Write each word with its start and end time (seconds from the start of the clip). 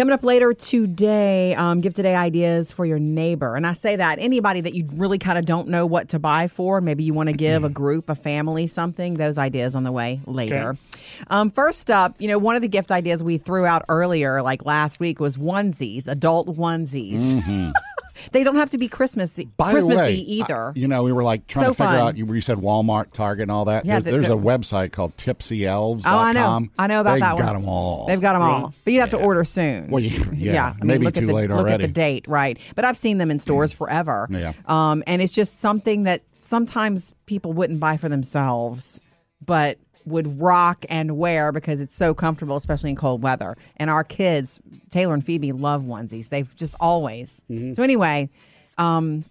Coming 0.00 0.14
up 0.14 0.24
later 0.24 0.54
today, 0.54 1.54
um, 1.56 1.82
give 1.82 1.92
today 1.92 2.14
ideas 2.14 2.72
for 2.72 2.86
your 2.86 2.98
neighbor. 2.98 3.54
And 3.54 3.66
I 3.66 3.74
say 3.74 3.96
that 3.96 4.18
anybody 4.18 4.62
that 4.62 4.72
you 4.72 4.88
really 4.94 5.18
kind 5.18 5.36
of 5.36 5.44
don't 5.44 5.68
know 5.68 5.84
what 5.84 6.08
to 6.08 6.18
buy 6.18 6.48
for, 6.48 6.80
maybe 6.80 7.04
you 7.04 7.12
want 7.12 7.28
to 7.28 7.34
give 7.34 7.64
a 7.64 7.68
group, 7.68 8.08
a 8.08 8.14
family 8.14 8.66
something, 8.66 9.12
those 9.12 9.36
ideas 9.36 9.76
on 9.76 9.82
the 9.82 9.92
way 9.92 10.22
later. 10.24 10.78
Um, 11.26 11.50
first 11.50 11.90
up, 11.90 12.14
you 12.18 12.28
know, 12.28 12.38
one 12.38 12.56
of 12.56 12.62
the 12.62 12.68
gift 12.68 12.90
ideas 12.90 13.22
we 13.22 13.36
threw 13.36 13.66
out 13.66 13.84
earlier, 13.90 14.40
like 14.40 14.64
last 14.64 15.00
week, 15.00 15.20
was 15.20 15.36
onesies, 15.36 16.08
adult 16.08 16.48
onesies. 16.48 17.74
they 18.32 18.42
don't 18.44 18.56
have 18.56 18.70
to 18.70 18.78
be 18.78 18.88
Christmassy. 18.88 19.48
By 19.56 19.72
Christmassy 19.72 19.96
the 19.98 20.02
way, 20.02 20.12
either. 20.14 20.68
I- 20.70 20.72
you 20.78 20.88
know, 20.88 21.02
we 21.02 21.12
were 21.12 21.22
like 21.22 21.46
trying 21.46 21.64
So 21.66 21.70
to 21.70 21.74
figure 21.74 21.86
fun. 21.86 21.98
out. 22.00 22.16
You, 22.16 22.32
you 22.34 22.40
said 22.40 22.58
Walmart, 22.58 23.12
Target, 23.12 23.42
and 23.44 23.50
all 23.50 23.64
that. 23.66 23.84
Yeah, 23.84 23.94
there's 23.94 24.04
the- 24.04 24.10
there's 24.12 24.28
the- 24.28 24.34
a 24.36 24.40
website 24.40 24.92
called 24.92 25.16
tipsyelves.com. 25.16 26.14
Oh, 26.14 26.18
I 26.18 26.32
know. 26.32 26.66
I 26.78 26.86
know 26.86 27.00
about 27.00 27.18
that 27.20 27.20
one. 27.20 27.20
They've 27.20 27.20
that 27.20 27.34
one. 27.34 27.44
got 27.44 27.52
them 27.54 27.68
all. 27.68 28.06
They've 28.06 28.20
got 28.20 28.32
them 28.34 28.42
all, 28.42 28.74
but 28.84 28.92
you'd 28.92 29.00
have 29.00 29.10
to 29.10 29.18
order 29.18 29.44
soon. 29.44 29.90
Well, 29.90 30.02
you- 30.02 30.10
yeah, 30.34 30.68
I 30.68 30.72
mean, 30.74 30.86
maybe 30.86 31.04
look 31.04 31.14
too 31.14 31.20
at 31.20 31.26
the, 31.26 31.32
late 31.34 31.50
Look 31.50 31.68
at 31.70 31.80
the 31.80 31.88
date, 31.88 32.26
right? 32.28 32.58
But 32.76 32.84
I've 32.84 32.98
seen 32.98 33.18
them 33.18 33.30
in 33.30 33.38
stores 33.38 33.72
forever. 33.72 34.28
Yeah. 34.30 34.52
Um, 34.66 35.02
and 35.06 35.20
it's 35.22 35.34
just 35.34 35.60
something 35.60 36.04
that 36.04 36.22
sometimes 36.38 37.14
people 37.26 37.52
wouldn't 37.52 37.80
buy 37.80 37.96
for 37.96 38.08
themselves, 38.08 39.00
but 39.44 39.78
would 40.04 40.40
rock 40.40 40.84
and 40.88 41.16
wear 41.16 41.52
because 41.52 41.80
it's 41.80 41.94
so 41.94 42.14
comfortable, 42.14 42.56
especially 42.56 42.90
in 42.90 42.96
cold 42.96 43.22
weather. 43.22 43.56
And 43.76 43.90
our 43.90 44.04
kids, 44.04 44.60
Taylor 44.90 45.14
and 45.14 45.24
Phoebe, 45.24 45.52
love 45.52 45.82
onesies. 45.82 46.28
They've 46.28 46.54
just 46.56 46.74
always. 46.80 47.40
Mm-hmm. 47.50 47.74
So 47.74 47.82
anyway, 47.82 48.30
um, 48.78 49.24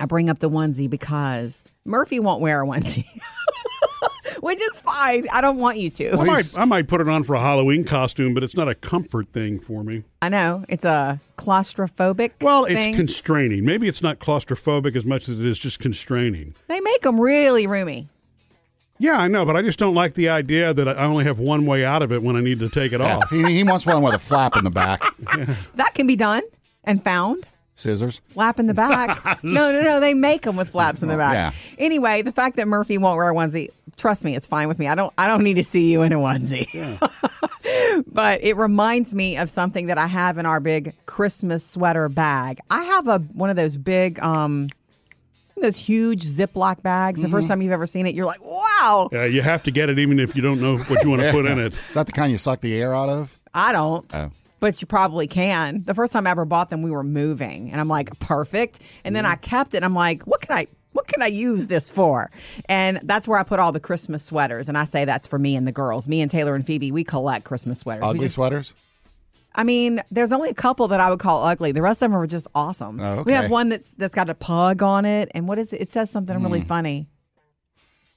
I 0.00 0.06
bring 0.06 0.30
up 0.30 0.38
the 0.38 0.50
onesie 0.50 0.88
because 0.88 1.64
Murphy 1.84 2.20
won't 2.20 2.40
wear 2.40 2.62
a 2.62 2.66
onesie. 2.66 3.04
Which 4.40 4.60
is 4.60 4.78
fine. 4.78 5.26
I 5.32 5.40
don't 5.40 5.58
want 5.58 5.78
you 5.78 5.90
to. 5.90 6.12
I 6.12 6.24
might, 6.24 6.52
I 6.58 6.64
might 6.64 6.86
put 6.86 7.00
it 7.00 7.08
on 7.08 7.24
for 7.24 7.34
a 7.34 7.40
Halloween 7.40 7.84
costume, 7.84 8.34
but 8.34 8.44
it's 8.44 8.56
not 8.56 8.68
a 8.68 8.74
comfort 8.74 9.32
thing 9.32 9.58
for 9.58 9.82
me. 9.82 10.04
I 10.22 10.28
know 10.28 10.64
it's 10.68 10.84
a 10.84 11.20
claustrophobic. 11.36 12.32
Well, 12.40 12.64
it's 12.64 12.84
thing. 12.84 12.94
constraining. 12.94 13.64
Maybe 13.64 13.88
it's 13.88 14.02
not 14.02 14.20
claustrophobic 14.20 14.94
as 14.94 15.04
much 15.04 15.28
as 15.28 15.40
it 15.40 15.46
is 15.46 15.58
just 15.58 15.80
constraining. 15.80 16.54
they 16.68 16.80
make 16.80 17.00
them 17.00 17.20
really 17.20 17.66
roomy. 17.66 18.08
Yeah, 19.00 19.16
I 19.18 19.28
know, 19.28 19.44
but 19.44 19.56
I 19.56 19.62
just 19.62 19.78
don't 19.78 19.94
like 19.94 20.14
the 20.14 20.28
idea 20.28 20.74
that 20.74 20.88
I 20.88 21.04
only 21.04 21.24
have 21.24 21.38
one 21.38 21.66
way 21.66 21.84
out 21.84 22.02
of 22.02 22.10
it 22.12 22.22
when 22.22 22.34
I 22.36 22.40
need 22.40 22.58
to 22.58 22.68
take 22.68 22.92
it 22.92 23.00
Yeah, 23.00 23.18
off. 23.18 23.30
he, 23.30 23.42
he 23.58 23.62
wants 23.64 23.86
one 23.86 24.02
with 24.02 24.14
a 24.14 24.18
flap 24.18 24.56
in 24.56 24.64
the 24.64 24.70
back. 24.70 25.02
That 25.76 25.94
can 25.94 26.06
be 26.06 26.16
done 26.16 26.42
and 26.84 27.02
found. 27.02 27.46
Scissors. 27.74 28.20
Flap 28.26 28.58
in 28.58 28.66
the 28.66 28.74
back. 28.74 29.24
no, 29.44 29.70
no, 29.70 29.80
no. 29.82 30.00
They 30.00 30.12
make 30.14 30.42
them 30.42 30.56
with 30.56 30.68
flaps 30.70 31.02
in 31.04 31.08
the 31.08 31.16
back. 31.16 31.34
Yeah. 31.34 31.52
Anyway, 31.78 32.22
the 32.22 32.32
fact 32.32 32.56
that 32.56 32.66
Murphy 32.66 32.98
won't 32.98 33.16
wear 33.16 33.30
a 33.30 33.34
onesie, 33.34 33.68
trust 33.96 34.24
me, 34.24 34.34
it's 34.34 34.48
fine 34.48 34.66
with 34.66 34.80
me. 34.80 34.88
I 34.88 34.96
don't. 34.96 35.12
I 35.16 35.28
don't 35.28 35.44
need 35.44 35.54
to 35.54 35.62
see 35.64 35.92
you 35.92 36.02
in 36.02 36.12
a 36.12 36.16
onesie. 36.16 36.98
but 38.12 38.42
it 38.42 38.56
reminds 38.56 39.14
me 39.14 39.36
of 39.36 39.48
something 39.48 39.86
that 39.86 39.98
I 39.98 40.08
have 40.08 40.38
in 40.38 40.46
our 40.46 40.58
big 40.58 40.92
Christmas 41.06 41.64
sweater 41.64 42.08
bag. 42.08 42.58
I 42.68 42.82
have 42.82 43.06
a 43.06 43.18
one 43.18 43.48
of 43.50 43.54
those 43.56 43.76
big, 43.76 44.18
um, 44.20 44.68
those 45.62 45.78
huge 45.78 46.22
Ziploc 46.22 46.82
bags. 46.82 47.22
The 47.22 47.28
first 47.28 47.44
mm-hmm. 47.44 47.52
time 47.52 47.62
you've 47.62 47.72
ever 47.72 47.86
seen 47.86 48.06
it, 48.06 48.14
you're 48.14 48.26
like, 48.26 48.42
wow. 48.44 49.08
Yeah, 49.12 49.24
you 49.24 49.42
have 49.42 49.62
to 49.64 49.70
get 49.70 49.88
it 49.90 49.98
even 49.98 50.18
if 50.18 50.34
you 50.36 50.42
don't 50.42 50.60
know 50.60 50.78
what 50.78 51.02
you 51.02 51.10
want 51.10 51.22
to 51.22 51.30
put 51.30 51.46
in 51.46 51.58
it. 51.58 51.72
Is 51.72 51.94
that 51.94 52.06
the 52.06 52.12
kind 52.12 52.30
you 52.32 52.38
suck 52.38 52.60
the 52.60 52.80
air 52.80 52.94
out 52.94 53.08
of? 53.08 53.38
I 53.54 53.72
don't. 53.72 54.14
Oh. 54.14 54.30
But 54.60 54.80
you 54.80 54.86
probably 54.86 55.26
can. 55.26 55.84
The 55.84 55.94
first 55.94 56.12
time 56.12 56.26
I 56.26 56.30
ever 56.30 56.44
bought 56.44 56.68
them, 56.68 56.82
we 56.82 56.90
were 56.90 57.04
moving, 57.04 57.70
and 57.70 57.80
I'm 57.80 57.88
like, 57.88 58.18
perfect. 58.18 58.80
And 59.04 59.14
then 59.14 59.24
mm-hmm. 59.24 59.34
I 59.34 59.36
kept 59.36 59.74
it. 59.74 59.78
And 59.78 59.84
I'm 59.84 59.94
like, 59.94 60.22
what 60.22 60.40
can 60.40 60.56
I? 60.56 60.66
What 60.92 61.06
can 61.06 61.22
I 61.22 61.26
use 61.26 61.68
this 61.68 61.88
for? 61.88 62.28
And 62.64 62.98
that's 63.04 63.28
where 63.28 63.38
I 63.38 63.44
put 63.44 63.60
all 63.60 63.70
the 63.70 63.78
Christmas 63.78 64.24
sweaters. 64.24 64.68
And 64.68 64.76
I 64.76 64.84
say 64.84 65.04
that's 65.04 65.28
for 65.28 65.38
me 65.38 65.54
and 65.54 65.64
the 65.64 65.70
girls. 65.70 66.08
Me 66.08 66.20
and 66.20 66.30
Taylor 66.30 66.56
and 66.56 66.66
Phoebe, 66.66 66.90
we 66.90 67.04
collect 67.04 67.44
Christmas 67.44 67.78
sweaters. 67.78 68.02
We 68.02 68.08
Ugly 68.08 68.20
just- 68.20 68.34
sweaters? 68.34 68.74
I 69.58 69.64
mean, 69.64 70.00
there's 70.10 70.30
only 70.32 70.50
a 70.50 70.54
couple 70.54 70.86
that 70.88 71.00
I 71.00 71.10
would 71.10 71.18
call 71.18 71.42
ugly. 71.44 71.72
The 71.72 71.82
rest 71.82 72.00
of 72.00 72.10
them 72.12 72.18
are 72.20 72.26
just 72.28 72.46
awesome. 72.54 73.00
Oh, 73.00 73.24
We 73.26 73.32
have 73.32 73.50
one 73.50 73.68
that's 73.68 73.92
that's 73.92 74.14
got 74.14 74.30
a 74.30 74.34
pug 74.34 74.82
on 74.82 75.04
it, 75.04 75.30
and 75.34 75.48
what 75.48 75.58
is 75.58 75.72
it? 75.72 75.80
It 75.82 75.90
says 75.90 76.10
something 76.10 76.36
Hmm. 76.36 76.44
really 76.44 76.60
funny. 76.62 77.08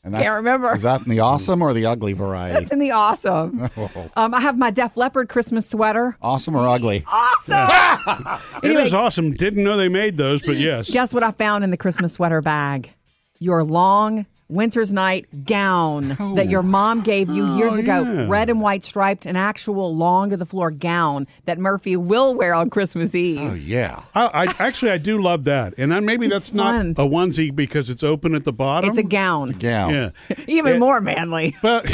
And 0.03 0.15
Can't 0.15 0.37
remember. 0.37 0.73
Is 0.75 0.81
that 0.81 1.01
in 1.01 1.09
the 1.09 1.19
awesome 1.19 1.61
or 1.61 1.73
the 1.75 1.85
ugly 1.85 2.13
variety? 2.13 2.57
It's 2.59 2.71
in 2.71 2.79
the 2.79 2.89
awesome. 2.91 3.69
um, 4.15 4.33
I 4.33 4.39
have 4.41 4.57
my 4.57 4.71
Def 4.71 4.97
Leppard 4.97 5.29
Christmas 5.29 5.67
sweater. 5.69 6.15
Awesome 6.23 6.55
or 6.55 6.67
ugly? 6.67 7.03
Awesome. 7.07 8.39
anyway, 8.63 8.81
It 8.81 8.85
is 8.87 8.93
awesome. 8.95 9.33
Didn't 9.33 9.63
know 9.63 9.77
they 9.77 9.89
made 9.89 10.17
those, 10.17 10.45
but 10.45 10.55
yes. 10.55 10.89
Guess 10.89 11.13
what 11.13 11.21
I 11.21 11.29
found 11.31 11.63
in 11.63 11.69
the 11.69 11.77
Christmas 11.77 12.13
sweater 12.13 12.41
bag? 12.41 12.91
Your 13.37 13.63
long 13.63 14.25
winter's 14.51 14.91
night 14.93 15.45
gown 15.45 16.15
oh. 16.19 16.35
that 16.35 16.49
your 16.49 16.61
mom 16.61 17.01
gave 17.01 17.29
you 17.29 17.45
oh, 17.47 17.57
years 17.57 17.73
Oh, 17.73 17.79
ago. 17.79 18.01
yeah. 18.03 18.25
Red 18.27 18.49
and 18.49 18.61
white 18.61 18.83
striped, 18.83 19.25
an 19.25 19.35
actual 19.35 19.95
long 19.95 20.29
to 20.31 20.37
the 20.37 20.45
floor 20.45 20.69
gown 20.71 21.25
that 21.45 21.57
Murphy 21.57 21.95
will 21.95 22.33
wear 22.33 22.53
on 22.53 22.69
Christmas 22.69 23.15
Eve. 23.15 23.39
Oh, 23.41 23.53
yeah. 23.53 24.03
I, 24.13 24.27
I 24.27 24.55
actually 24.59 24.91
I 24.91 24.97
do 24.97 25.21
love 25.21 25.45
that, 25.45 25.73
and 25.77 25.91
then 25.91 26.05
maybe 26.05 26.27
that's 26.27 26.49
fun. 26.49 26.93
not 26.93 27.03
a 27.03 27.07
onesie 27.09 27.55
because 27.55 27.89
it's 27.89 28.03
open 28.03 28.35
at 28.35 28.43
the 28.43 28.53
bottom. 28.53 28.89
it's 28.89 28.97
a 28.99 29.03
gown. 29.03 29.51
Gown. 29.51 29.93
Yeah, 29.93 30.09
Even 30.47 30.73
Yeah. 30.73 30.79
more 30.79 31.01
manly. 31.01 31.55
but 31.61 31.85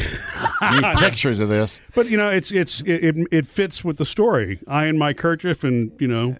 Need 0.71 0.97
pictures 0.97 1.39
of 1.39 1.49
this. 1.49 1.79
but 1.95 2.09
you 2.09 2.17
know 2.17 2.29
it's 2.29 2.51
it's 2.51 2.81
it, 2.81 3.03
it 3.17 3.27
it 3.31 3.45
fits 3.45 3.83
with 3.83 3.97
the 3.97 4.05
story. 4.05 4.59
I 4.67 4.85
in 4.87 4.97
my 4.97 5.13
kerchief, 5.13 5.63
and 5.63 5.91
you 5.99 6.07
know, 6.07 6.37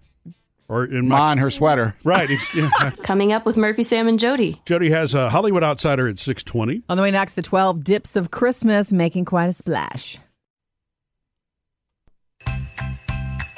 or 0.69 0.85
in 0.85 1.07
my 1.07 1.35
Ma 1.35 1.41
her 1.41 1.49
sweater. 1.49 1.95
right. 2.03 2.29
Coming 3.03 3.31
up 3.31 3.45
with 3.45 3.57
Murphy, 3.57 3.83
Sam, 3.83 4.07
and 4.07 4.19
Jody. 4.19 4.61
Jody 4.65 4.89
has 4.89 5.13
a 5.13 5.29
Hollywood 5.29 5.63
Outsider 5.63 6.07
at 6.07 6.19
six 6.19 6.43
twenty. 6.43 6.83
On 6.89 6.97
the 6.97 7.03
way 7.03 7.11
next, 7.11 7.33
the 7.33 7.41
12 7.41 7.83
dips 7.83 8.15
of 8.15 8.31
Christmas 8.31 8.91
making 8.91 9.25
quite 9.25 9.47
a 9.47 9.53
splash. 9.53 10.17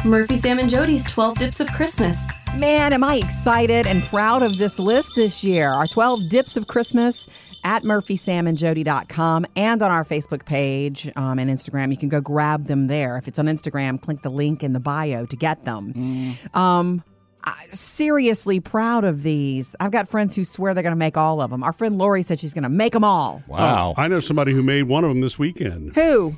Murphy, 0.05 0.37
Sam, 0.37 0.59
and 0.59 0.69
Jody's 0.69 1.03
12 1.11 1.37
Dips 1.37 1.59
of 1.59 1.67
Christmas. 1.73 2.25
Man, 2.55 2.93
am 2.93 3.03
I 3.03 3.15
excited 3.15 3.85
and 3.85 4.01
proud 4.03 4.41
of 4.43 4.57
this 4.57 4.79
list 4.79 5.11
this 5.15 5.43
year. 5.43 5.67
Our 5.69 5.87
12 5.87 6.29
dips 6.29 6.55
of 6.55 6.67
Christmas 6.67 7.27
at 7.63 7.83
murphysamandjody.com 7.83 9.45
and 9.55 9.81
on 9.81 9.91
our 9.91 10.03
Facebook 10.05 10.45
page 10.45 11.09
um, 11.15 11.39
and 11.39 11.49
Instagram. 11.49 11.91
You 11.91 11.97
can 11.97 12.09
go 12.09 12.21
grab 12.21 12.65
them 12.65 12.87
there. 12.87 13.17
If 13.17 13.27
it's 13.27 13.39
on 13.39 13.45
Instagram, 13.47 14.01
click 14.01 14.21
the 14.21 14.29
link 14.29 14.63
in 14.63 14.73
the 14.73 14.79
bio 14.79 15.25
to 15.25 15.35
get 15.35 15.63
them. 15.63 16.37
Um, 16.53 17.03
I, 17.43 17.67
seriously 17.69 18.59
proud 18.59 19.05
of 19.05 19.23
these. 19.23 19.75
I've 19.79 19.91
got 19.91 20.09
friends 20.09 20.35
who 20.35 20.43
swear 20.43 20.73
they're 20.73 20.83
going 20.83 20.91
to 20.91 20.97
make 20.97 21.15
all 21.17 21.41
of 21.41 21.49
them. 21.51 21.63
Our 21.63 21.71
friend 21.73 21.97
Lori 21.97 22.21
said 22.21 22.39
she's 22.39 22.53
going 22.53 22.63
to 22.63 22.69
make 22.69 22.93
them 22.93 23.03
all. 23.03 23.41
Wow. 23.47 23.93
I 23.95 24.07
know 24.07 24.19
somebody 24.19 24.51
who 24.51 24.61
made 24.61 24.83
one 24.83 25.03
of 25.03 25.09
them 25.09 25.21
this 25.21 25.39
weekend. 25.39 25.95
Who? 25.95 26.33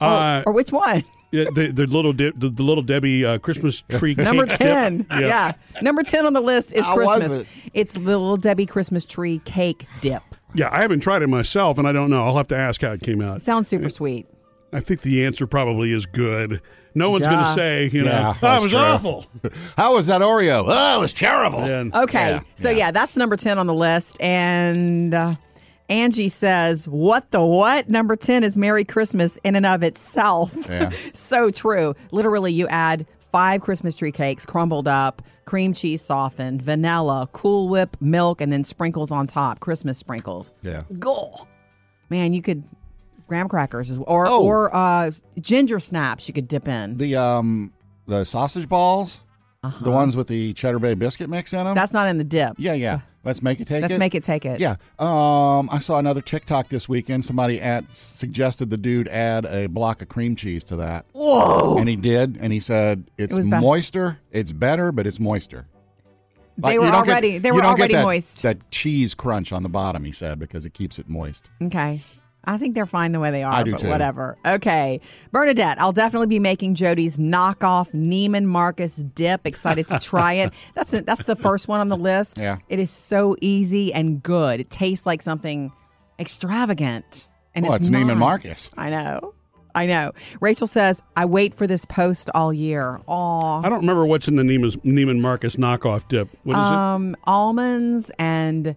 Uh, 0.00 0.42
or 0.46 0.52
which 0.52 0.72
one? 0.72 1.02
yeah, 1.32 1.44
the, 1.52 1.70
the 1.70 1.86
little 1.86 2.14
dip, 2.14 2.34
the, 2.38 2.48
the 2.48 2.62
little 2.62 2.82
Debbie 2.82 3.24
uh, 3.26 3.38
Christmas 3.38 3.82
tree 3.90 4.14
Number 4.18 4.46
10. 4.46 4.98
dip. 4.98 5.06
Yeah. 5.10 5.52
Number 5.82 6.02
10 6.02 6.24
on 6.24 6.32
the 6.32 6.40
list 6.40 6.72
is 6.72 6.86
How 6.86 6.96
was 6.96 7.18
Christmas. 7.18 7.40
it? 7.66 7.70
It's 7.74 7.92
the 7.92 8.00
Little 8.00 8.36
Debbie 8.38 8.66
Christmas 8.66 9.04
tree 9.04 9.40
cake 9.44 9.84
dip. 10.00 10.22
Yeah, 10.54 10.68
I 10.72 10.80
haven't 10.80 11.00
tried 11.00 11.22
it 11.22 11.28
myself, 11.28 11.78
and 11.78 11.86
I 11.86 11.92
don't 11.92 12.10
know. 12.10 12.24
I'll 12.26 12.36
have 12.36 12.48
to 12.48 12.56
ask 12.56 12.80
how 12.82 12.92
it 12.92 13.00
came 13.00 13.20
out. 13.20 13.42
Sounds 13.42 13.68
super 13.68 13.88
sweet. 13.88 14.26
I 14.72 14.80
think 14.80 15.00
the 15.02 15.24
answer 15.24 15.46
probably 15.46 15.92
is 15.92 16.04
good. 16.06 16.60
No 16.94 17.10
one's 17.10 17.26
going 17.26 17.38
to 17.38 17.52
say, 17.54 17.88
you 17.92 18.02
know, 18.04 18.10
Yeah, 18.10 18.28
oh, 18.28 18.30
it 18.32 18.40
that's 18.40 18.62
was 18.64 18.72
true. 18.72 18.80
awful. 18.80 19.26
How 19.76 19.94
was 19.94 20.08
that 20.08 20.20
Oreo? 20.20 20.64
Oh, 20.66 20.96
it 20.96 21.00
was 21.00 21.14
terrible. 21.14 21.60
And 21.60 21.94
Okay. 21.94 22.30
Yeah, 22.30 22.40
so, 22.54 22.70
yeah. 22.70 22.76
yeah. 22.76 22.90
that's 22.90 23.16
number 23.16 23.36
10 23.36 23.56
on 23.56 23.66
the 23.66 23.72
list. 23.74 24.20
And 24.20 25.14
uh, 25.14 25.36
Angie 25.88 26.28
says, 26.28 26.86
What 26.88 27.30
the 27.30 27.42
what? 27.44 27.88
Number 27.88 28.16
10 28.16 28.42
is 28.42 28.56
Merry 28.58 28.84
Christmas 28.84 29.36
in 29.44 29.54
and 29.54 29.64
of 29.64 29.82
itself. 29.82 30.54
Yeah. 30.68 30.90
so 31.14 31.50
true. 31.50 31.94
Literally, 32.10 32.52
you 32.52 32.66
add 32.68 33.06
five 33.20 33.60
Christmas 33.60 33.94
tree 33.96 34.12
cakes 34.12 34.44
crumbled 34.44 34.88
up, 34.88 35.22
cream 35.48 35.72
cheese 35.72 36.02
softened, 36.02 36.60
vanilla, 36.60 37.26
Cool 37.32 37.68
Whip, 37.70 37.96
milk, 38.00 38.42
and 38.42 38.52
then 38.52 38.64
sprinkles 38.64 39.10
on 39.10 39.26
top, 39.26 39.60
Christmas 39.60 39.96
sprinkles. 39.96 40.52
Yeah. 40.62 40.82
Goal. 40.98 41.48
Man, 42.10 42.34
you 42.34 42.42
could 42.42 42.64
graham 43.26 43.48
crackers 43.48 43.90
as 43.90 43.98
or 44.06 44.26
Oh. 44.26 44.42
or 44.44 44.74
uh, 44.76 45.10
ginger 45.40 45.78
snaps 45.80 46.28
you 46.28 46.34
could 46.34 46.48
dip 46.48 46.68
in. 46.68 46.98
The 46.98 47.16
um 47.16 47.72
the 48.06 48.24
sausage 48.24 48.68
balls, 48.68 49.24
the 49.80 49.90
ones 49.90 50.16
with 50.16 50.28
the 50.28 50.52
cheddar 50.54 50.78
bay 50.78 50.94
biscuit 50.94 51.28
mix 51.30 51.52
in 51.52 51.58
them. 51.58 51.66
Uh-huh. 51.68 51.74
That's 51.74 51.92
not 51.92 52.08
in 52.08 52.18
the 52.18 52.24
dip. 52.24 52.54
yeah, 52.58 52.74
yeah. 52.74 53.00
Let's 53.24 53.42
make 53.42 53.60
it 53.60 53.66
take 53.66 53.82
Let's 53.82 53.94
it. 53.94 53.98
make 53.98 54.14
it 54.14 54.22
take 54.22 54.46
it. 54.46 54.58
Yeah. 54.60 54.76
Um, 54.98 55.68
I 55.70 55.78
saw 55.80 55.98
another 55.98 56.20
TikTok 56.22 56.68
this 56.68 56.88
weekend. 56.88 57.24
Somebody 57.26 57.60
add, 57.60 57.90
suggested 57.90 58.70
the 58.70 58.76
dude 58.78 59.06
add 59.08 59.44
a 59.44 59.66
block 59.66 60.00
of 60.00 60.08
cream 60.08 60.34
cheese 60.36 60.64
to 60.64 60.76
that. 60.76 61.04
Whoa. 61.12 61.76
And 61.78 61.88
he 61.88 61.96
did, 61.96 62.38
and 62.40 62.52
he 62.52 62.60
said 62.60 63.10
it's 63.18 63.38
bad. 63.38 63.60
moister. 63.60 64.18
It's 64.30 64.52
better, 64.52 64.92
but 64.92 65.06
it's 65.06 65.20
moister. 65.20 65.66
They 66.56 66.74
you 66.74 66.80
were 66.80 66.90
don't 66.90 67.04
get- 67.04 67.12
already 67.12 67.38
they 67.38 67.52
were 67.52 67.62
already 67.64 67.94
that- 67.94 68.02
moist. 68.04 68.42
That 68.42 68.70
cheese 68.70 69.14
crunch 69.14 69.52
on 69.52 69.62
the 69.62 69.68
bottom, 69.68 70.04
he 70.04 70.12
said, 70.12 70.38
because 70.38 70.64
it 70.64 70.72
keeps 70.72 70.98
it 70.98 71.08
moist. 71.08 71.50
Okay. 71.62 72.00
I 72.50 72.56
think 72.58 72.74
they're 72.74 72.86
fine 72.86 73.12
the 73.12 73.20
way 73.20 73.30
they 73.30 73.42
are, 73.42 73.52
I 73.52 73.62
do 73.62 73.72
but 73.72 73.80
too. 73.82 73.88
whatever. 73.88 74.38
Okay. 74.46 75.00
Bernadette, 75.32 75.80
I'll 75.80 75.92
definitely 75.92 76.28
be 76.28 76.38
making 76.38 76.74
Jody's 76.76 77.18
knockoff 77.18 77.92
Neiman 77.92 78.44
Marcus 78.46 78.96
dip. 78.96 79.46
Excited 79.46 79.86
to 79.88 79.98
try 79.98 80.32
it. 80.34 80.52
That's 80.74 80.94
it. 80.94 81.04
That's 81.06 81.24
the 81.24 81.36
first 81.36 81.68
one 81.68 81.80
on 81.80 81.88
the 81.88 81.96
list. 81.96 82.38
Yeah. 82.38 82.58
It 82.68 82.78
is 82.80 82.90
so 82.90 83.36
easy 83.42 83.92
and 83.92 84.22
good. 84.22 84.60
It 84.60 84.70
tastes 84.70 85.04
like 85.04 85.20
something 85.22 85.70
extravagant. 86.18 87.26
And 87.54 87.64
Well, 87.66 87.74
it's, 87.74 87.88
it's 87.88 87.94
Neiman 87.96 88.08
not. 88.08 88.16
Marcus. 88.18 88.70
I 88.76 88.90
know. 88.90 89.34
I 89.74 89.86
know. 89.86 90.12
Rachel 90.40 90.66
says, 90.66 91.02
I 91.16 91.24
wait 91.26 91.54
for 91.54 91.66
this 91.66 91.84
post 91.84 92.30
all 92.34 92.52
year. 92.52 93.00
Aw. 93.06 93.60
I 93.62 93.68
don't 93.68 93.80
remember 93.80 94.04
what's 94.06 94.26
in 94.28 94.36
the 94.36 94.42
Neiman, 94.42 94.76
Neiman 94.82 95.20
Marcus 95.20 95.56
knockoff 95.56 96.08
dip. 96.08 96.28
What 96.44 96.54
is 96.56 96.58
Um, 96.62 97.16
almonds 97.24 98.10
and 98.18 98.74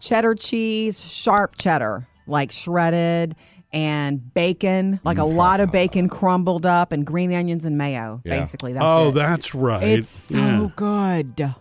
cheddar 0.00 0.34
cheese, 0.34 1.00
sharp 1.12 1.56
cheddar, 1.58 2.06
like 2.28 2.52
shredded, 2.52 3.34
and 3.72 4.32
bacon, 4.34 5.00
like 5.04 5.18
a 5.18 5.24
lot 5.24 5.60
of 5.60 5.70
bacon 5.70 6.08
crumbled 6.18 6.64
up, 6.64 6.92
and 6.92 7.04
green 7.04 7.32
onions 7.32 7.64
and 7.64 7.76
mayo. 7.76 8.20
Yeah. 8.24 8.38
Basically, 8.38 8.72
that's 8.72 8.84
oh, 8.84 9.08
it. 9.08 9.12
that's 9.12 9.54
right. 9.54 9.82
It's 9.82 10.08
so 10.08 10.38
Yeah. 10.38 10.68
good. 10.76 11.54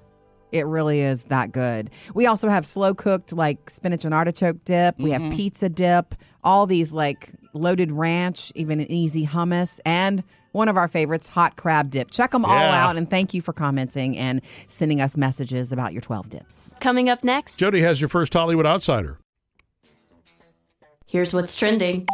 It 0.54 0.66
really 0.66 1.02
is 1.02 1.26
that 1.26 1.52
good. 1.52 1.90
We 2.14 2.26
also 2.26 2.48
have 2.48 2.66
slow 2.66 2.94
cooked 2.94 3.34
like 3.34 3.70
spinach 3.70 4.06
and 4.06 4.14
artichoke 4.14 4.64
dip. 4.64 4.98
We 4.98 5.10
have 5.12 5.22
mm-hmm. 5.22 5.36
pizza 5.36 5.68
dip. 5.68 6.16
All 6.44 6.66
these 6.66 6.94
like 6.94 7.32
loaded 7.54 7.92
ranch, 7.92 8.54
even 8.56 8.80
an 8.80 8.90
easy 8.90 9.26
hummus, 9.26 9.82
and 9.86 10.24
one 10.54 10.70
of 10.70 10.78
our 10.78 10.88
favorites, 10.88 11.28
hot 11.28 11.58
crab 11.58 11.90
dip. 11.92 12.10
Check 12.12 12.32
them 12.32 12.46
all 12.46 12.56
Yeah. 12.56 12.88
out, 12.88 12.96
and 12.96 13.10
thank 13.10 13.34
you 13.34 13.42
for 13.42 13.52
commenting 13.52 14.18
and 14.18 14.42
sending 14.68 15.02
us 15.02 15.18
messages 15.18 15.74
about 15.74 15.92
your 15.92 16.02
twelve 16.02 16.30
dips. 16.30 16.74
Coming 16.80 17.10
up 17.10 17.26
next, 17.26 17.58
Jody 17.58 17.82
has 17.82 18.00
your 18.00 18.08
first 18.08 18.34
Hollywood 18.34 18.66
outsider. 18.66 19.20
Here's 21.08 21.34
what's 21.34 21.56
trending. 21.56 22.06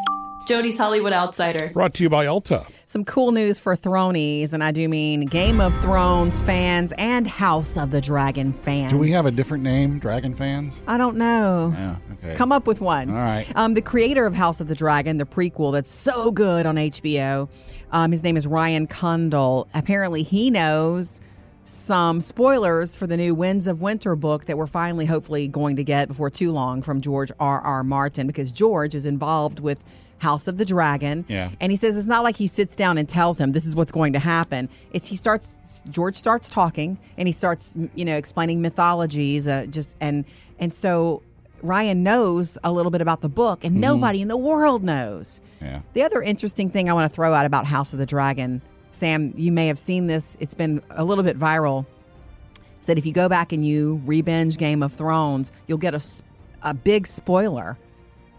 Jody's 0.46 0.78
Hollywood 0.78 1.14
Outsider. 1.14 1.72
Brought 1.74 1.94
to 1.96 2.04
you 2.04 2.10
by 2.10 2.26
Ulta. 2.26 2.70
Some 2.86 3.06
cool 3.06 3.32
news 3.32 3.60
for 3.60 3.78
Thronies, 3.78 4.52
and 4.52 4.62
I 4.62 4.72
do 4.72 4.90
mean 4.90 5.26
Game 5.26 5.62
of 5.62 5.74
Thrones 5.82 6.42
fans 6.42 6.94
and 6.98 7.26
House 7.26 7.78
of 7.78 7.92
the 7.92 8.02
Dragon 8.02 8.52
fans. 8.52 8.92
Do 8.92 9.00
we 9.00 9.10
have 9.12 9.26
a 9.26 9.32
different 9.32 9.64
name, 9.64 10.00
Dragon 10.00 10.36
fans? 10.36 10.84
I 10.86 10.98
don't 10.98 11.16
know. 11.16 11.74
Yeah, 11.74 11.96
okay. 12.14 12.36
Come 12.36 12.52
up 12.52 12.68
with 12.68 12.82
one. 12.82 13.10
All 13.10 13.16
right. 13.16 13.46
Um, 13.56 13.74
the 13.74 13.82
creator 13.82 14.26
of 14.26 14.36
House 14.36 14.60
of 14.60 14.68
the 14.68 14.76
Dragon, 14.76 15.16
the 15.16 15.26
prequel 15.26 15.72
that's 15.72 15.90
so 15.90 16.30
good 16.32 16.66
on 16.66 16.76
HBO, 16.76 17.50
um, 17.94 18.12
his 18.12 18.22
name 18.22 18.36
is 18.36 18.46
Ryan 18.46 18.86
Condal. 18.86 19.70
Apparently, 19.74 20.24
he 20.24 20.52
knows 20.52 21.22
some 21.64 22.22
spoilers 22.22 22.96
for 22.96 23.08
the 23.08 23.18
new 23.18 23.34
Winds 23.34 23.68
of 23.68 23.82
Winter 23.82 24.16
book 24.16 24.46
that 24.46 24.58
we're 24.58 24.68
finally, 24.68 25.06
hopefully, 25.06 25.48
going 25.48 25.78
to 25.78 25.84
get 25.84 26.08
before 26.08 26.30
too 26.30 26.52
long 26.52 26.82
from 26.82 27.02
George 27.02 27.32
R. 27.40 27.62
R. 27.62 27.84
Martin 27.84 28.28
because 28.28 28.52
George 28.52 28.96
is 28.96 29.06
involved 29.06 29.60
with 29.60 29.84
House 30.20 30.48
of 30.48 30.58
the 30.58 30.66
Dragon. 30.66 31.26
Yeah. 31.28 31.50
And 31.60 31.72
he 31.72 31.76
says 31.76 31.98
it's 31.98 32.08
not 32.08 32.24
like 32.24 32.36
he 32.36 32.48
sits 32.48 32.76
down 32.76 32.98
and 32.98 33.08
tells 33.08 33.40
him 33.40 33.52
this 33.52 33.66
is 33.66 33.76
what's 33.76 33.92
going 33.92 34.14
to 34.14 34.20
happen. 34.20 34.70
It's 34.92 35.08
he 35.08 35.16
starts 35.16 35.84
George 35.90 36.16
starts 36.16 36.50
talking 36.50 36.98
and 37.18 37.28
he 37.28 37.32
starts 37.34 37.76
you 37.94 38.06
know 38.06 38.16
explaining 38.16 38.62
mythologies 38.62 39.48
uh, 39.48 39.68
just 39.70 39.98
and 40.00 40.26
and 40.60 40.74
so 40.74 41.22
Ryan 41.62 42.04
knows 42.04 42.58
a 42.64 42.72
little 42.72 42.92
bit 42.92 43.02
about 43.02 43.22
the 43.22 43.30
book 43.30 43.64
and 43.64 43.80
nobody 43.80 44.22
in 44.22 44.28
the 44.28 44.38
world 44.38 44.84
knows. 44.84 45.42
Yeah. 45.62 45.82
The 45.94 46.04
other 46.04 46.22
interesting 46.22 46.70
thing 46.70 46.90
I 46.90 46.94
want 46.94 47.10
to 47.10 47.16
throw 47.16 47.34
out 47.34 47.46
about 47.46 47.66
House 47.66 47.94
of 47.94 48.00
the 48.00 48.06
Dragon, 48.06 48.62
Sam, 48.94 49.34
you 49.36 49.52
may 49.52 49.68
have 49.68 49.80
seen 49.80 50.08
this. 50.08 50.38
It's 50.40 50.54
been 50.54 50.82
a 50.92 51.04
little 51.04 51.24
bit 51.24 51.38
viral. 51.38 51.86
Is 52.80 52.88
that 52.88 52.98
if 52.98 53.06
you 53.06 53.14
go 53.14 53.28
back 53.28 53.52
and 53.52 53.66
you 53.66 54.02
re-binge 54.06 54.58
Game 54.58 54.84
of 54.84 54.92
Thrones, 54.92 55.52
you'll 55.68 55.78
get 55.78 55.96
a, 55.96 56.02
a 56.62 56.74
big 56.74 57.08
spoiler 57.08 57.78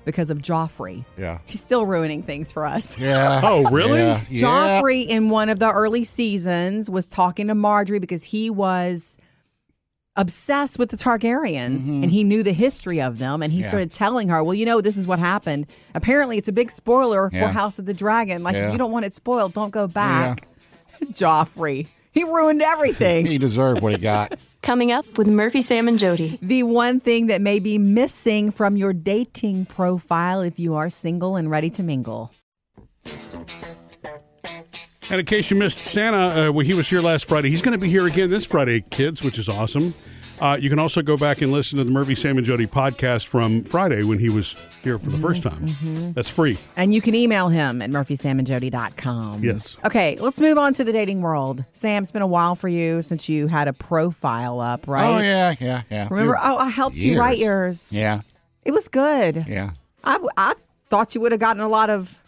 because 0.04 0.30
of 0.30 0.38
Joffrey. 0.38 1.04
Yeah. 1.16 1.38
He's 1.46 1.60
still 1.60 1.86
ruining 1.86 2.22
things 2.22 2.52
for 2.52 2.66
us. 2.66 2.98
Yeah. 2.98 3.40
Oh, 3.44 3.68
really? 3.70 4.00
Yeah. 4.00 4.20
yeah. 4.28 4.40
Joffrey 4.80 5.06
in 5.06 5.30
one 5.30 5.48
of 5.48 5.58
the 5.58 5.70
early 5.70 6.04
seasons 6.04 6.88
was 6.88 7.08
talking 7.08 7.48
to 7.48 7.54
Margaery 7.54 8.00
because 8.00 8.22
he 8.24 8.50
was 8.50 9.18
obsessed 10.16 10.78
with 10.78 10.90
the 10.90 10.96
Targaryens 10.96 11.88
and 11.88 12.05
he 12.11 12.22
knew 12.25 12.43
the 12.43 12.52
history 12.52 13.00
of 13.00 13.19
them 13.19 13.43
and 13.43 13.52
he 13.52 13.58
Mm-hmm. 13.58 13.64
Yeah. 13.64 13.69
started 13.70 13.93
telling 13.93 14.28
her, 14.28 14.43
"Well, 14.44 14.55
you 14.55 14.64
know 14.66 14.81
this 14.81 14.96
is 14.96 15.06
what 15.06 15.19
happened." 15.19 15.66
Apparently, 15.94 16.38
it's 16.38 16.49
a 16.49 16.52
big 16.52 16.70
spoiler 16.70 17.31
Yeah. 17.32 17.46
for 17.46 17.52
House 17.52 17.78
of 17.78 17.87
the 17.87 17.94
Dragon. 17.94 18.43
Like 18.43 18.55
Yeah. 18.56 18.66
if 18.66 18.72
you 18.72 18.78
don't 18.78 18.93
want 18.93 19.06
it 19.06 19.14
spoiled, 19.14 19.52
don't 19.55 19.70
go 19.70 19.87
back. 19.87 20.46
Joffrey. 21.06 21.88
He 22.12 22.22
ruined 22.25 22.62
everything. 22.62 23.26
He 23.34 23.38
deserved 23.38 23.82
what 23.82 23.93
he 23.93 23.99
got. 23.99 24.38
Coming 24.62 24.93
up 24.93 25.19
with 25.19 25.26
Murphy, 25.26 25.61
Sam, 25.61 25.88
and 25.88 25.99
Jody. 25.99 26.38
the 26.40 26.62
one 26.62 26.99
thing 27.00 27.26
that 27.26 27.40
may 27.43 27.58
be 27.58 27.76
missing 27.76 28.50
from 28.50 28.76
your 28.78 28.93
dating 28.94 29.67
profile 29.67 30.40
if 30.40 30.58
you 30.58 30.75
are 30.75 30.88
single 30.88 31.37
and 31.37 31.50
ready 31.50 31.69
to 31.70 31.82
mingle. 31.82 32.32
And 35.10 35.20
in 35.20 35.26
case 35.26 35.50
you 35.50 35.56
missed 35.58 35.78
Santa, 35.80 36.48
uh, 36.48 36.52
well, 36.52 36.64
he 36.64 36.74
was 36.74 36.88
here 36.88 37.00
last 37.00 37.26
Friday. 37.26 37.50
He's 37.50 37.62
going 37.62 37.72
to 37.72 37.78
be 37.78 37.88
here 37.90 38.06
again 38.06 38.30
this 38.30 38.46
Friday, 38.46 38.80
kids, 38.90 39.22
which 39.22 39.38
is 39.38 39.48
awesome. 39.48 39.94
Uh, 40.40 40.56
you 40.60 40.68
can 40.68 40.78
also 40.80 41.02
go 41.02 41.16
back 41.16 41.42
and 41.42 41.52
listen 41.52 41.78
to 41.78 41.84
the 41.84 41.90
Murphy, 41.92 42.14
Sam, 42.16 42.38
and 42.38 42.46
Jody 42.46 42.66
podcast 42.66 43.26
from 43.26 43.62
Friday 43.62 44.02
when 44.02 44.18
he 44.18 44.30
was 44.30 44.56
here 44.82 44.98
for 44.98 45.10
the 45.10 45.18
first 45.18 45.42
time. 45.44 46.12
That's 46.14 46.28
free. 46.28 46.58
And 46.76 46.92
you 46.92 47.00
can 47.00 47.14
email 47.14 47.48
him 47.50 47.80
at 47.82 47.90
murphysamandjody.com. 47.90 49.44
Yes. 49.44 49.76
Okay, 49.84 50.16
let's 50.18 50.40
move 50.40 50.58
on 50.58 50.72
to 50.72 50.82
the 50.84 50.92
dating 50.92 51.20
world. 51.20 51.64
Sam, 51.72 52.02
it's 52.02 52.10
been 52.10 52.22
a 52.22 52.26
while 52.26 52.56
for 52.56 52.68
you 52.68 53.00
since 53.02 53.28
you 53.28 53.46
had 53.46 53.68
a 53.68 53.72
profile 53.72 54.58
up, 54.60 54.88
right? 54.88 55.06
Oh 55.06 55.22
yeah, 55.22 55.54
yeah, 55.60 55.82
yeah. 55.90 56.08
Remember? 56.10 56.36
Oh, 56.42 56.56
I 56.56 56.68
helped 56.68 56.96
you 56.96 57.18
write 57.18 57.38
yours. 57.38 57.92
Yeah, 57.92 58.22
It 58.64 58.72
was 58.72 58.88
good. 58.88 59.44
yeah. 59.46 59.70
I, 60.02 60.18
I 60.36 60.54
thought 60.88 61.14
you 61.14 61.20
would 61.20 61.30
have 61.32 61.40
gotten 61.40 61.62
a 61.62 61.68
lot 61.68 61.90
of 61.90 62.18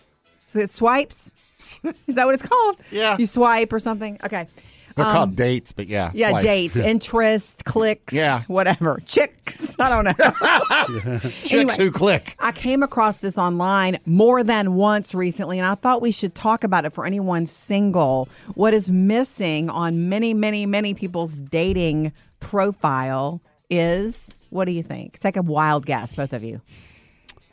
swipes. 0.46 1.34
Is 2.06 2.14
that 2.16 2.26
what 2.26 2.34
it's 2.34 2.46
called? 2.46 2.76
Yeah. 2.90 3.16
You 3.18 3.26
swipe 3.26 3.72
or 3.72 3.78
something. 3.78 4.18
Okay. 4.24 4.46
They're 4.94 5.04
called 5.04 5.36
dates, 5.36 5.72
but 5.72 5.88
yeah. 5.88 6.06
Um, 6.06 6.12
Yeah, 6.14 6.30
like- 6.30 6.42
dates, 6.42 6.76
interest, 6.94 7.66
clicks, 7.66 8.14
Yeah. 8.14 8.44
whatever. 8.46 8.98
Chicks. 9.04 9.76
I 9.80 9.90
don't 9.90 10.04
know. 10.04 11.18
Chicks 11.20 11.52
Anyway. 11.52 11.74
who 11.76 11.90
click. 11.90 12.34
I 12.38 12.52
came 12.52 12.82
across 12.82 13.18
this 13.18 13.36
online 13.36 13.98
more 14.06 14.42
than 14.42 14.72
once 14.74 15.14
recently, 15.14 15.58
and 15.58 15.66
I 15.66 15.74
thought 15.74 16.00
we 16.00 16.12
should 16.12 16.34
talk 16.34 16.64
about 16.64 16.86
it 16.86 16.94
for 16.94 17.04
anyone 17.04 17.44
single. 17.44 18.28
What 18.54 18.72
is 18.72 18.90
missing 18.90 19.68
on 19.68 20.08
many, 20.08 20.32
many, 20.32 20.64
many 20.64 20.94
people's 20.94 21.36
dating 21.36 22.12
profile 22.40 23.42
is 23.68 24.34
what 24.48 24.64
do 24.64 24.72
you 24.72 24.82
think? 24.82 25.18
Take 25.18 25.36
a 25.36 25.42
wild 25.42 25.84
guess, 25.84 26.14
both 26.16 26.32
of 26.32 26.42
you. 26.42 26.62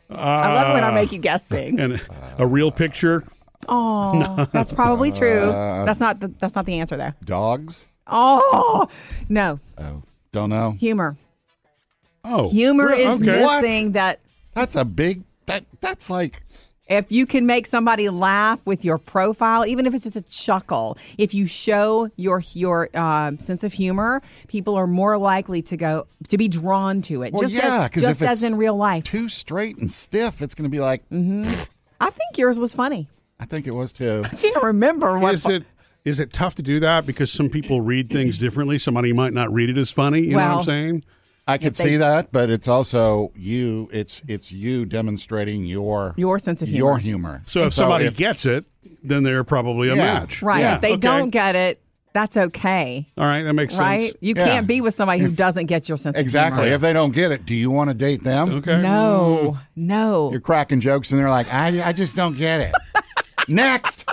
I 0.09 0.53
love 0.53 0.73
when 0.75 0.83
I 0.85 0.91
make 0.93 1.11
you 1.11 1.19
guess 1.19 1.47
things. 1.47 1.77
And 1.79 1.99
a 2.37 2.45
real 2.47 2.71
picture. 2.71 3.21
Oh, 3.69 4.47
that's 4.51 4.71
probably 4.73 5.11
true. 5.11 5.47
that's 5.85 5.99
not 5.99 6.19
the, 6.19 6.27
that's 6.27 6.55
not 6.55 6.65
the 6.65 6.79
answer 6.79 6.97
though. 6.97 7.13
Dogs. 7.25 7.87
Oh 8.07 8.87
no, 9.29 9.59
Oh, 9.77 10.03
don't 10.31 10.49
know. 10.49 10.71
humor. 10.71 11.15
Oh. 12.25 12.49
Humor 12.49 12.87
Re- 12.87 13.03
is 13.03 13.21
okay. 13.21 13.41
What? 13.41 13.61
missing. 13.63 13.91
That 13.93 14.19
That's 14.53 14.75
a 14.75 14.85
big. 14.85 15.23
That 15.45 15.65
that's 15.81 16.09
like. 16.09 16.41
if 16.87 17.11
you 17.11 17.25
can 17.25 17.45
make 17.45 17.65
somebody 17.65 18.09
laugh 18.09 18.65
with 18.65 18.85
your 18.85 18.97
profile, 18.97 19.65
even 19.65 19.85
if 19.85 19.93
it's 19.93 20.03
just 20.05 20.15
a 20.15 20.21
chuckle, 20.21 20.97
if 21.17 21.33
you 21.33 21.47
show 21.47 22.09
your 22.15 22.41
your 22.53 22.89
um, 22.97 23.39
sense 23.39 23.63
of 23.65 23.73
humor, 23.73 24.21
people 24.47 24.75
are 24.75 24.87
more 24.87 25.17
likely 25.17 25.61
to 25.63 25.75
go 25.77 26.07
to 26.29 26.37
be 26.37 26.47
drawn 26.47 27.01
to 27.03 27.23
it. 27.23 27.33
Well, 27.33 27.41
just 27.41 27.55
yeah, 27.55 27.89
as, 27.93 28.01
just 28.01 28.21
as 28.21 28.43
in 28.43 28.55
real 28.57 28.75
life. 28.77 29.03
Too 29.03 29.27
straight 29.27 29.77
and 29.79 29.91
stiff. 29.91 30.41
It's 30.41 30.55
going 30.55 30.69
to 30.69 30.71
be 30.71 30.79
like. 30.79 31.03
I 31.11 32.09
think 32.09 32.37
yours 32.37 32.57
was 32.59 32.73
funny. 32.73 33.07
I 33.39 33.45
think 33.45 33.67
it 33.67 33.71
was 33.71 33.91
too. 33.93 34.21
I 34.23 34.35
can't 34.35 34.63
remember 34.63 35.19
what. 35.19 35.33
Is 35.33 35.47
it 35.47 35.63
is 36.05 36.19
it 36.19 36.33
tough 36.33 36.55
to 36.55 36.61
do 36.61 36.79
that 36.81 37.05
because 37.05 37.31
some 37.31 37.49
people 37.49 37.81
read 37.81 38.09
things 38.09 38.37
differently? 38.37 38.77
Somebody 38.79 39.13
might 39.13 39.33
not 39.33 39.51
read 39.53 39.69
it 39.69 39.77
as 39.77 39.91
funny. 39.91 40.21
You 40.21 40.31
know 40.31 40.37
what 40.37 40.57
I'm 40.59 40.63
saying? 40.63 41.03
I 41.45 41.57
could 41.57 41.73
they- 41.73 41.83
see 41.89 41.97
that, 41.97 42.31
but 42.31 42.49
it's 42.49 42.67
also 42.69 43.31
you. 43.35 43.89
It's 43.91 44.21
it's 44.27 44.51
you 44.51 44.85
demonstrating 44.85 45.65
your 45.65 46.13
Your 46.17 46.39
sense 46.39 46.61
of 46.61 46.69
humor. 46.69 46.77
Your 46.91 46.97
humor. 46.99 47.41
So 47.45 47.63
if 47.63 47.73
somebody 47.73 48.05
if- 48.05 48.15
gets 48.17 48.45
it, 48.45 48.65
then 49.03 49.23
they're 49.23 49.43
probably 49.43 49.89
a 49.89 49.95
Yeah. 49.95 50.03
match. 50.13 50.41
right? 50.41 50.59
Yeah. 50.61 50.75
If 50.75 50.81
they 50.81 50.91
Okay. 50.93 50.99
don't 51.01 51.29
get 51.29 51.55
it, 51.57 51.81
that's 52.13 52.37
okay. 52.37 53.09
All 53.17 53.25
right, 53.25 53.41
that 53.43 53.53
makes 53.53 53.77
Right? 53.77 54.01
sense. 54.11 54.13
You 54.21 54.35
Yeah. 54.37 54.45
can't 54.45 54.67
be 54.67 54.79
with 54.81 54.93
somebody 54.93 55.19
who 55.19 55.29
doesn't 55.29 55.65
get 55.65 55.89
your 55.89 55.97
sense 55.97 56.17
exactly, 56.17 56.19
of 56.19 56.53
humor. 56.53 56.61
Exactly. 56.67 56.75
If 56.75 56.81
they 56.81 56.93
don't 56.93 57.11
get 57.13 57.31
it, 57.31 57.45
do 57.45 57.55
you 57.55 57.71
want 57.71 57.89
to 57.89 57.93
date 57.93 58.23
them? 58.23 58.53
Okay. 58.53 58.81
No, 58.81 59.55
mm. 59.57 59.61
no. 59.75 60.31
You're 60.31 60.39
cracking 60.39 60.79
jokes, 60.79 61.11
and 61.11 61.19
they're 61.19 61.29
like, 61.29 61.51
I, 61.51 61.89
I 61.89 61.91
just 61.91 62.15
don't 62.15 62.37
get 62.37 62.61
it. 62.61 62.73
Next. 63.47 64.05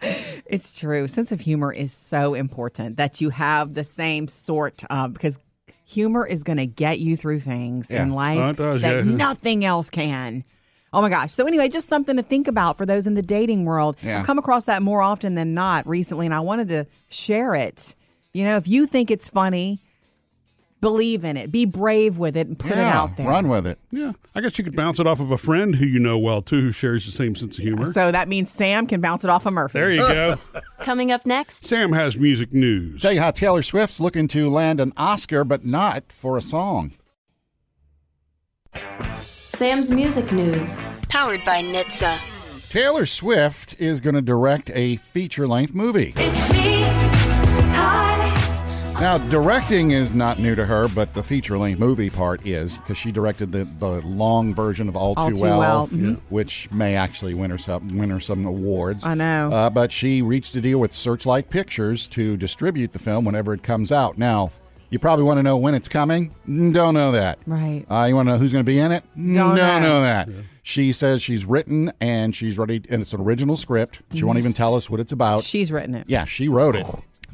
It's 0.00 0.78
true. 0.78 1.08
Sense 1.08 1.32
of 1.32 1.40
humor 1.40 1.72
is 1.72 1.92
so 1.92 2.34
important 2.34 2.96
that 2.98 3.20
you 3.20 3.30
have 3.30 3.74
the 3.74 3.84
same 3.84 4.28
sort 4.28 4.82
of 4.90 5.12
because 5.12 5.38
humor 5.84 6.24
is 6.26 6.44
going 6.44 6.58
to 6.58 6.66
get 6.66 7.00
you 7.00 7.16
through 7.16 7.40
things 7.40 7.90
Yeah. 7.90 8.02
in 8.02 8.12
life 8.12 8.38
Oh, 8.38 8.52
does, 8.74 8.82
that 8.82 9.04
yeah. 9.04 9.10
nothing 9.16 9.64
else 9.64 9.90
can. 9.90 10.44
Oh 10.92 11.02
my 11.02 11.08
gosh. 11.10 11.32
So 11.32 11.46
anyway, 11.46 11.68
just 11.68 11.88
something 11.88 12.16
to 12.16 12.22
think 12.22 12.46
about 12.48 12.78
for 12.78 12.86
those 12.86 13.06
in 13.06 13.14
the 13.14 13.22
dating 13.22 13.64
world. 13.64 13.96
Yeah. 14.02 14.20
I've 14.20 14.26
come 14.26 14.38
across 14.38 14.66
that 14.66 14.82
more 14.82 15.02
often 15.02 15.34
than 15.34 15.52
not 15.52 15.86
recently 15.86 16.26
and 16.26 16.34
I 16.34 16.40
wanted 16.40 16.68
to 16.68 16.86
share 17.08 17.54
it. 17.54 17.94
You 18.32 18.44
know, 18.44 18.56
if 18.56 18.68
you 18.68 18.86
think 18.86 19.10
it's 19.10 19.28
funny, 19.28 19.82
believe 20.80 21.24
in 21.24 21.36
it. 21.36 21.50
Be 21.50 21.64
brave 21.64 22.18
with 22.18 22.36
it 22.36 22.46
and 22.46 22.58
put 22.58 22.70
yeah, 22.70 22.88
it 22.88 22.94
out 22.94 23.16
there. 23.16 23.28
run 23.28 23.48
with 23.48 23.66
it. 23.66 23.78
Yeah, 23.90 24.12
I 24.34 24.40
guess 24.40 24.58
you 24.58 24.64
could 24.64 24.76
bounce 24.76 24.98
it 24.98 25.06
off 25.06 25.20
of 25.20 25.30
a 25.30 25.38
friend 25.38 25.76
who 25.76 25.86
you 25.86 25.98
know 25.98 26.18
well 26.18 26.42
too, 26.42 26.60
who 26.60 26.72
shares 26.72 27.06
the 27.06 27.12
same 27.12 27.34
sense 27.34 27.58
of 27.58 27.64
humor. 27.64 27.92
So 27.92 28.12
that 28.12 28.28
means 28.28 28.50
Sam 28.50 28.86
can 28.86 29.00
bounce 29.00 29.24
it 29.24 29.30
off 29.30 29.46
of 29.46 29.52
Murphy. 29.52 29.78
there 29.78 29.92
you 29.92 30.00
go. 30.00 30.38
Coming 30.82 31.10
up 31.12 31.26
next, 31.26 31.66
Sam 31.66 31.92
has 31.92 32.16
music 32.16 32.52
news. 32.52 33.02
Tell 33.02 33.12
you 33.12 33.20
how 33.20 33.30
Taylor 33.30 33.62
Swift's 33.62 34.00
looking 34.00 34.28
to 34.28 34.48
land 34.50 34.80
an 34.80 34.92
Oscar, 34.96 35.44
but 35.44 35.64
not 35.64 36.12
for 36.12 36.36
a 36.36 36.42
song. 36.42 36.92
Sam's 39.50 39.90
music 39.90 40.30
news. 40.30 40.86
Powered 41.08 41.42
by 41.42 41.62
NHTSA. 41.62 42.70
Taylor 42.70 43.06
Swift 43.06 43.80
is 43.80 44.00
going 44.00 44.14
to 44.14 44.22
direct 44.22 44.70
a 44.74 44.96
feature 44.96 45.48
length 45.48 45.74
movie. 45.74 46.12
It's 46.16 46.52
me. 46.52 46.82
Hi. 47.74 48.07
Now, 49.00 49.16
directing 49.16 49.92
is 49.92 50.12
not 50.12 50.40
new 50.40 50.56
to 50.56 50.64
her, 50.64 50.88
but 50.88 51.14
the 51.14 51.22
feature 51.22 51.56
length 51.56 51.78
movie 51.78 52.10
part 52.10 52.44
is 52.44 52.76
because 52.76 52.98
she 52.98 53.12
directed 53.12 53.52
the, 53.52 53.64
the 53.78 54.00
long 54.04 54.52
version 54.56 54.88
of 54.88 54.96
All, 54.96 55.14
All 55.16 55.28
Too, 55.28 55.36
Too 55.36 55.42
Well, 55.42 55.58
Well, 55.60 55.86
mhm. 55.88 56.20
which 56.30 56.68
may 56.72 56.96
actually 56.96 57.32
win 57.32 57.52
her 57.52 57.58
some, 57.58 57.96
win 57.96 58.10
her 58.10 58.18
some 58.18 58.44
awards. 58.44 59.06
I 59.06 59.14
know. 59.14 59.52
Uh, 59.52 59.70
but 59.70 59.92
she 59.92 60.20
reached 60.20 60.56
a 60.56 60.60
deal 60.60 60.80
with 60.80 60.92
Searchlight 60.92 61.48
Pictures 61.48 62.08
to 62.08 62.36
distribute 62.36 62.92
the 62.92 62.98
film 62.98 63.24
whenever 63.24 63.54
it 63.54 63.62
comes 63.62 63.92
out. 63.92 64.18
Now, 64.18 64.50
you 64.90 64.98
probably 64.98 65.24
want 65.24 65.38
to 65.38 65.44
know 65.44 65.56
when 65.58 65.76
it's 65.76 65.88
coming. 65.88 66.34
Don't 66.72 66.94
know 66.94 67.12
that. 67.12 67.38
Right. 67.46 67.84
Uh, 67.88 68.06
you 68.08 68.16
want 68.16 68.26
to 68.26 68.32
know 68.32 68.38
who's 68.38 68.52
going 68.52 68.64
to 68.64 68.68
be 68.70 68.80
in 68.80 68.90
it? 68.90 69.04
Don't 69.14 69.34
Don't 69.34 69.56
know. 69.56 69.80
know 69.80 70.00
that. 70.02 70.28
She 70.64 70.90
says 70.90 71.22
she's 71.22 71.46
written 71.46 71.92
and 72.00 72.34
she's 72.34 72.58
ready, 72.58 72.82
and 72.90 73.00
it's 73.00 73.12
an 73.12 73.20
original 73.20 73.56
script. 73.56 74.02
She 74.10 74.18
Mm-hmm. 74.18 74.26
won't 74.26 74.38
even 74.40 74.52
tell 74.54 74.74
us 74.74 74.90
what 74.90 74.98
it's 74.98 75.12
about. 75.12 75.44
She's 75.44 75.70
written 75.70 75.94
it. 75.94 76.06
yeah, 76.08 76.24
she 76.24 76.48
wrote 76.48 76.74
it. 76.74 76.84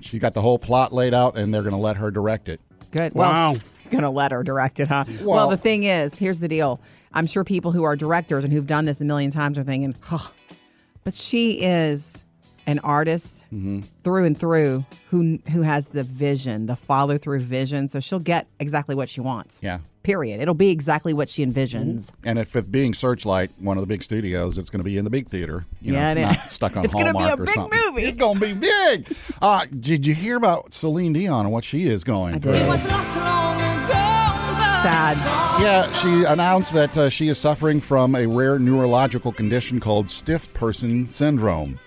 She 0.05 0.19
got 0.19 0.35
the 0.35 0.43
whole 0.43 0.59
plot 0.59 0.93
laid 0.93 1.15
out, 1.15 1.37
and 1.37 1.53
they're 1.53 1.63
going 1.63 1.75
to 1.75 1.81
let 1.81 1.97
her 1.97 2.11
direct 2.11 2.49
it. 2.49 2.61
Good. 2.91 3.15
Wow. 3.15 3.53
Well, 3.53 3.61
she's 3.83 3.91
gonna 3.91 4.11
let 4.11 4.31
her 4.31 4.45
direct 4.45 4.79
it, 4.79 4.87
huh? 4.87 5.05
Well, 5.23 5.27
Well- 5.27 5.49
the 5.51 5.57
thing 5.57 5.83
is, 5.83 6.17
here's 6.19 6.39
the 6.41 6.47
deal. 6.47 6.81
I'm 7.13 7.27
sure 7.27 7.43
people 7.43 7.73
who 7.73 7.83
are 7.83 7.97
directors 7.97 8.45
and 8.45 8.53
who've 8.53 8.67
done 8.67 8.85
this 8.85 9.01
a 9.01 9.05
million 9.05 9.31
times 9.33 9.59
are 9.59 9.65
thinking, 9.65 9.95
huh. 10.01 10.31
But 11.03 11.15
she 11.17 11.61
is 11.63 12.25
an 12.67 12.79
artist 12.81 13.45
Mm-hmm. 13.53 13.81
through 14.03 14.25
and 14.25 14.39
through 14.39 14.85
who 15.11 15.39
who 15.53 15.63
has 15.63 15.91
the 15.91 16.03
vision, 16.03 16.67
the 16.67 16.77
follow 16.77 17.19
through 17.19 17.41
vision. 17.41 17.89
So 17.89 18.01
she'll 18.01 18.19
get 18.21 18.47
exactly 18.61 18.95
what 18.95 19.09
she 19.09 19.21
wants. 19.21 19.63
Yeah. 19.63 19.79
Period. 20.03 20.41
It'll 20.43 20.53
be 20.55 20.69
exactly 20.71 21.15
what 21.15 21.31
she 21.31 21.45
envisions. 21.47 22.13
And 22.27 22.39
if 22.39 22.55
it 22.57 22.71
being 22.71 22.93
Searchlight, 22.93 23.51
one 23.59 23.79
of 23.79 23.81
the 23.83 23.87
big 23.87 24.03
studios, 24.03 24.59
it's 24.59 24.69
going 24.69 24.81
to 24.81 24.85
be 24.85 24.99
in 24.99 25.05
the 25.05 25.11
big 25.11 25.29
theater. 25.29 25.65
You 25.81 25.95
Yeah, 25.95 26.13
know, 26.13 26.21
it 26.21 26.25
not 26.27 26.45
is. 26.45 26.51
stuck 26.53 26.77
on 26.77 26.85
It's 26.85 26.93
gonna 26.95 27.13
be 27.13 27.19
Hallmark 27.21 27.39
a 27.39 27.43
or 27.43 27.47
big 27.47 27.55
something. 27.55 27.81
movie. 27.87 28.03
It's 28.03 28.17
going 28.17 28.39
to 28.39 28.47
be 28.47 28.53
big. 28.53 29.09
Uh, 29.41 29.65
did 29.81 30.05
you 30.07 30.13
hear 30.15 30.37
about 30.37 30.75
Celine 30.75 31.15
Dion 31.15 31.47
and 31.47 31.53
what 31.55 31.65
she 31.65 31.87
is 31.87 32.05
going 32.05 32.39
through? 32.41 32.53
Sad. 34.85 35.17
Yeah, 35.63 35.91
she 35.93 36.25
announced 36.25 36.75
that 36.75 36.99
uh, 36.99 37.09
she 37.09 37.29
is 37.29 37.39
suffering 37.39 37.81
from 37.81 38.15
a 38.15 38.27
rare 38.27 38.59
neurological 38.59 39.33
condition 39.33 39.81
called 39.81 40.11
stiff 40.11 40.53
person 40.53 41.09
syndrome. 41.09 41.81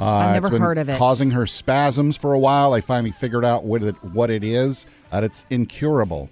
Uh, 0.00 0.04
I've 0.04 0.36
it's 0.36 0.44
never 0.44 0.50
been 0.50 0.62
heard 0.62 0.78
of 0.78 0.88
it. 0.88 0.96
Causing 0.96 1.30
her 1.32 1.46
spasms 1.46 2.16
for 2.16 2.32
a 2.32 2.38
while. 2.38 2.70
They 2.70 2.80
finally 2.80 3.10
figured 3.12 3.44
out 3.44 3.64
what 3.64 3.82
it 3.82 3.94
what 4.02 4.30
it 4.30 4.42
is. 4.42 4.86
That 5.10 5.24
it's 5.24 5.44
incurable, 5.50 6.30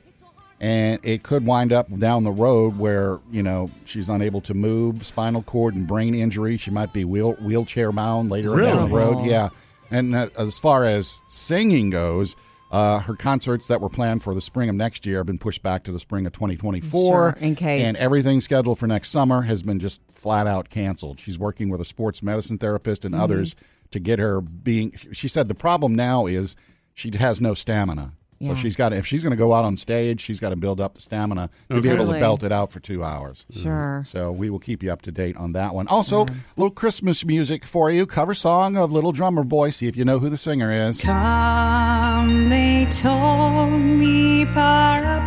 and 0.60 0.98
it 1.02 1.22
could 1.22 1.44
wind 1.44 1.72
up 1.72 1.94
down 1.98 2.24
the 2.24 2.30
road 2.32 2.78
where 2.78 3.18
you 3.30 3.42
know 3.42 3.70
she's 3.84 4.08
unable 4.08 4.40
to 4.42 4.54
move, 4.54 5.04
spinal 5.04 5.42
cord 5.42 5.74
and 5.74 5.86
brain 5.86 6.14
injury. 6.14 6.56
She 6.56 6.70
might 6.70 6.92
be 6.94 7.04
wheel, 7.04 7.32
wheelchair 7.34 7.92
bound 7.92 8.30
later 8.30 8.52
Really? 8.52 8.72
down 8.72 8.88
the 8.88 8.96
road. 8.96 9.26
Yeah, 9.26 9.50
and 9.90 10.14
uh, 10.14 10.28
as 10.38 10.58
far 10.58 10.84
as 10.84 11.20
singing 11.28 11.90
goes. 11.90 12.36
Uh, 12.70 12.98
her 13.00 13.14
concerts 13.14 13.66
that 13.68 13.80
were 13.80 13.88
planned 13.88 14.22
for 14.22 14.34
the 14.34 14.40
spring 14.42 14.68
of 14.68 14.74
next 14.74 15.06
year 15.06 15.18
have 15.18 15.26
been 15.26 15.38
pushed 15.38 15.62
back 15.62 15.84
to 15.84 15.92
the 15.92 15.98
spring 15.98 16.26
of 16.26 16.32
2024. 16.34 16.90
Sure, 16.90 17.34
in 17.40 17.54
case. 17.54 17.86
And 17.86 17.96
everything 17.96 18.40
scheduled 18.42 18.78
for 18.78 18.86
next 18.86 19.08
summer 19.08 19.42
has 19.42 19.62
been 19.62 19.78
just 19.78 20.02
flat 20.12 20.46
out 20.46 20.68
canceled. 20.68 21.18
She's 21.18 21.38
working 21.38 21.70
with 21.70 21.80
a 21.80 21.84
sports 21.86 22.22
medicine 22.22 22.58
therapist 22.58 23.02
Mm-hmm. 23.02 23.14
and 23.14 23.22
others 23.22 23.56
to 23.92 23.98
get 24.00 24.18
her 24.18 24.40
being. 24.42 24.92
She 25.12 25.28
said 25.28 25.48
the 25.48 25.54
problem 25.54 25.94
now 25.94 26.26
is 26.26 26.56
she 26.92 27.10
has 27.16 27.40
no 27.40 27.54
stamina. 27.54 28.12
So 28.40 28.46
Yeah. 28.48 28.54
she's 28.54 28.76
got 28.76 28.90
to, 28.90 28.96
if 28.96 29.06
she's 29.06 29.22
going 29.24 29.32
to 29.32 29.36
go 29.36 29.52
out 29.52 29.64
on 29.64 29.76
stage, 29.76 30.20
she's 30.20 30.38
got 30.38 30.50
to 30.50 30.56
build 30.56 30.80
up 30.80 30.94
the 30.94 31.00
stamina 31.00 31.50
to 31.70 31.80
be 31.80 31.88
able 31.88 32.06
to 32.12 32.20
belt 32.20 32.42
it 32.44 32.52
out 32.52 32.70
for 32.70 32.78
two 32.80 33.02
hours. 33.02 33.44
Mm-hmm. 33.52 33.62
Sure. 33.62 34.02
So 34.06 34.30
we 34.30 34.48
will 34.48 34.60
keep 34.60 34.82
you 34.82 34.92
up 34.92 35.02
to 35.02 35.10
date 35.12 35.36
on 35.36 35.52
that 35.52 35.74
one. 35.74 35.88
Also, 35.88 36.22
a 36.24 36.28
little 36.56 36.70
Christmas 36.70 37.24
music 37.24 37.64
for 37.64 37.90
you. 37.90 38.06
Cover 38.06 38.34
song 38.34 38.76
of 38.76 38.92
Little 38.92 39.10
Drummer 39.12 39.42
Boy. 39.44 39.70
See 39.70 39.88
if 39.88 39.96
you 39.96 40.04
know 40.04 40.18
who 40.20 40.28
the 40.28 40.36
singer 40.36 40.70
is. 40.70 41.00
Come, 41.00 42.48
they 42.48 42.86
told 42.90 43.72
me. 43.72 44.28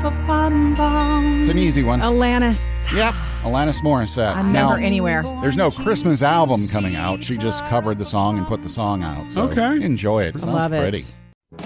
It's 0.03 1.49
an 1.49 1.57
easy 1.57 1.83
one. 1.83 1.99
Alanis. 2.01 2.91
Yep, 2.95 3.13
Alanis 3.43 3.81
Morissette. 3.81 4.35
I'm 4.35 4.51
Now, 4.51 4.69
never 4.69 4.81
anywhere. 4.81 5.23
There's 5.41 5.57
no 5.57 5.69
Christmas 5.71 6.21
album 6.23 6.67
coming 6.71 6.95
out. 6.95 7.23
She 7.23 7.37
just 7.37 7.65
covered 7.65 7.97
the 7.97 8.05
song 8.05 8.37
and 8.37 8.47
put 8.47 8.63
the 8.63 8.69
song 8.69 9.03
out. 9.03 9.29
So 9.31 9.43
Okay. 9.43 9.83
enjoy 9.83 10.23
it. 10.23 10.37
Sounds 10.39 10.53
love 10.53 10.71
pretty. 10.71 10.99
it. 10.99 11.65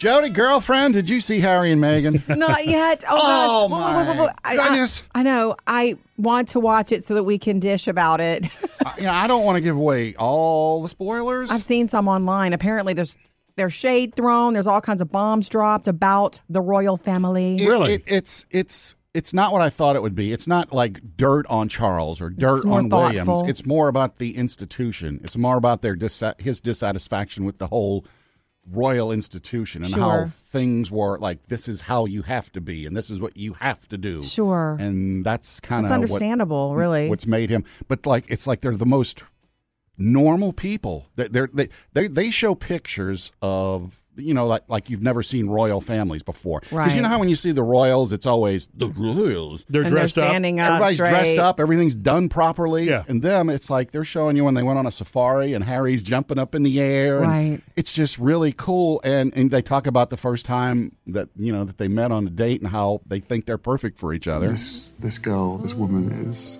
Jody, 0.00 0.30
girlfriend, 0.30 0.94
did 0.94 1.10
you 1.10 1.20
see 1.20 1.40
Harry 1.40 1.72
and 1.72 1.82
Meghan? 1.82 2.26
Not 2.38 2.64
yet. 2.66 3.04
Oh, 3.06 3.18
Oh, 3.20 3.68
gosh. 3.68 3.70
Whoa, 3.70 3.76
whoa, 3.78 4.14
whoa, 4.14 4.14
whoa, 4.14 4.26
my 4.26 4.32
I- 4.44 4.52
I- 4.56 4.68
goodness. 4.70 5.06
I, 5.14 5.22
know. 5.22 5.56
I 5.66 5.96
want 6.16 6.48
to 6.48 6.60
watch 6.60 6.90
it 6.90 7.04
so 7.04 7.12
that 7.14 7.24
we 7.24 7.38
can 7.38 7.60
dish 7.60 7.86
about 7.86 8.18
it. 8.22 8.46
Uh, 8.84 8.92
you 8.96 9.02
know, 9.04 9.12
I 9.12 9.26
don't 9.26 9.44
want 9.44 9.56
to 9.56 9.60
give 9.60 9.76
away 9.76 10.14
all 10.14 10.82
the 10.82 10.88
spoilers. 10.88 11.50
I've 11.50 11.62
seen 11.62 11.86
some 11.86 12.08
online. 12.08 12.54
Apparently, 12.54 12.94
there's 12.94 13.18
there's 13.56 13.74
shade 13.74 14.14
thrown. 14.16 14.54
There's 14.54 14.66
all 14.66 14.80
kinds 14.80 15.02
of 15.02 15.10
bombs 15.10 15.50
dropped 15.50 15.86
about 15.86 16.40
the 16.48 16.62
royal 16.62 16.96
family. 16.96 17.56
It- 17.56 17.68
Really? 17.68 17.92
it- 17.94 18.04
it's 18.06 18.46
it's 18.50 18.96
it's 19.12 19.34
not 19.34 19.52
what 19.52 19.60
I 19.60 19.68
thought 19.68 19.96
it 19.96 20.02
would 20.02 20.14
be. 20.14 20.32
It's 20.32 20.46
not 20.46 20.72
like 20.72 21.00
dirt 21.18 21.44
on 21.50 21.68
Charles 21.68 22.22
or 22.22 22.30
dirt 22.30 22.56
It's 22.58 22.64
more 22.64 22.78
on 22.78 22.88
Williams. 22.88 23.42
It's 23.46 23.66
more 23.66 23.88
about 23.88 24.16
the 24.16 24.34
institution. 24.36 25.20
It's 25.24 25.36
more 25.36 25.58
about 25.58 25.82
their 25.82 25.94
dis- 25.94 26.22
his 26.38 26.62
dissatisfaction 26.62 27.44
with 27.44 27.58
the 27.58 27.66
whole 27.66 28.06
royal 28.72 29.12
institution 29.12 29.84
and 29.84 29.94
how 29.94 30.26
things 30.26 30.90
were 30.90 31.18
like 31.18 31.46
this 31.46 31.68
is 31.68 31.82
how 31.82 32.04
you 32.04 32.22
have 32.22 32.52
to 32.52 32.60
be 32.60 32.86
and 32.86 32.96
this 32.96 33.10
is 33.10 33.20
what 33.20 33.36
you 33.36 33.54
have 33.54 33.88
to 33.88 33.98
do. 33.98 34.22
Sure. 34.22 34.76
And 34.78 35.24
that's 35.24 35.60
kind 35.60 35.84
of 35.84 35.92
understandable, 35.92 36.74
really. 36.74 37.08
what's 37.08 37.26
made 37.26 37.50
him 37.50 37.64
but 37.88 38.06
like 38.06 38.24
it's 38.28 38.46
like 38.46 38.60
they're 38.60 38.76
the 38.76 38.86
most 38.86 39.24
normal 40.00 40.52
people. 40.52 41.06
They 41.16 41.28
they're, 41.28 41.50
they 41.52 41.68
they 41.92 42.08
they 42.08 42.30
show 42.30 42.54
pictures 42.54 43.30
of 43.42 43.99
you 44.16 44.34
know 44.34 44.46
like 44.46 44.62
like 44.68 44.90
you've 44.90 45.02
never 45.02 45.22
seen 45.22 45.48
royal 45.48 45.80
families 45.80 46.22
before. 46.22 46.60
Because 46.60 46.96
you 46.96 47.02
know 47.02 47.08
how 47.08 47.18
when 47.18 47.28
you 47.28 47.36
see 47.36 47.52
the 47.52 47.62
royals, 47.62 48.12
it's 48.12 48.26
always 48.26 48.68
the 48.68 48.88
royals. 48.88 49.64
They're 49.68 49.82
and 49.82 49.92
they're 49.92 50.00
dressed 50.00 50.18
up. 50.18 50.24
standing 50.24 50.60
up. 50.60 50.72
Everybody's 50.72 50.98
straight. 50.98 51.10
dressed 51.10 51.38
up. 51.38 51.60
Everything's 51.60 51.94
done 51.94 52.28
properly. 52.28 52.84
Yeah. 52.84 53.04
And 53.08 53.22
them, 53.22 53.48
it's 53.50 53.70
like 53.70 53.92
they're 53.92 54.04
showing 54.04 54.36
you 54.36 54.44
when 54.44 54.54
they 54.54 54.62
went 54.62 54.78
on 54.78 54.86
a 54.86 54.92
safari 54.92 55.54
and 55.54 55.64
Harry's 55.64 56.02
jumping 56.02 56.38
up 56.38 56.54
in 56.54 56.62
the 56.62 56.80
air. 56.80 57.18
and 57.18 57.26
Right. 57.26 57.60
It's 57.76 57.92
just 57.92 58.18
really 58.18 58.52
cool. 58.52 59.00
And 59.04 59.36
and 59.36 59.50
they 59.50 59.62
talk 59.62 59.86
about 59.86 60.10
the 60.10 60.16
first 60.16 60.46
time 60.46 60.96
that 61.08 61.28
you 61.36 61.52
know 61.52 61.64
that 61.64 61.78
they 61.78 61.88
met 61.88 62.12
on 62.12 62.26
a 62.26 62.30
date 62.30 62.60
and 62.60 62.70
how 62.70 63.00
they 63.06 63.20
think 63.20 63.46
they're 63.46 63.58
perfect 63.58 63.98
for 63.98 64.12
each 64.12 64.28
other. 64.28 64.48
This 64.48 64.92
this 64.94 65.18
girl, 65.18 65.58
this 65.58 65.74
woman 65.74 66.10
is 66.28 66.58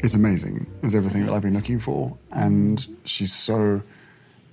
is 0.00 0.14
amazing. 0.14 0.66
Is 0.82 0.94
everything 0.94 1.26
that 1.26 1.34
I've 1.34 1.42
been 1.42 1.54
looking 1.54 1.78
for, 1.78 2.16
and 2.30 2.84
she's 3.04 3.34
so 3.34 3.82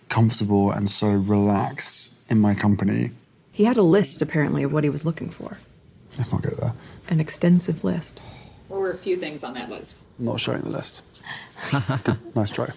comfortable 0.10 0.72
and 0.72 0.90
so 0.90 1.10
relaxed 1.10 2.12
in 2.30 2.40
my 2.40 2.54
company. 2.54 3.12
He 3.52 3.66
had 3.66 3.78
a 3.78 3.82
list, 3.82 4.22
apparently, 4.22 4.64
of 4.64 4.72
what 4.74 4.84
he 4.84 4.90
was 4.90 5.06
looking 5.06 5.30
for. 5.30 5.58
Let's 6.18 6.32
not 6.32 6.42
go 6.42 6.50
there. 6.50 6.74
An 7.10 7.20
extensive 7.20 7.84
list. 7.84 8.20
What 8.68 8.80
were 8.82 8.92
a 8.92 8.98
few 8.98 9.18
things 9.18 9.44
on 9.44 9.54
that 9.54 9.70
list? 9.70 10.00
I'm 10.20 10.26
not 10.26 10.40
showing 10.40 10.62
the 10.62 10.70
list. 10.70 11.02
Good. 12.04 12.36
Nice 12.36 12.52
try. 12.52 12.72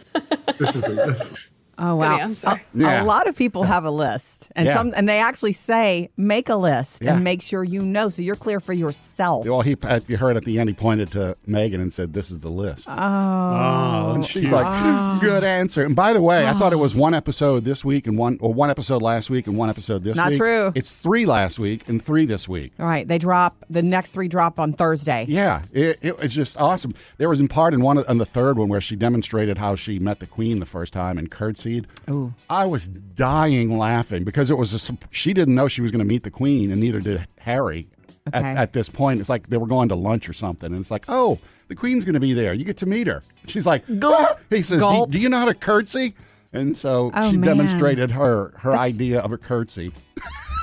this 0.58 0.76
is 0.76 0.82
the 0.82 0.90
list. 0.90 1.48
Oh 1.80 1.96
wow! 1.96 2.18
answer. 2.18 2.48
A, 2.48 2.60
Yeah. 2.74 3.02
a 3.02 3.04
lot 3.04 3.26
of 3.26 3.36
people 3.36 3.62
have 3.64 3.84
a 3.84 3.90
list, 3.90 4.48
and 4.54 4.66
Yeah. 4.66 4.76
some, 4.76 4.92
and 4.94 5.08
they 5.08 5.18
actually 5.18 5.52
say 5.52 6.10
make 6.16 6.48
a 6.48 6.56
list 6.56 7.02
Yeah. 7.02 7.14
and 7.14 7.24
make 7.24 7.40
sure 7.42 7.64
you 7.64 7.82
know, 7.82 8.08
so 8.10 8.22
you're 8.22 8.36
clear 8.36 8.60
for 8.60 8.72
yourself. 8.72 9.46
Well, 9.46 9.62
he 9.62 9.76
you 10.06 10.16
heard 10.18 10.36
at 10.36 10.44
the 10.44 10.58
end, 10.58 10.68
he 10.68 10.74
pointed 10.74 11.10
to 11.12 11.36
Meghan 11.48 11.76
and 11.76 11.92
said, 11.92 12.12
"This 12.12 12.30
is 12.30 12.40
the 12.40 12.50
list." 12.50 12.86
Oh, 12.88 12.94
oh 12.94 14.12
And 14.14 14.24
she's 14.24 14.52
like, 14.52 15.20
"Good 15.20 15.42
answer." 15.44 15.82
And 15.82 15.96
by 15.96 16.12
the 16.12 16.22
way, 16.22 16.46
I 16.46 16.52
thought 16.54 16.72
it 16.72 16.78
was 16.78 16.94
one 16.94 17.14
episode 17.14 17.64
this 17.64 17.84
week 17.84 18.06
and 18.06 18.16
one 18.18 18.38
or 18.40 18.52
one 18.52 18.70
episode 18.70 19.02
last 19.02 19.30
week 19.30 19.46
and 19.46 19.56
one 19.56 19.70
episode 19.70 20.04
this 20.04 20.16
Not 20.16 20.30
week. 20.30 20.38
Not 20.38 20.44
true. 20.44 20.72
It's 20.74 20.96
three 20.96 21.26
last 21.26 21.58
week 21.58 21.88
and 21.88 22.02
three 22.02 22.26
this 22.26 22.48
week. 22.48 22.72
All 22.78 22.86
right, 22.86 23.06
they 23.06 23.18
drop 23.18 23.64
the 23.70 23.82
next 23.82 24.12
three 24.12 24.28
drop 24.28 24.60
on 24.60 24.72
Thursday. 24.72 25.24
Yeah, 25.28 25.62
it, 25.72 25.98
it 26.02 26.18
was 26.18 26.34
just 26.34 26.60
awesome. 26.60 26.94
There 27.18 27.28
was 27.28 27.40
in 27.40 27.48
part 27.48 27.74
in 27.74 27.80
one 27.82 27.98
on 28.06 28.18
the 28.18 28.26
third 28.26 28.58
one 28.58 28.68
where 28.68 28.80
she 28.80 28.96
demonstrated 28.96 29.58
how 29.58 29.74
she 29.76 29.98
met 29.98 30.20
the 30.20 30.26
queen 30.26 30.60
the 30.60 30.66
first 30.66 30.92
time 30.92 31.18
and 31.18 31.30
curtsied. 31.78 31.86
Ooh. 32.10 32.34
I 32.48 32.66
was 32.66 32.88
dying 32.88 33.78
laughing 33.78 34.24
because 34.24 34.50
it 34.50 34.58
was 34.58 34.90
a, 34.90 34.96
she 35.10 35.32
didn't 35.32 35.54
know 35.54 35.68
she 35.68 35.82
was 35.82 35.90
going 35.90 36.00
to 36.00 36.04
meet 36.08 36.22
the 36.24 36.30
queen 36.30 36.70
and 36.70 36.80
neither 36.80 37.00
did 37.00 37.26
Harry. 37.38 37.88
At, 38.32 38.34
Okay. 38.42 38.48
at 38.48 38.72
this 38.74 38.90
point, 38.90 39.18
it's 39.20 39.30
like 39.30 39.48
they 39.48 39.56
were 39.56 39.66
going 39.66 39.88
to 39.88 39.94
lunch 39.94 40.28
or 40.28 40.34
something, 40.34 40.70
and 40.70 40.78
it's 40.80 40.90
like, 40.90 41.06
oh, 41.08 41.38
the 41.68 41.74
queen's 41.74 42.04
going 42.04 42.14
to 42.14 42.20
be 42.20 42.34
there. 42.34 42.52
You 42.52 42.66
get 42.66 42.76
to 42.76 42.86
meet 42.86 43.06
her. 43.06 43.22
She's 43.46 43.66
like, 43.66 43.84
what? 43.86 44.38
Ah! 44.38 44.42
He 44.50 44.62
says, 44.62 44.82
do, 44.82 45.06
do 45.08 45.18
you 45.18 45.30
know 45.30 45.38
how 45.38 45.46
to 45.46 45.54
curtsy? 45.54 46.14
And 46.52 46.76
so 46.76 47.10
Oh, 47.14 47.30
she 47.30 47.38
man. 47.38 47.48
demonstrated 47.56 48.10
her 48.10 48.52
her 48.58 48.76
idea 48.76 49.20
of 49.20 49.32
a 49.32 49.38
curtsy. 49.38 49.92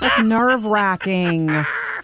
That's 0.02 0.22
nerve 0.22 0.66
wracking. 0.66 1.48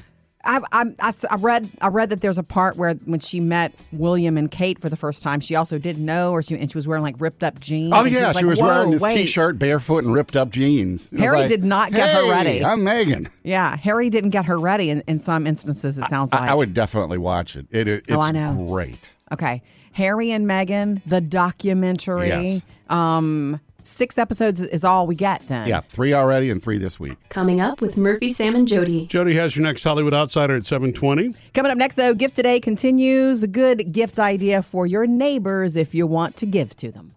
I, 0.45 0.59
I, 0.71 0.85
I, 1.00 1.13
I 1.31 1.35
read 1.38 1.69
I 1.81 1.88
read 1.88 2.09
that 2.09 2.21
there's 2.21 2.38
a 2.38 2.43
part 2.43 2.75
where 2.75 2.93
when 3.05 3.19
she 3.19 3.39
met 3.39 3.73
William 3.91 4.38
and 4.38 4.51
Kate 4.51 4.77
for 4.77 4.89
the 4.89 4.95
first 4.95 5.23
time, 5.23 5.39
she 5.39 5.55
also 5.55 5.79
didn't 5.79 6.05
know, 6.05 6.31
or 6.31 6.41
she 6.41 6.55
and 6.57 6.69
she 6.69 6.77
was 6.77 6.88
wearing 6.88 7.03
like 7.03 7.15
ripped 7.19 7.43
up 7.43 7.59
jeans. 7.59 7.93
Oh 7.95 8.03
yeah, 8.03 8.27
like, 8.27 8.39
she 8.39 8.45
was 8.45 8.62
wearing 8.62 8.91
this 8.91 9.01
wait." 9.01 9.15
t-shirt, 9.15 9.57
barefoot, 9.57 10.03
and 10.03 10.13
ripped 10.13 10.35
up 10.35 10.50
jeans. 10.50 11.12
It 11.13 11.19
Harry 11.19 11.39
like, 11.39 11.47
did 11.47 11.63
not 11.63 11.91
get 11.91 12.09
her 12.09 12.29
ready." 12.29 12.63
I'm 12.63 12.79
Meghan. 12.81 13.33
Yeah, 13.43 13.77
Harry 13.77 14.09
didn't 14.09 14.31
get 14.31 14.45
her 14.45 14.59
ready 14.59 14.89
in, 14.89 15.01
in 15.07 15.19
some 15.19 15.47
instances. 15.47 15.97
It 15.97 16.05
sounds 16.05 16.31
like 16.33 16.41
I, 16.41 16.50
I 16.50 16.53
would 16.53 16.73
definitely 16.73 17.17
watch 17.19 17.55
it. 17.55 17.67
It, 17.71 17.88
it 17.88 18.05
it's 18.07 18.12
Oh, 18.12 18.19
I 18.19 18.31
know. 18.31 18.65
great. 18.69 19.09
Okay. 19.31 19.62
Harry 19.93 20.31
and 20.31 20.45
Meghan, 20.45 21.01
the 21.05 21.21
documentary. 21.21 22.27
Yes. 22.27 22.63
Um, 22.89 23.62
six 23.84 24.18
episodes 24.18 24.62
is 24.62 24.84
all 24.84 25.08
we 25.08 25.16
get 25.16 25.48
then. 25.48 25.68
Yeah, 25.68 25.82
three 25.82 26.13
already 26.13 26.50
and 26.50 26.62
three 26.62 26.78
this 26.78 27.00
week. 27.00 27.18
Coming 27.30 27.62
up 27.62 27.82
with 27.82 27.98
Murphy, 27.98 28.32
Sam, 28.32 28.56
and 28.56 28.68
Jody. 28.68 29.08
Jody 29.08 29.36
has 29.36 29.56
your 29.56 29.63
next 29.63 29.84
Hollywood 29.84 30.13
Outsider 30.13 30.56
at 30.56 30.66
720. 30.66 31.34
Coming 31.54 31.72
up 31.72 31.78
next, 31.78 31.96
though, 31.96 32.13
Gift 32.13 32.36
Today 32.36 32.60
continues. 32.60 33.44
A 33.44 33.48
good 33.48 33.92
gift 33.92 34.20
idea 34.20 34.62
for 34.62 34.86
your 34.86 35.06
neighbors 35.06 35.75
if 35.75 35.94
you 35.94 36.08
want 36.08 36.38
to 36.38 36.46
give 36.46 36.75
to 36.78 36.92
them. 36.92 37.16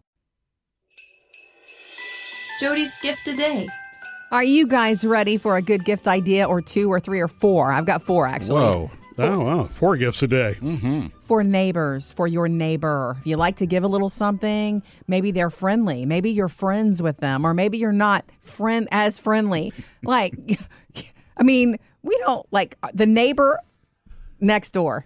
Jody's 2.60 2.98
gift 3.00 3.24
today. 3.24 3.68
Are 4.32 4.42
you 4.42 4.66
guys 4.66 5.04
ready 5.04 5.36
for 5.36 5.56
a 5.56 5.62
good 5.62 5.84
gift 5.84 6.08
idea 6.08 6.48
or 6.48 6.60
two 6.60 6.90
or 6.90 6.98
three 6.98 7.20
or 7.20 7.28
four? 7.28 7.70
I've 7.70 7.86
got 7.86 8.02
four 8.02 8.26
actually. 8.26 8.62
Whoa. 8.62 8.90
Oh, 9.18 9.40
wow. 9.40 9.64
Four 9.64 9.96
gifts 9.96 10.22
a 10.22 10.28
day. 10.28 10.56
For 11.20 11.42
neighbors, 11.42 12.12
for 12.12 12.26
your 12.26 12.48
neighbor. 12.48 13.16
If 13.20 13.26
you 13.26 13.36
like 13.36 13.56
to 13.56 13.66
give 13.66 13.84
a 13.84 13.88
little 13.88 14.08
something, 14.08 14.82
maybe 15.06 15.30
they're 15.30 15.50
friendly. 15.50 16.04
Maybe 16.06 16.30
you're 16.30 16.48
friends 16.48 17.02
with 17.02 17.18
them, 17.18 17.44
or 17.44 17.54
maybe 17.54 17.78
you're 17.78 17.92
not 17.92 18.24
friend 18.40 18.88
as 18.90 19.18
friendly. 19.18 19.72
Like, 20.02 20.34
I 21.36 21.42
mean, 21.42 21.78
we 22.02 22.16
don't 22.18 22.46
like 22.52 22.76
the 22.94 23.06
neighbor 23.06 23.58
next 24.40 24.70
door. 24.70 25.04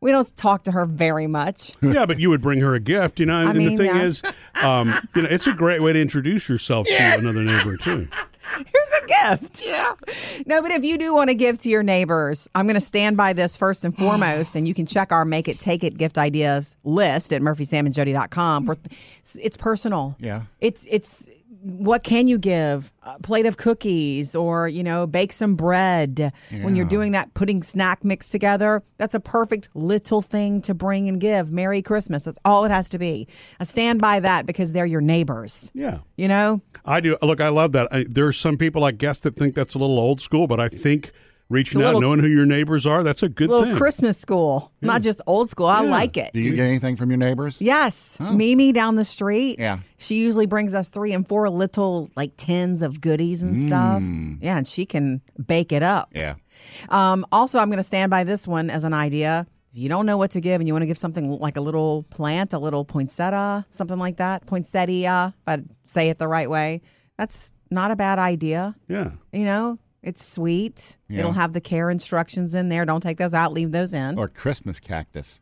We 0.00 0.10
don't 0.10 0.36
talk 0.36 0.64
to 0.64 0.72
her 0.72 0.84
very 0.84 1.26
much. 1.26 1.72
yeah, 1.82 2.04
but 2.04 2.18
you 2.18 2.28
would 2.28 2.42
bring 2.42 2.60
her 2.60 2.74
a 2.74 2.80
gift, 2.80 3.18
you 3.18 3.24
know. 3.24 3.38
And, 3.38 3.48
I 3.48 3.50
and 3.52 3.58
mean, 3.58 3.70
the 3.70 3.76
thing 3.78 3.96
yeah. 3.96 4.02
is, 4.02 4.22
um, 4.60 5.08
you 5.14 5.22
know, 5.22 5.28
it's 5.30 5.46
a 5.46 5.54
great 5.54 5.80
way 5.80 5.94
to 5.94 6.00
introduce 6.00 6.50
yourself 6.50 6.86
to 6.86 7.18
another 7.18 7.42
neighbor 7.42 7.78
too. 7.78 8.08
Here's 8.56 8.92
a 9.02 9.36
gift. 9.36 9.62
Yeah. 9.66 10.42
No, 10.46 10.62
but 10.62 10.70
if 10.70 10.84
you 10.84 10.98
do 10.98 11.14
want 11.14 11.30
to 11.30 11.34
give 11.34 11.58
to 11.60 11.70
your 11.70 11.82
neighbors, 11.82 12.48
I'm 12.54 12.66
going 12.66 12.74
to 12.74 12.80
stand 12.80 13.16
by 13.16 13.32
this 13.32 13.56
first 13.56 13.84
and 13.84 13.96
foremost, 13.96 14.56
and 14.56 14.68
you 14.68 14.74
can 14.74 14.86
check 14.86 15.12
our 15.12 15.24
Make 15.24 15.48
It 15.48 15.58
Take 15.58 15.82
It 15.82 15.96
gift 15.96 16.18
ideas 16.18 16.76
list 16.84 17.32
at 17.32 17.40
murphysamandjody.com. 17.40 18.64
For 18.66 18.76
it's 19.22 19.56
personal. 19.56 20.16
Yeah. 20.18 20.42
It's 20.60 20.86
it's 20.90 21.28
what 21.64 22.04
can 22.04 22.28
you 22.28 22.36
give? 22.36 22.92
A 23.02 23.18
plate 23.20 23.46
of 23.46 23.56
cookies, 23.56 24.36
or 24.36 24.68
you 24.68 24.82
know, 24.82 25.06
bake 25.06 25.32
some 25.32 25.56
bread. 25.56 26.32
When 26.50 26.76
you're 26.76 26.86
doing 26.86 27.12
that, 27.12 27.32
putting 27.32 27.62
snack 27.62 28.04
mix 28.04 28.28
together, 28.28 28.82
that's 28.98 29.14
a 29.14 29.20
perfect 29.20 29.70
little 29.74 30.20
thing 30.20 30.60
to 30.62 30.74
bring 30.74 31.08
and 31.08 31.18
give. 31.18 31.50
Merry 31.50 31.80
Christmas. 31.80 32.24
That's 32.24 32.38
all 32.44 32.64
it 32.66 32.70
has 32.70 32.90
to 32.90 32.98
be. 32.98 33.28
I 33.58 33.64
stand 33.64 34.00
by 34.00 34.20
that 34.20 34.44
because 34.44 34.72
they're 34.72 34.84
your 34.84 35.00
neighbors. 35.00 35.70
Yeah. 35.74 35.98
You 36.16 36.28
know, 36.28 36.60
I 36.84 37.00
do. 37.00 37.16
Look, 37.22 37.40
I 37.40 37.48
love 37.48 37.72
that. 37.72 37.88
I, 37.90 38.04
there's 38.08 38.38
some 38.38 38.58
people, 38.58 38.84
I 38.84 38.90
guess, 38.90 39.20
that 39.20 39.36
think 39.36 39.54
that's 39.54 39.74
a 39.74 39.78
little 39.78 39.98
old 39.98 40.20
school, 40.20 40.46
but 40.46 40.60
I 40.60 40.68
think 40.68 41.12
reaching 41.50 41.80
It's 41.80 41.86
out, 41.86 41.94
little- 41.94 42.00
knowing 42.00 42.20
who 42.20 42.26
your 42.28 42.46
neighbors 42.46 42.86
are, 42.86 43.02
that's 43.02 43.22
a 43.22 43.28
good 43.28 43.50
little 43.50 43.66
thing. 43.66 43.74
Christmas 43.74 44.18
school, 44.18 44.72
not 44.80 45.02
just 45.02 45.20
old 45.26 45.50
school. 45.50 45.66
I 45.66 45.82
Yeah. 45.84 45.90
like 45.90 46.16
it. 46.16 46.30
Do 46.32 46.40
you 46.40 46.54
get 46.56 46.66
anything 46.66 46.96
from 46.96 47.10
your 47.10 47.18
neighbors? 47.18 47.60
Yes, 47.60 48.18
Mimi 48.20 48.72
down 48.72 48.96
the 48.96 49.04
street. 49.04 49.58
Yeah. 49.58 49.78
she 49.98 50.16
usually 50.16 50.46
brings 50.46 50.74
us 50.74 50.88
three 50.88 51.12
and 51.12 51.26
four 51.26 51.48
little 51.50 52.10
like 52.16 52.36
tins 52.36 52.82
of 52.82 53.00
goodies 53.00 53.42
and 53.42 53.56
stuff. 53.66 54.02
Mm. 54.02 54.38
Yeah, 54.42 54.56
and 54.58 54.66
she 54.66 54.84
can 54.86 55.20
bake 55.46 55.72
it 55.72 55.82
up. 55.82 56.10
Yeah. 56.14 56.34
Um, 56.90 57.24
also, 57.32 57.58
I'm 57.58 57.68
going 57.68 57.78
to 57.78 57.82
stand 57.82 58.10
by 58.10 58.24
this 58.24 58.46
one 58.48 58.68
as 58.70 58.84
an 58.84 58.92
idea. 58.92 59.46
If 59.72 59.78
you 59.80 59.88
don't 59.88 60.06
know 60.06 60.16
what 60.16 60.30
to 60.32 60.40
give 60.40 60.60
and 60.60 60.68
you 60.68 60.74
want 60.74 60.82
to 60.82 60.86
give 60.86 60.98
something 60.98 61.30
like 61.40 61.56
a 61.56 61.60
little 61.60 62.04
plant, 62.10 62.52
a 62.52 62.58
little 62.58 62.84
poinsettia, 62.84 63.66
something 63.70 63.98
like 63.98 64.18
that, 64.18 64.46
poinsettia, 64.46 65.34
if 65.36 65.48
I 65.48 65.62
say 65.84 66.10
it 66.10 66.18
the 66.18 66.28
right 66.28 66.48
way, 66.48 66.80
that's 67.18 67.52
not 67.70 67.90
a 67.90 67.96
bad 67.96 68.18
idea. 68.18 68.74
Yeah. 68.88 69.10
You 69.32 69.44
know, 69.44 69.78
it's 70.04 70.24
sweet. 70.24 70.96
Yeah. 71.08 71.20
It'll 71.20 71.32
have 71.32 71.52
the 71.52 71.60
care 71.60 71.90
instructions 71.90 72.54
in 72.54 72.68
there. 72.68 72.84
Don't 72.84 73.00
take 73.02 73.18
those 73.18 73.34
out. 73.34 73.52
Leave 73.52 73.70
those 73.72 73.92
in. 73.94 74.18
Or 74.18 74.28
Christmas 74.28 74.78
cactus. 74.80 75.40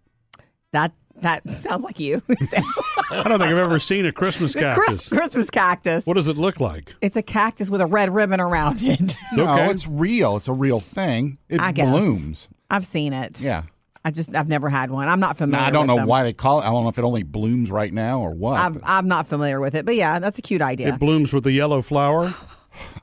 That 0.72 0.92
that 1.20 1.48
sounds 1.50 1.84
like 1.84 2.00
you. 2.00 2.22
I 2.30 3.22
don't 3.24 3.38
think 3.38 3.42
I've 3.42 3.58
ever 3.58 3.78
seen 3.78 4.06
a 4.06 4.12
Christmas 4.12 4.52
Chris, 4.56 4.64
cactus. 4.74 5.08
Christmas 5.08 5.50
cactus. 5.50 6.06
What 6.06 6.14
does 6.14 6.28
it 6.28 6.38
look 6.38 6.60
like? 6.60 6.94
It's 7.02 7.16
a 7.16 7.22
cactus 7.22 7.68
with 7.68 7.80
a 7.82 7.86
red 7.86 8.12
ribbon 8.14 8.40
around 8.40 8.82
it. 8.82 9.16
No, 9.34 9.44
Okay. 9.52 9.70
it's 9.70 9.86
real. 9.86 10.36
It's 10.36 10.48
a 10.48 10.52
real 10.54 10.80
thing. 10.80 11.38
It 11.48 11.60
I 11.60 11.72
guess. 11.72 11.88
blooms. 11.90 12.48
I've 12.70 12.86
seen 12.86 13.12
it. 13.12 13.40
Yeah. 13.42 13.64
I 14.04 14.10
just 14.10 14.34
I've 14.34 14.48
never 14.48 14.68
had 14.68 14.90
one. 14.90 15.06
I'm 15.08 15.20
not 15.20 15.34
Now, 15.36 15.44
familiar. 15.46 15.66
I 15.66 15.70
don't 15.70 15.82
with 15.82 15.88
know 15.88 15.96
them. 15.96 16.06
why 16.06 16.22
they 16.24 16.32
call 16.32 16.60
it. 16.60 16.64
I 16.64 16.70
don't 16.70 16.82
know 16.82 16.88
if 16.88 16.98
it 16.98 17.04
only 17.04 17.22
blooms 17.22 17.70
right 17.70 17.92
now 17.92 18.20
or 18.20 18.30
what. 18.34 18.58
I'm, 18.58 18.80
I'm 18.82 19.06
not 19.06 19.26
familiar 19.28 19.60
with 19.60 19.74
it, 19.76 19.84
but 19.84 19.94
yeah, 19.94 20.18
that's 20.18 20.38
a 20.38 20.42
cute 20.42 20.62
idea. 20.62 20.94
It 20.94 20.98
blooms 20.98 21.32
with 21.32 21.44
the 21.44 21.52
yellow 21.52 21.82
flower. 21.82 22.34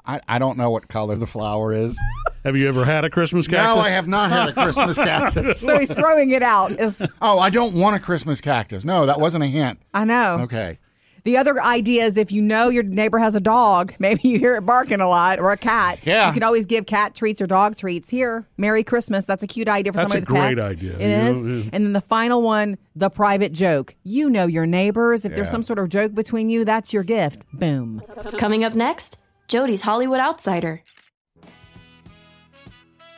I, 0.05 0.19
I 0.27 0.39
don't 0.39 0.57
know 0.57 0.69
what 0.69 0.87
color 0.87 1.15
the 1.15 1.27
flower 1.27 1.73
is. 1.73 1.97
Have 2.43 2.55
you 2.55 2.67
ever 2.69 2.85
had 2.85 3.03
a 3.05 3.09
Christmas 3.09 3.47
cactus? 3.47 3.75
No, 3.75 3.81
I 3.81 3.89
have 3.89 4.07
not 4.07 4.29
had 4.31 4.47
a 4.49 4.53
Christmas 4.53 4.97
cactus. 5.03 5.59
so 5.59 5.77
he's 5.77 5.91
throwing 5.93 6.31
it 6.31 6.41
out. 6.41 6.71
It's, 6.71 7.01
Oh, 7.21 7.37
I 7.37 7.49
don't 7.49 7.73
want 7.75 7.97
a 7.97 7.99
Christmas 7.99 8.39
cactus. 8.39 8.85
No, 8.85 9.05
that 9.05 9.19
wasn't 9.19 9.43
a 9.43 9.47
hint. 9.47 9.79
I 9.93 10.05
know. 10.05 10.39
Okay. 10.43 10.79
The 11.25 11.35
other 11.35 11.61
idea 11.61 12.05
is 12.05 12.15
if 12.15 12.31
you 12.31 12.41
know 12.41 12.69
your 12.69 12.81
neighbor 12.81 13.19
has 13.19 13.35
a 13.35 13.41
dog, 13.41 13.93
maybe 13.99 14.21
you 14.23 14.39
hear 14.39 14.55
it 14.55 14.65
barking 14.65 15.01
a 15.01 15.09
lot, 15.09 15.37
or 15.39 15.51
a 15.51 15.57
cat. 15.57 15.99
Yeah. 16.03 16.27
You 16.27 16.33
can 16.33 16.43
always 16.43 16.65
give 16.65 16.85
cat 16.85 17.13
treats 17.13 17.41
or 17.41 17.45
dog 17.45 17.75
treats. 17.75 18.09
Here, 18.09 18.47
Merry 18.57 18.85
Christmas. 18.85 19.25
That's 19.25 19.43
a 19.43 19.47
cute 19.47 19.67
idea 19.67 19.91
for 19.91 19.97
That's 19.97 20.13
somebody 20.13 20.31
with 20.31 20.41
pets. 20.41 20.55
That's 20.55 20.71
a 20.71 20.75
great 20.77 20.95
idea. 20.97 21.05
It 21.05 21.11
You 21.25 21.29
is. 21.31 21.45
know, 21.45 21.55
yeah. 21.57 21.69
And 21.73 21.85
then 21.85 21.91
the 21.93 21.99
final 22.01 22.41
one, 22.41 22.77
the 22.95 23.09
private 23.09 23.51
joke. 23.51 23.95
You 24.03 24.29
know 24.29 24.45
your 24.47 24.65
neighbors. 24.65 25.25
If 25.25 25.35
there's 25.35 25.51
some 25.51 25.61
sort 25.61 25.77
of 25.77 25.89
joke 25.89 26.13
between 26.15 26.49
you, 26.49 26.63
that's 26.63 26.93
your 26.93 27.03
gift. 27.03 27.41
Boom. 27.51 28.01
Coming 28.37 28.63
up 28.63 28.73
next, 28.73 29.17
Jody's 29.49 29.81
Hollywood 29.81 30.19
Outsider. 30.19 30.83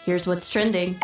Here's 0.06 0.26
what's 0.26 0.50
trending. 0.50 0.98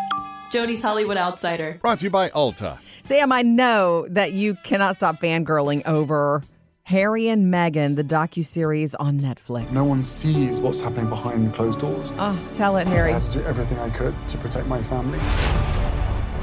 Jody's 0.50 0.80
Hollywood 0.80 1.18
Outsider. 1.18 1.78
Brought 1.82 1.98
to 1.98 2.06
you 2.06 2.10
by 2.10 2.30
Ulta. 2.30 2.78
Sam, 3.02 3.30
I 3.30 3.42
know 3.42 4.06
that 4.08 4.32
you 4.32 4.54
cannot 4.64 4.94
stop 4.94 5.20
fangirling 5.20 5.86
over 5.86 6.42
Harry 6.84 7.28
and 7.28 7.52
Meghan, 7.52 7.96
the 7.96 8.02
docu-series 8.04 8.94
on 8.94 9.20
Netflix. 9.20 9.70
No 9.70 9.84
one 9.84 10.02
sees 10.02 10.60
what's 10.60 10.80
happening 10.80 11.10
behind 11.10 11.52
closed 11.52 11.78
doors. 11.80 12.14
Oh, 12.18 12.48
tell 12.50 12.78
it, 12.78 12.86
Harry. 12.86 13.10
I 13.12 13.18
had 13.18 13.30
to 13.30 13.38
do 13.40 13.44
everything 13.44 13.78
I 13.80 13.90
could 13.90 14.14
to 14.28 14.38
protect 14.38 14.66
my 14.66 14.80
family. 14.80 15.18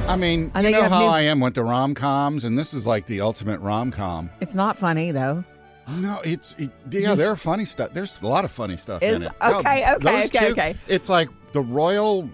I 0.08 0.16
mean, 0.16 0.52
I 0.54 0.62
know 0.62 0.70
you 0.70 0.76
you 0.76 0.82
know 0.82 0.84
have 0.84 0.92
how 0.92 1.00
new- 1.00 1.06
I 1.08 1.22
am 1.22 1.40
with 1.40 1.56
the 1.56 1.64
rom 1.64 1.96
coms, 1.96 2.44
and 2.44 2.56
this 2.56 2.76
is 2.76 2.86
like 2.86 3.08
the 3.08 3.22
ultimate 3.22 3.60
rom 3.62 3.90
com. 3.90 4.30
It's 4.40 4.54
not 4.54 4.78
funny 4.78 5.10
though. 5.10 5.44
No, 5.88 6.20
it's 6.24 6.56
it, 6.58 6.72
yeah. 6.90 7.14
There 7.16 7.30
are 7.30 7.36
funny 7.36 7.66
stuff. 7.66 7.94
There's 7.94 8.22
a 8.22 8.28
lot 8.28 8.44
of 8.46 8.52
funny 8.52 8.78
stuff 8.78 9.04
Is- 9.04 9.22
in 9.22 9.28
it. 9.28 9.34
okay, 9.42 9.84
No, 9.88 9.96
okay, 9.96 10.26
okay, 10.26 10.40
two- 10.48 10.52
okay. 10.54 10.76
It's 10.88 11.10
like 11.10 11.30
the 11.52 11.62
royal. 11.62 12.30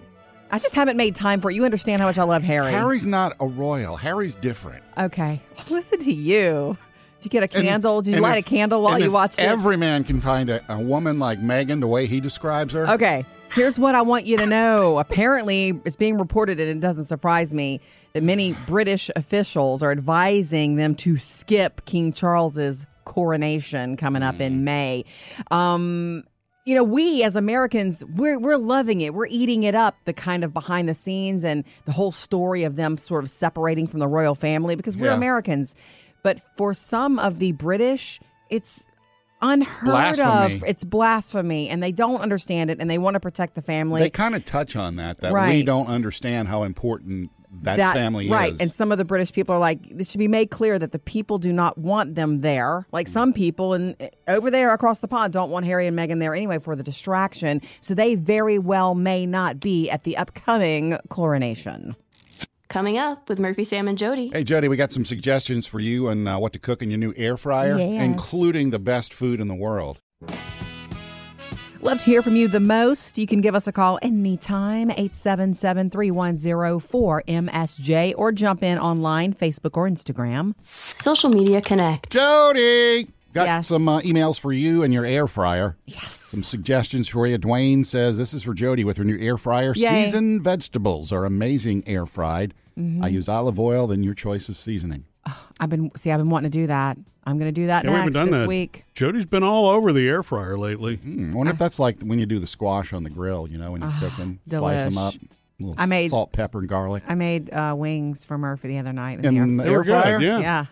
I 0.50 0.58
just 0.58 0.74
haven't 0.74 0.96
made 0.96 1.14
time 1.14 1.40
for 1.40 1.50
it. 1.50 1.54
You 1.54 1.64
understand 1.64 2.00
how 2.02 2.08
much 2.08 2.18
I 2.18 2.24
love 2.24 2.42
Harry. 2.42 2.72
Harry's 2.72 3.06
not 3.06 3.34
a 3.40 3.46
royal. 3.46 3.96
Harry's 3.96 4.36
different. 4.36 4.82
Okay. 4.98 5.40
Listen 5.70 5.98
to 6.00 6.12
you. 6.12 6.76
Did 7.20 7.24
you 7.26 7.40
get 7.40 7.54
a 7.54 7.56
And- 7.58 7.66
candle? 7.66 8.00
Did 8.02 8.14
you 8.16 8.20
light 8.20 8.38
if- 8.38 8.46
a 8.46 8.48
candle 8.50 8.82
while 8.82 8.94
and 8.96 9.04
you 9.04 9.10
watched 9.12 9.38
it? 9.38 9.42
Every 9.44 9.76
man 9.76 10.02
can 10.04 10.20
find 10.20 10.50
a, 10.50 10.62
a 10.72 10.78
woman 10.78 11.18
like 11.18 11.40
Meghan 11.40 11.80
the 11.80 11.86
way 11.86 12.06
he 12.06 12.20
describes 12.20 12.74
her. 12.74 12.88
Okay. 12.88 13.24
Here's 13.52 13.78
what 13.78 13.94
I 13.94 14.00
want 14.02 14.24
you 14.26 14.38
to 14.38 14.46
know. 14.46 14.98
Apparently, 14.98 15.78
it's 15.84 15.94
being 15.96 16.16
reported, 16.18 16.58
and 16.58 16.68
it 16.70 16.80
doesn't 16.80 17.04
surprise 17.04 17.52
me, 17.52 17.80
that 18.14 18.22
many 18.22 18.54
British 18.66 19.10
officials 19.14 19.82
are 19.82 19.90
advising 19.92 20.76
them 20.76 20.94
to 20.96 21.18
skip 21.18 21.84
King 21.84 22.12
Charles's 22.14 22.86
coronation 23.04 23.96
coming 23.96 24.22
up 24.22 24.40
in 24.40 24.64
May. 24.64 25.04
Um, 25.50 26.24
you 26.64 26.74
know, 26.74 26.84
we 26.84 27.24
as 27.24 27.34
Americans, 27.34 28.04
we're 28.14 28.38
we're 28.38 28.56
loving 28.56 29.00
it. 29.00 29.14
We're 29.14 29.26
eating 29.26 29.64
it 29.64 29.74
up. 29.74 29.96
The 30.04 30.12
kind 30.12 30.44
of 30.44 30.52
behind 30.54 30.88
the 30.88 30.94
scenes 30.94 31.44
and 31.44 31.64
the 31.86 31.92
whole 31.92 32.12
story 32.12 32.62
of 32.64 32.76
them 32.76 32.96
sort 32.96 33.24
of 33.24 33.30
separating 33.30 33.86
from 33.88 33.98
the 34.00 34.06
royal 34.08 34.34
family 34.36 34.76
because 34.76 34.96
we're 34.96 35.10
Yeah. 35.10 35.16
Americans. 35.16 35.74
But 36.22 36.38
for 36.56 36.72
some 36.72 37.18
of 37.18 37.40
the 37.40 37.50
British, 37.52 38.20
it's 38.48 38.86
unheard 39.40 39.90
Blasphemy. 39.90 40.54
of. 40.54 40.64
It's 40.64 40.84
blasphemy, 40.84 41.68
and 41.68 41.82
they 41.82 41.90
don't 41.90 42.20
understand 42.20 42.70
it, 42.70 42.78
and 42.78 42.88
they 42.88 42.98
want 42.98 43.14
to 43.14 43.20
protect 43.20 43.56
the 43.56 43.62
family. 43.62 44.00
They 44.00 44.10
kind 44.10 44.36
of 44.36 44.44
touch 44.44 44.76
on 44.76 44.96
that. 44.96 45.18
That 45.18 45.32
we 45.32 45.64
don't 45.64 45.88
understand 45.88 46.46
how 46.46 46.62
important 46.62 47.30
that, 47.62 47.94
family 47.94 48.28
right. 48.28 48.52
is. 48.52 48.60
And 48.60 48.70
some 48.70 48.92
of 48.92 48.98
the 48.98 49.04
British 49.04 49.32
people 49.32 49.54
are 49.54 49.58
like, 49.58 49.82
this 49.90 50.10
should 50.10 50.18
be 50.18 50.28
made 50.28 50.50
clear 50.50 50.78
that 50.78 50.92
the 50.92 50.98
people 50.98 51.38
do 51.38 51.52
not 51.52 51.78
want 51.78 52.14
them 52.14 52.40
there. 52.40 52.86
Like 52.92 53.08
some 53.08 53.32
people 53.32 53.74
and 53.74 53.94
over 54.26 54.50
there 54.50 54.72
across 54.72 55.00
the 55.00 55.08
pond 55.08 55.32
don't 55.32 55.50
want 55.50 55.66
Harry 55.66 55.86
and 55.86 55.96
Meghan 55.96 56.18
there 56.18 56.34
anyway 56.34 56.58
for 56.58 56.74
the 56.74 56.82
distraction. 56.82 57.60
So 57.80 57.94
they 57.94 58.14
very 58.14 58.58
well 58.58 58.94
may 58.94 59.26
not 59.26 59.60
be 59.60 59.90
at 59.90 60.04
the 60.04 60.16
upcoming 60.16 60.98
coronation. 61.08 61.94
Coming 62.68 62.96
up 62.96 63.28
with 63.28 63.38
Murphy, 63.38 63.64
Sam, 63.64 63.86
and 63.86 63.98
Jody. 63.98 64.30
Hey, 64.32 64.44
Jody, 64.44 64.66
we 64.66 64.76
got 64.78 64.92
some 64.92 65.04
suggestions 65.04 65.66
for 65.66 65.78
you 65.78 66.08
on 66.08 66.26
uh, 66.26 66.38
what 66.38 66.54
to 66.54 66.58
cook 66.58 66.82
in 66.82 66.90
your 66.90 66.98
new 66.98 67.12
air 67.18 67.36
fryer, 67.36 67.76
Yes. 67.76 68.02
including 68.02 68.70
the 68.70 68.78
best 68.78 69.12
food 69.12 69.40
in 69.42 69.48
the 69.48 69.54
world. 69.54 70.00
Love 71.82 71.98
to 71.98 72.04
hear 72.06 72.22
from 72.22 72.36
you 72.36 72.46
the 72.46 72.60
most. 72.60 73.18
You 73.18 73.26
can 73.26 73.40
give 73.40 73.56
us 73.56 73.66
a 73.66 73.72
call 73.72 73.98
anytime, 74.02 74.90
877 74.92 75.90
310 75.90 76.78
4MSJ, 76.78 78.14
or 78.16 78.30
jump 78.30 78.62
in 78.62 78.78
online, 78.78 79.34
Facebook 79.34 79.76
or 79.76 79.88
Instagram. 79.88 80.54
Social 80.64 81.28
Media 81.28 81.60
Connect. 81.60 82.08
Jody! 82.10 83.08
Got 83.34 83.46
Yes. 83.46 83.66
some 83.68 83.88
uh, 83.88 84.00
emails 84.02 84.38
for 84.38 84.52
you 84.52 84.82
and 84.84 84.92
your 84.94 85.04
air 85.06 85.26
fryer. 85.26 85.76
Yes. 85.86 86.10
Some 86.12 86.42
suggestions 86.42 87.08
for 87.08 87.26
you. 87.26 87.36
Dwayne 87.38 87.84
says 87.84 88.16
this 88.18 88.32
is 88.34 88.42
for 88.44 88.52
Jody 88.54 88.84
with 88.84 88.96
her 88.98 89.04
new 89.04 89.18
air 89.18 89.36
fryer. 89.38 89.72
Yay. 89.74 90.04
Seasoned 90.04 90.44
vegetables 90.44 91.12
are 91.12 91.24
amazing 91.24 91.82
air 91.88 92.04
fried. 92.06 92.52
Mm-hmm. 92.78 93.02
I 93.02 93.08
use 93.08 93.28
olive 93.28 93.58
oil, 93.58 93.86
then 93.88 94.02
your 94.04 94.14
choice 94.14 94.48
of 94.50 94.56
seasoning. 94.56 95.04
I've 95.58 95.70
been 95.70 95.90
see. 95.96 96.10
I've 96.12 96.18
been 96.20 96.28
wanting 96.30 96.50
to 96.50 96.58
do 96.58 96.66
that. 96.66 96.98
I'm 97.24 97.38
going 97.38 97.48
to 97.48 97.60
do 97.60 97.68
that 97.68 97.84
Yeah, 97.84 97.90
we 97.90 97.96
haven't 97.96 98.14
next 98.14 98.14
done 98.14 98.30
this 98.32 98.40
that. 98.40 98.48
week. 98.48 98.84
Jody's 98.94 99.26
been 99.26 99.42
all 99.44 99.68
over 99.68 99.92
the 99.92 100.08
air 100.08 100.22
fryer 100.22 100.58
lately. 100.58 100.96
Hmm, 100.96 101.30
I 101.32 101.36
wonder 101.36 101.52
if 101.52 101.58
that's 101.58 101.78
like 101.78 102.02
when 102.02 102.18
you 102.18 102.26
do 102.26 102.38
the 102.40 102.46
squash 102.48 102.92
on 102.92 103.04
the 103.04 103.10
grill. 103.10 103.46
You 103.48 103.58
know, 103.58 103.70
when 103.72 103.82
you 103.82 103.88
cook 104.00 104.12
them, 104.16 104.40
slice 104.48 104.84
them 104.84 104.98
up, 104.98 105.14
delish. 105.14 105.28
little 105.60 105.74
I 105.78 105.86
made- 105.86 106.10
salt, 106.10 106.32
pepper, 106.32 106.58
and 106.58 106.68
garlic. 106.68 107.04
I 107.06 107.14
made 107.14 107.52
uh, 107.52 107.74
wings 107.76 108.24
for 108.24 108.36
Murphy 108.38 108.68
the 108.68 108.78
other 108.78 108.92
night 108.92 109.24
in, 109.24 109.36
In 109.36 109.56
the 109.56 109.62
the 109.64 109.68
air. 109.70 109.76
air 109.78 109.84
fryer? 109.84 110.18
good, 110.18 110.24
yeah. 110.26 110.38
Yeah. 110.40 110.66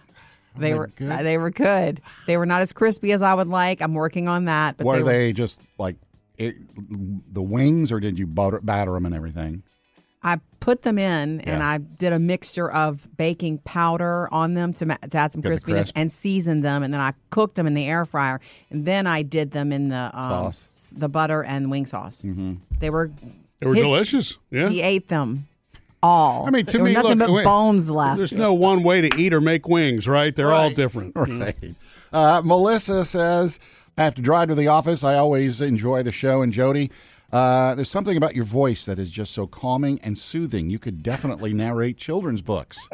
They 0.57 0.71
they 0.73 0.75
were 0.79 0.89
good? 0.89 1.19
they 1.25 1.39
were 1.39 1.51
good. 1.51 2.01
They 2.27 2.37
were 2.37 2.47
not 2.47 2.61
as 2.63 2.73
crispy 2.73 3.13
as 3.13 3.23
I 3.23 3.33
would 3.33 3.47
like. 3.47 3.81
I'm 3.81 3.95
working 3.95 4.27
on 4.27 4.47
that. 4.47 4.77
But 4.77 4.87
Were 4.87 4.97
they, 4.97 5.03
they, 5.05 5.27
were- 5.29 5.33
just 5.35 5.61
like 5.79 5.95
it, 6.39 6.57
the 7.33 7.43
wings, 7.43 7.93
or 7.93 8.01
did 8.01 8.19
you 8.19 8.27
butter, 8.27 8.61
batter 8.61 8.93
them 8.93 9.07
and 9.07 9.15
everything? 9.15 9.63
I 10.23 10.39
put 10.61 10.83
them 10.83 10.99
in 10.99 11.41
and 11.41 11.63
I 11.63 11.79
did 11.79 12.13
a 12.13 12.19
mixture 12.19 12.71
of 12.71 13.09
baking 13.17 13.59
powder 13.59 14.29
on 14.33 14.53
them 14.55 14.75
to, 14.75 14.87
ma- 14.87 14.97
to 14.97 15.17
add 15.17 15.33
some 15.33 15.41
Get 15.41 15.53
crispiness 15.53 15.65
crisp. 15.65 15.93
and 15.97 16.13
seasoned 16.13 16.63
them. 16.65 16.83
And 16.83 16.93
then 16.93 17.01
I 17.01 17.15
cooked 17.31 17.55
them 17.55 17.67
in 17.67 17.73
the 17.75 17.87
air 17.87 18.05
fryer. 18.05 18.41
And 18.69 18.85
then 18.85 19.07
I 19.07 19.23
did 19.23 19.53
them 19.53 19.73
in 19.73 19.89
the 19.89 20.11
um, 20.13 20.29
Sauce. 20.29 20.69
s- 20.75 20.95
the 20.99 21.09
butter 21.09 21.43
and 21.43 21.71
wing 21.71 21.87
sauce. 21.87 22.23
Mm-hmm. 22.27 22.55
They 22.79 22.91
were 22.91 23.11
They 23.61 23.67
were 23.67 23.75
his- 23.75 23.83
delicious. 23.85 24.39
Yeah. 24.51 24.69
He 24.69 24.83
ate 24.83 25.09
them 25.09 25.49
all. 26.03 26.47
I 26.47 26.51
mean, 26.51 26.67
to 26.67 26.73
there 26.79 26.85
me, 26.85 26.93
nothing 26.93 27.19
look, 27.19 27.29
but 27.29 27.33
wait, 27.33 27.45
bones 27.45 27.89
left. 27.89 28.19
There's 28.19 28.33
no 28.33 28.53
one 28.53 28.83
way 28.83 29.01
to 29.09 29.19
eat 29.19 29.33
or 29.33 29.41
make 29.41 29.67
wings, 29.69 30.07
right? 30.07 30.35
They're 30.37 30.53
all 30.53 30.71
different. 30.71 31.15
Right. 31.17 31.55
Uh, 32.13 32.43
Melissa 32.45 33.05
says, 33.07 33.59
I 33.97 34.05
have 34.05 34.15
to 34.17 34.23
drive 34.23 34.49
to 34.49 34.55
the 34.55 34.69
office. 34.69 35.03
I 35.05 35.15
always 35.15 35.61
enjoy 35.63 36.03
the 36.03 36.13
show. 36.13 36.43
And 36.43 36.53
Jody, 36.53 36.91
uh, 37.33 37.75
there's 37.75 37.91
something 37.91 38.17
about 38.17 38.35
your 38.35 38.45
voice 38.45 38.85
that 38.87 38.99
is 38.99 39.11
just 39.11 39.33
so 39.33 39.47
calming 39.47 40.01
and 40.03 40.19
soothing. 40.19 40.71
You 40.71 40.79
could 40.79 41.03
definitely 41.03 41.53
narrate 41.53 41.97
children's 41.97 42.43
books. 42.43 42.89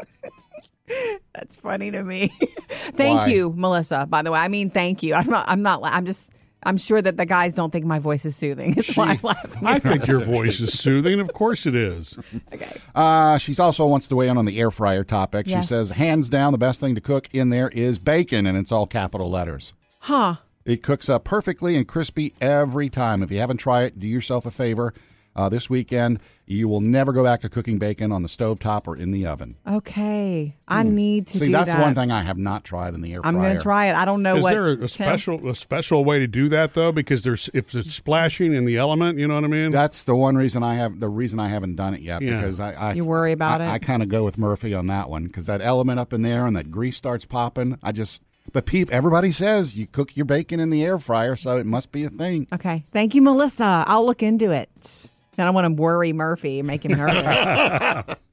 That's 1.35 1.57
funny 1.57 1.91
to 1.91 2.03
me. 2.03 2.29
thank 2.69 3.21
Why? 3.23 3.27
you, 3.29 3.53
Melissa. 3.55 4.07
By 4.09 4.23
the 4.23 4.33
way, 4.33 4.39
I 4.39 4.49
mean 4.49 4.71
thank 4.71 5.03
you. 5.03 5.15
I'm 5.15 5.27
not. 5.27 5.49
I'm 5.49 5.63
not. 5.63 5.81
I'm 5.85 6.07
just. 6.07 6.33
I'm 6.63 6.79
sure 6.79 7.01
that 7.01 7.17
the 7.17 7.27
guys 7.27 7.55
don't 7.55 7.71
think 7.71 7.85
my 7.85 8.01
voice 8.01 8.25
is 8.25 8.35
soothing. 8.35 8.73
That's 8.75 8.97
why 8.97 9.11
I'm 9.11 9.21
laughing. 9.23 9.67
I 9.67 9.79
think 9.79 10.09
your 10.09 10.19
voice 10.19 10.59
is 10.59 10.77
soothing. 10.77 11.21
Of 11.21 11.33
course 11.33 11.65
it 11.65 11.77
is. 11.77 12.19
Okay. 12.53 12.73
Uh, 12.93 13.39
she's 13.39 13.61
also 13.61 13.87
wants 13.87 14.09
to 14.09 14.17
weigh 14.17 14.27
in 14.27 14.37
on 14.37 14.47
the 14.47 14.59
air 14.59 14.73
fryer 14.73 15.05
topic. 15.05 15.49
She 15.49 15.63
says, 15.63 15.91
hands 15.91 16.29
down, 16.29 16.51
the 16.51 16.59
best 16.59 16.81
thing 16.81 16.97
to 16.97 17.01
cook 17.01 17.29
in 17.33 17.51
there 17.51 17.69
is 17.69 18.01
bacon, 18.01 18.47
and 18.47 18.59
it's 18.59 18.73
all 18.73 18.89
capital 18.89 19.31
letters. 19.31 19.75
Huh. 20.01 20.37
It 20.67 20.83
cooks 20.83 21.09
up 21.09 21.25
perfectly 21.25 21.77
and 21.77 21.87
crispy 21.89 22.35
every 22.41 22.91
time. 22.91 23.23
If 23.23 23.31
you 23.31 23.39
haven't 23.39 23.59
tried 23.59 23.85
it, 23.85 23.99
do 24.01 24.07
yourself 24.07 24.45
a 24.45 24.51
favor. 24.51 24.93
Uh, 25.37 25.51
this 25.51 25.69
weekend, 25.69 26.19
you 26.47 26.67
will 26.67 26.81
never 26.81 27.13
go 27.13 27.23
back 27.23 27.43
to 27.43 27.49
cooking 27.51 27.77
bacon 27.79 28.11
on 28.11 28.23
the 28.23 28.29
stovetop 28.29 28.89
or 28.89 28.97
in 28.97 29.11
the 29.11 29.27
oven. 29.27 29.55
Okay. 29.67 30.57
I 30.67 30.83
need 30.83 31.27
to. 31.27 31.37
See, 31.37 31.45
do 31.47 31.53
that's 31.53 31.75
that. 31.75 31.83
one 31.83 31.95
thing 31.95 32.11
I 32.11 32.23
have 32.23 32.39
not 32.39 32.65
tried 32.65 32.95
in 32.95 33.03
the 33.03 33.13
air 33.13 33.21
Fryer. 33.21 33.35
I'm 33.35 33.43
going 33.43 33.55
to 33.55 33.63
try 33.63 33.87
it. 33.89 33.95
I 33.97 34.07
don't 34.07 34.23
know 34.23 34.39
Is 34.39 34.43
what. 34.45 34.51
there 34.55 34.69
a, 34.69 34.77
Tim- 34.79 34.89
special 34.89 35.49
a 35.51 35.55
special 35.55 36.07
way 36.07 36.21
to 36.21 36.27
do 36.27 36.49
that 36.49 36.73
though? 36.73 36.91
Because 36.91 37.23
there's 37.23 37.51
if 37.53 37.75
it's 37.75 37.93
splashing 37.93 38.55
in 38.55 38.65
the 38.65 38.79
element, 38.79 39.19
you 39.19 39.29
know 39.29 39.35
what 39.35 39.45
I 39.45 39.49
mean? 39.49 39.71
That's 39.71 40.05
the 40.05 40.17
one 40.17 40.37
reason 40.37 40.63
I 40.63 40.77
have 40.77 41.01
the 41.01 41.09
reason 41.11 41.39
I 41.39 41.49
haven't 41.49 41.77
done 41.77 41.93
it 41.93 42.01
yet 42.01 42.23
Yeah. 42.23 42.41
because 42.41 42.59
I, 42.59 42.73
I 42.73 42.93
You 42.95 43.05
worry 43.05 43.33
about 43.33 43.61
I, 43.61 43.67
it? 43.67 43.71
I 43.73 43.79
kind 43.79 44.03
of 44.03 44.09
go 44.09 44.25
with 44.25 44.39
Murphy 44.39 44.73
on 44.73 44.87
that 44.87 45.11
one 45.11 45.27
because 45.27 45.45
that 45.49 45.61
element 45.61 46.01
up 46.01 46.15
in 46.15 46.23
there 46.23 46.47
and 46.47 46.57
that 46.57 46.71
grease 46.71 46.97
starts 46.97 47.27
popping. 47.27 47.79
I 47.83 47.93
just 47.93 48.23
but 48.53 48.67
peep 48.67 48.91
everybody 48.91 49.33
says 49.33 49.79
you 49.79 49.87
cook 49.87 50.17
your 50.17 50.27
bacon 50.27 50.61
in 50.61 50.71
the 50.71 50.85
air 50.85 50.99
fryer, 50.99 51.37
so 51.37 51.57
it 51.59 51.67
must 51.67 51.93
be 51.93 52.05
a 52.05 52.11
thing. 52.11 52.47
Okay. 52.53 52.85
Thank 52.93 53.15
you, 53.15 53.23
Melissa. 53.23 53.85
I'll 53.87 54.05
look 54.07 54.23
into 54.23 54.51
it. 54.51 55.11
Then 55.37 55.47
I 55.47 55.51
want 55.51 55.67
to 55.67 55.81
worry 55.81 56.13
Murphy 56.13 56.61
and 56.61 56.67
make 56.67 56.85
him 56.85 56.93
nervous. 56.93 58.17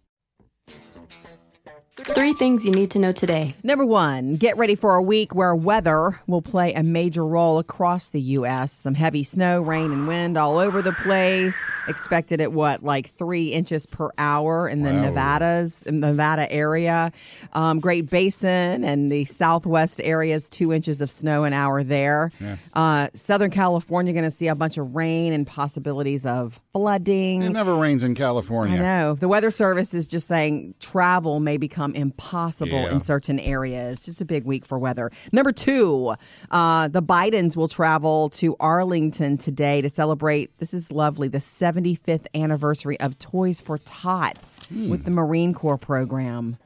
Three 2.05 2.33
things 2.33 2.65
you 2.65 2.71
need 2.71 2.91
to 2.91 2.99
know 2.99 3.11
today. 3.11 3.55
Number 3.63 3.85
one, 3.85 4.35
get 4.35 4.57
ready 4.57 4.75
for 4.75 4.95
a 4.95 5.01
week 5.01 5.33
where 5.33 5.55
weather 5.55 6.19
will 6.27 6.41
play 6.41 6.73
a 6.73 6.83
major 6.83 7.25
role 7.25 7.59
across 7.59 8.09
the 8.09 8.19
U.S. 8.21 8.71
Some 8.73 8.93
heavy 8.93 9.23
snow, 9.23 9.61
rain, 9.61 9.91
and 9.91 10.07
wind 10.07 10.37
all 10.37 10.57
over 10.57 10.81
the 10.81 10.91
place. 10.91 11.65
Expected 11.87 12.41
at 12.41 12.51
what, 12.51 12.83
like 12.83 13.07
three 13.07 13.47
inches 13.49 13.85
per 13.85 14.09
hour 14.17 14.67
in 14.67 14.83
the 14.83 14.91
Wow. 14.91 15.01
Nevadas, 15.01 15.83
in 15.83 16.01
the 16.01 16.07
Nevada 16.09 16.51
area. 16.51 17.11
Um, 17.53 17.79
Great 17.79 18.09
Basin 18.09 18.83
and 18.83 19.11
the 19.11 19.25
southwest 19.25 20.01
areas, 20.03 20.49
two 20.49 20.73
inches 20.73 20.99
of 21.01 21.09
snow 21.09 21.45
an 21.45 21.53
hour 21.53 21.83
there. 21.83 22.31
Uh, 22.73 23.07
Southern 23.13 23.49
California, 23.51 24.11
going 24.13 24.25
to 24.25 24.31
see 24.31 24.47
a 24.47 24.55
bunch 24.55 24.77
of 24.77 24.93
rain 24.95 25.31
and 25.33 25.47
possibilities 25.47 26.25
of 26.25 26.59
flooding. 26.73 27.43
It 27.43 27.49
never 27.51 27.75
rains 27.75 28.03
in 28.03 28.11
I 28.11 28.15
California. 28.15 28.77
know. 28.77 29.13
The 29.15 29.27
Weather 29.27 29.51
Service 29.51 29.93
is 29.93 30.05
just 30.07 30.27
saying 30.27 30.75
travel 30.79 31.39
may 31.39 31.57
become 31.57 31.92
impossible 31.95 32.71
Yeah. 32.83 32.91
in 32.91 33.01
certain 33.01 33.39
areas. 33.39 34.05
Just 34.05 34.21
a 34.21 34.25
big 34.25 34.45
week 34.45 34.65
for 34.65 34.77
weather. 34.79 35.11
Number 35.31 35.51
two, 35.51 36.13
uh, 36.51 36.87
the 36.87 37.01
Bidens 37.01 37.55
will 37.55 37.67
travel 37.67 38.29
to 38.31 38.55
Arlington 38.59 39.37
today 39.37 39.81
to 39.81 39.89
celebrate. 39.89 40.57
This 40.59 40.73
is 40.73 40.91
lovely. 40.91 41.27
The 41.27 41.39
75th 41.39 42.27
anniversary 42.35 42.99
of 42.99 43.17
Toys 43.19 43.61
for 43.61 43.77
Tots 43.77 44.59
Hmm. 44.69 44.89
with 44.89 45.05
the 45.05 45.11
Marine 45.11 45.53
Corps 45.53 45.77
program. 45.77 46.57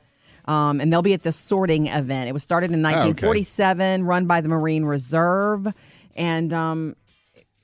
Um, 0.45 0.79
and 0.79 0.93
they'll 0.93 1.01
be 1.01 1.13
at 1.13 1.23
the 1.23 1.33
sorting 1.33 1.87
event. 1.87 2.29
It 2.29 2.31
was 2.31 2.41
started 2.43 2.71
in 2.71 2.85
Oh, 2.85 2.87
okay. 2.89 2.95
1947, 2.99 4.03
run 4.05 4.27
by 4.27 4.39
the 4.39 4.47
Marine 4.47 4.85
Reserve. 4.85 5.67
And 6.15 6.53
um, 6.53 6.95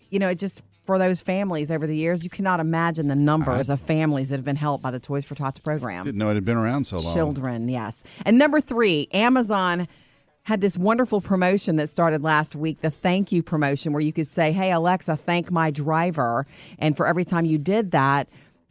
you 0.09 0.19
know, 0.19 0.27
it 0.29 0.37
just 0.37 0.61
for 0.83 0.97
those 0.99 1.21
families 1.21 1.71
over 1.71 1.87
the 1.87 1.95
years, 1.95 2.23
you 2.23 2.29
cannot 2.29 2.59
imagine 2.59 3.07
the 3.07 3.15
numbers 3.15 3.69
of 3.69 3.79
families 3.79 4.29
that 4.29 4.35
have 4.35 4.45
been 4.45 4.55
helped 4.55 4.83
by 4.83 4.91
the 4.91 4.99
Toys 4.99 5.23
for 5.25 5.35
Tots 5.35 5.59
program. 5.59 6.03
Didn't 6.03 6.17
know 6.17 6.29
it 6.29 6.35
had 6.35 6.45
been 6.45 6.57
around 6.57 6.85
so 6.85 6.97
long. 6.97 7.13
Children, 7.13 7.69
yes. 7.69 8.03
And 8.25 8.37
number 8.37 8.59
three, 8.59 9.07
Amazon 9.13 9.87
had 10.43 10.59
this 10.59 10.77
wonderful 10.77 11.21
promotion 11.21 11.77
that 11.77 11.87
started 11.87 12.21
last 12.21 12.53
week, 12.55 12.81
the 12.81 12.89
thank 12.89 13.31
you 13.31 13.41
promotion, 13.41 13.93
where 13.93 14.01
you 14.01 14.11
could 14.11 14.27
say, 14.27 14.51
Hey, 14.51 14.71
Alexa, 14.71 15.15
thank 15.15 15.49
my 15.49 15.71
driver. 15.71 16.45
And 16.79 16.97
for 16.97 17.07
every 17.07 17.23
time 17.23 17.45
you 17.45 17.57
did 17.57 17.91
that, 17.91 18.27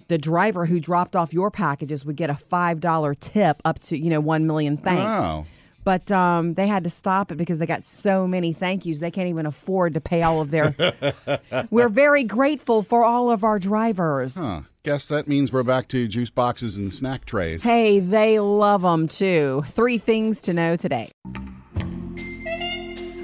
the 0.09 0.19
driver 0.19 0.67
who 0.67 0.79
dropped 0.79 1.17
off 1.17 1.33
your 1.33 1.51
packages 1.51 2.05
would 2.05 2.17
get 2.17 2.29
a 2.29 2.35
$5 2.35 3.19
tip 3.21 3.63
up 3.65 3.79
to, 3.81 3.99
you 3.99 4.11
know, 4.11 4.21
1 4.21 4.47
million 4.47 4.77
thanks. 4.77 5.03
Wow. 5.03 5.47
But 5.85 6.11
um, 6.13 6.55
they 6.55 6.67
had 6.67 6.85
to 6.85 6.91
stop 6.91 7.33
it 7.33 7.37
because 7.37 7.59
they 7.59 7.67
got 7.67 7.85
so 7.85 8.27
many 8.27 8.53
thank 8.53 8.87
yous. 8.87 9.01
They 9.01 9.11
can't 9.11 9.29
even 9.29 9.47
afford 9.47 9.95
to 9.95 10.01
pay 10.01 10.23
all 10.23 10.41
of 10.41 10.51
their. 10.51 10.75
We're 11.71 11.89
very 11.89 12.25
grateful 12.25 12.83
for 12.83 13.05
all 13.05 13.31
of 13.31 13.45
our 13.45 13.59
drivers. 13.59 14.37
Huh. 14.37 14.63
Guess 14.85 15.09
that 15.09 15.29
means 15.29 15.53
we're 15.53 15.63
back 15.63 15.87
to 15.89 16.09
juice 16.09 16.31
boxes 16.31 16.77
and 16.77 16.93
snack 16.93 17.25
trays. 17.25 17.63
Hey, 17.63 18.01
they 18.01 18.41
love 18.41 18.83
them 18.83 19.07
too. 19.07 19.63
Three 19.69 19.97
things 19.97 20.43
to 20.43 20.53
know 20.53 20.75
today. 20.75 21.13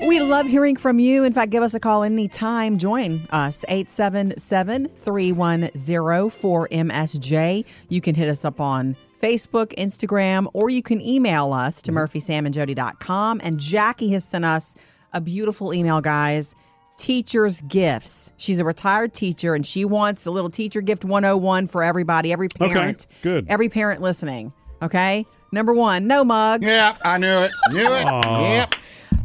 We 0.09 0.21
love 0.21 0.47
hearing 0.47 0.77
from 0.77 1.01
you. 1.01 1.25
In 1.25 1.33
fact, 1.33 1.51
give 1.51 1.65
us 1.65 1.75
a 1.75 1.81
call 1.81 2.05
anytime. 2.05 2.79
Join 2.79 3.27
us, 3.31 3.65
877 3.69 4.89
310 4.89 5.71
4MSJ. 5.73 7.65
You 7.89 8.01
can 8.01 8.15
hit 8.15 8.29
us 8.29 8.45
up 8.45 8.61
on 8.61 8.97
Facebook, 9.21 9.75
Instagram, 9.77 10.49
or 10.53 10.71
you 10.71 10.83
can 10.83 11.01
email 11.01 11.53
us 11.53 11.83
to 11.83 11.93
mm-hmm. 11.93 11.99
murphysamandjody.com. 11.99 13.41
And 13.43 13.59
Jackie 13.59 14.11
has 14.13 14.25
sent 14.25 14.45
us 14.45 14.75
a 15.13 15.21
beautiful 15.21 15.75
email, 15.75 16.01
guys. 16.01 16.55
Teacher's 16.97 17.61
gifts. 17.63 18.33
She's 18.37 18.59
a 18.59 18.65
retired 18.65 19.15
teacher 19.15 19.55
and 19.55 19.65
she 19.65 19.85
wants 19.85 20.27
a 20.27 20.31
little 20.31 20.51
teacher 20.51 20.81
gift 20.81 21.05
101 21.05 21.69
for 21.69 21.85
everybody, 21.85 22.33
every 22.33 22.49
parent. 22.49 23.07
good. 23.23 23.47
Every 23.49 23.69
parent 23.69 24.03
listening. 24.03 24.53
Okay. 24.83 25.25
Number 25.51 25.73
one, 25.73 26.07
no 26.07 26.25
mugs. 26.25 26.67
Yep, 26.67 26.99
I 27.05 27.19
knew 27.19 27.27
it. 27.27 27.51
Knew 27.71 27.93
it. 27.95 28.05
Yep. 28.05 28.75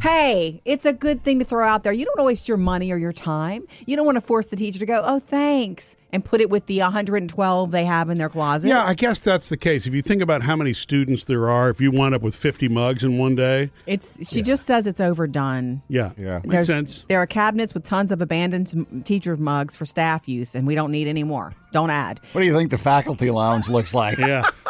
Hey, 0.00 0.60
it's 0.66 0.84
a 0.84 0.92
good 0.92 1.22
thing 1.24 1.38
to 1.38 1.44
throw 1.46 1.66
out 1.66 1.82
there. 1.82 1.92
You 1.92 2.04
don't 2.04 2.12
want 2.18 2.24
to 2.24 2.26
waste 2.26 2.46
your 2.48 2.58
money 2.58 2.92
or 2.92 2.98
your 2.98 3.12
time. 3.12 3.66
You 3.86 3.96
don't 3.96 4.04
want 4.04 4.16
to 4.16 4.20
force 4.20 4.46
the 4.46 4.56
teacher 4.56 4.78
to 4.80 4.86
go, 4.86 5.00
oh, 5.02 5.18
thanks, 5.18 5.96
and 6.12 6.22
put 6.22 6.42
it 6.42 6.50
with 6.50 6.66
the 6.66 6.78
112 6.80 7.70
they 7.70 7.84
have 7.86 8.10
in 8.10 8.18
their 8.18 8.28
closet. 8.28 8.68
Yeah, 8.68 8.84
I 8.84 8.92
guess 8.92 9.18
that's 9.20 9.48
the 9.48 9.56
case. 9.56 9.86
If 9.86 9.94
you 9.94 10.02
think 10.02 10.20
about 10.20 10.42
how 10.42 10.56
many 10.56 10.74
students 10.74 11.24
there 11.24 11.48
are, 11.48 11.70
if 11.70 11.80
you 11.80 11.90
wind 11.90 12.14
up 12.14 12.20
with 12.20 12.34
50 12.36 12.68
mugs 12.68 13.02
in 13.02 13.16
one 13.16 13.34
day, 13.34 13.70
It's 13.86 14.30
she 14.30 14.42
just 14.42 14.66
says 14.66 14.86
it's 14.86 15.00
overdone. 15.00 15.80
yeah, 15.88 16.10
Yeah. 16.18 16.40
makes 16.44 16.66
sense. 16.66 17.06
There 17.08 17.18
are 17.20 17.26
cabinets 17.26 17.72
with 17.72 17.84
tons 17.84 18.12
of 18.12 18.20
abandoned 18.20 19.06
teacher 19.06 19.38
mugs 19.38 19.74
for 19.74 19.86
staff 19.86 20.28
use, 20.28 20.54
and 20.54 20.66
we 20.66 20.74
don't 20.74 20.92
need 20.92 21.08
any 21.08 21.24
more. 21.24 21.52
Don't 21.72 21.90
add. 21.90 22.20
What 22.32 22.42
do 22.42 22.46
you 22.46 22.54
think 22.54 22.70
the 22.70 22.78
faculty 22.78 23.30
lounge 23.30 23.70
looks 23.70 23.94
like? 23.94 24.18
Yeah, 24.18 24.48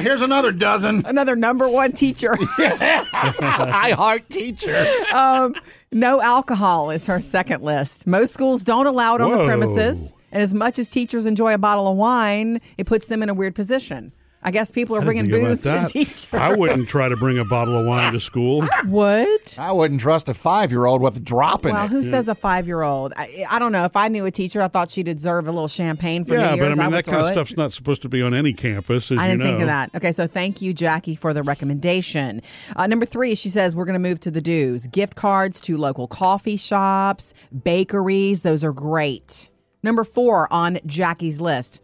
Here's 0.00 0.20
another 0.22 0.52
dozen. 0.52 1.04
Another 1.06 1.36
number 1.36 1.68
one 1.68 1.92
teacher. 1.92 2.36
I 2.58 3.94
heart 3.96 4.28
teacher. 4.28 4.86
Um, 5.14 5.54
no 5.92 6.20
alcohol 6.20 6.90
is 6.90 7.06
her 7.06 7.20
second 7.20 7.62
list. 7.62 8.06
Most 8.06 8.32
schools 8.34 8.64
don't 8.64 8.86
allow 8.86 9.14
it 9.14 9.20
on 9.20 9.30
the 9.32 9.44
premises, 9.44 10.12
and 10.32 10.42
as 10.42 10.52
much 10.52 10.78
as 10.78 10.90
teachers 10.90 11.26
enjoy 11.26 11.54
a 11.54 11.58
bottle 11.58 11.88
of 11.88 11.96
wine, 11.96 12.60
it 12.76 12.86
puts 12.86 13.06
them 13.06 13.22
in 13.22 13.28
a 13.28 13.34
weird 13.34 13.54
position. 13.54 14.12
I 14.46 14.52
guess 14.52 14.70
people 14.70 14.94
are 14.94 15.02
bringing 15.02 15.28
booze 15.28 15.62
to 15.64 15.68
that. 15.70 15.88
teachers. 15.90 16.28
I 16.32 16.54
wouldn't 16.54 16.88
try 16.88 17.08
to 17.08 17.16
bring 17.16 17.36
a 17.36 17.44
bottle 17.44 17.80
of 17.80 17.84
wine 17.84 18.12
to 18.12 18.20
school. 18.20 18.64
What? 18.84 19.56
I 19.58 19.72
wouldn't 19.72 20.00
trust 20.00 20.28
a 20.28 20.34
five 20.34 20.70
year 20.70 20.84
old 20.84 21.02
with 21.02 21.24
dropping 21.24 21.36
drop 21.36 21.66
in 21.66 21.72
Well, 21.74 21.84
it. 21.86 21.90
who 21.90 22.02
says 22.04 22.28
a 22.28 22.34
five 22.36 22.68
year 22.68 22.82
old? 22.82 23.12
I, 23.16 23.44
I 23.50 23.58
don't 23.58 23.72
know. 23.72 23.84
If 23.84 23.96
I 23.96 24.06
knew 24.06 24.24
a 24.24 24.30
teacher, 24.30 24.62
I 24.62 24.68
thought 24.68 24.90
she'd 24.92 25.06
deserve 25.06 25.48
a 25.48 25.50
little 25.52 25.66
champagne 25.66 26.24
for 26.24 26.34
yeah, 26.34 26.54
New 26.54 26.60
but 26.60 26.66
I 26.66 26.74
mean 26.76 26.86
would 26.92 26.94
that 26.94 27.04
kind 27.04 27.22
of 27.22 27.26
it. 27.26 27.32
stuff's 27.32 27.56
not 27.56 27.72
supposed 27.72 28.02
to 28.02 28.08
be 28.08 28.22
on 28.22 28.34
any 28.34 28.52
campus, 28.52 29.10
as 29.10 29.18
I 29.18 29.26
didn't 29.26 29.40
know. 29.40 29.44
think 29.46 29.60
of 29.62 29.66
that. 29.66 29.90
Okay, 29.96 30.12
so 30.12 30.28
thank 30.28 30.62
you, 30.62 30.72
Jackie, 30.72 31.16
for 31.16 31.34
the 31.34 31.42
recommendation. 31.42 32.40
Uh, 32.76 32.86
number 32.86 33.04
three, 33.04 33.34
she 33.34 33.48
says 33.48 33.74
we're 33.74 33.84
going 33.84 34.00
to 34.00 34.08
move 34.08 34.20
to 34.20 34.30
the 34.30 34.40
dues. 34.40 34.86
Gift 34.86 35.16
cards 35.16 35.60
to 35.62 35.76
local 35.76 36.06
coffee 36.06 36.56
shops, 36.56 37.34
bakeries. 37.64 38.42
Those 38.42 38.62
are 38.62 38.72
great. 38.72 39.50
Number 39.82 40.04
four 40.04 40.52
on 40.52 40.78
Jackie's 40.86 41.40
list 41.40 41.80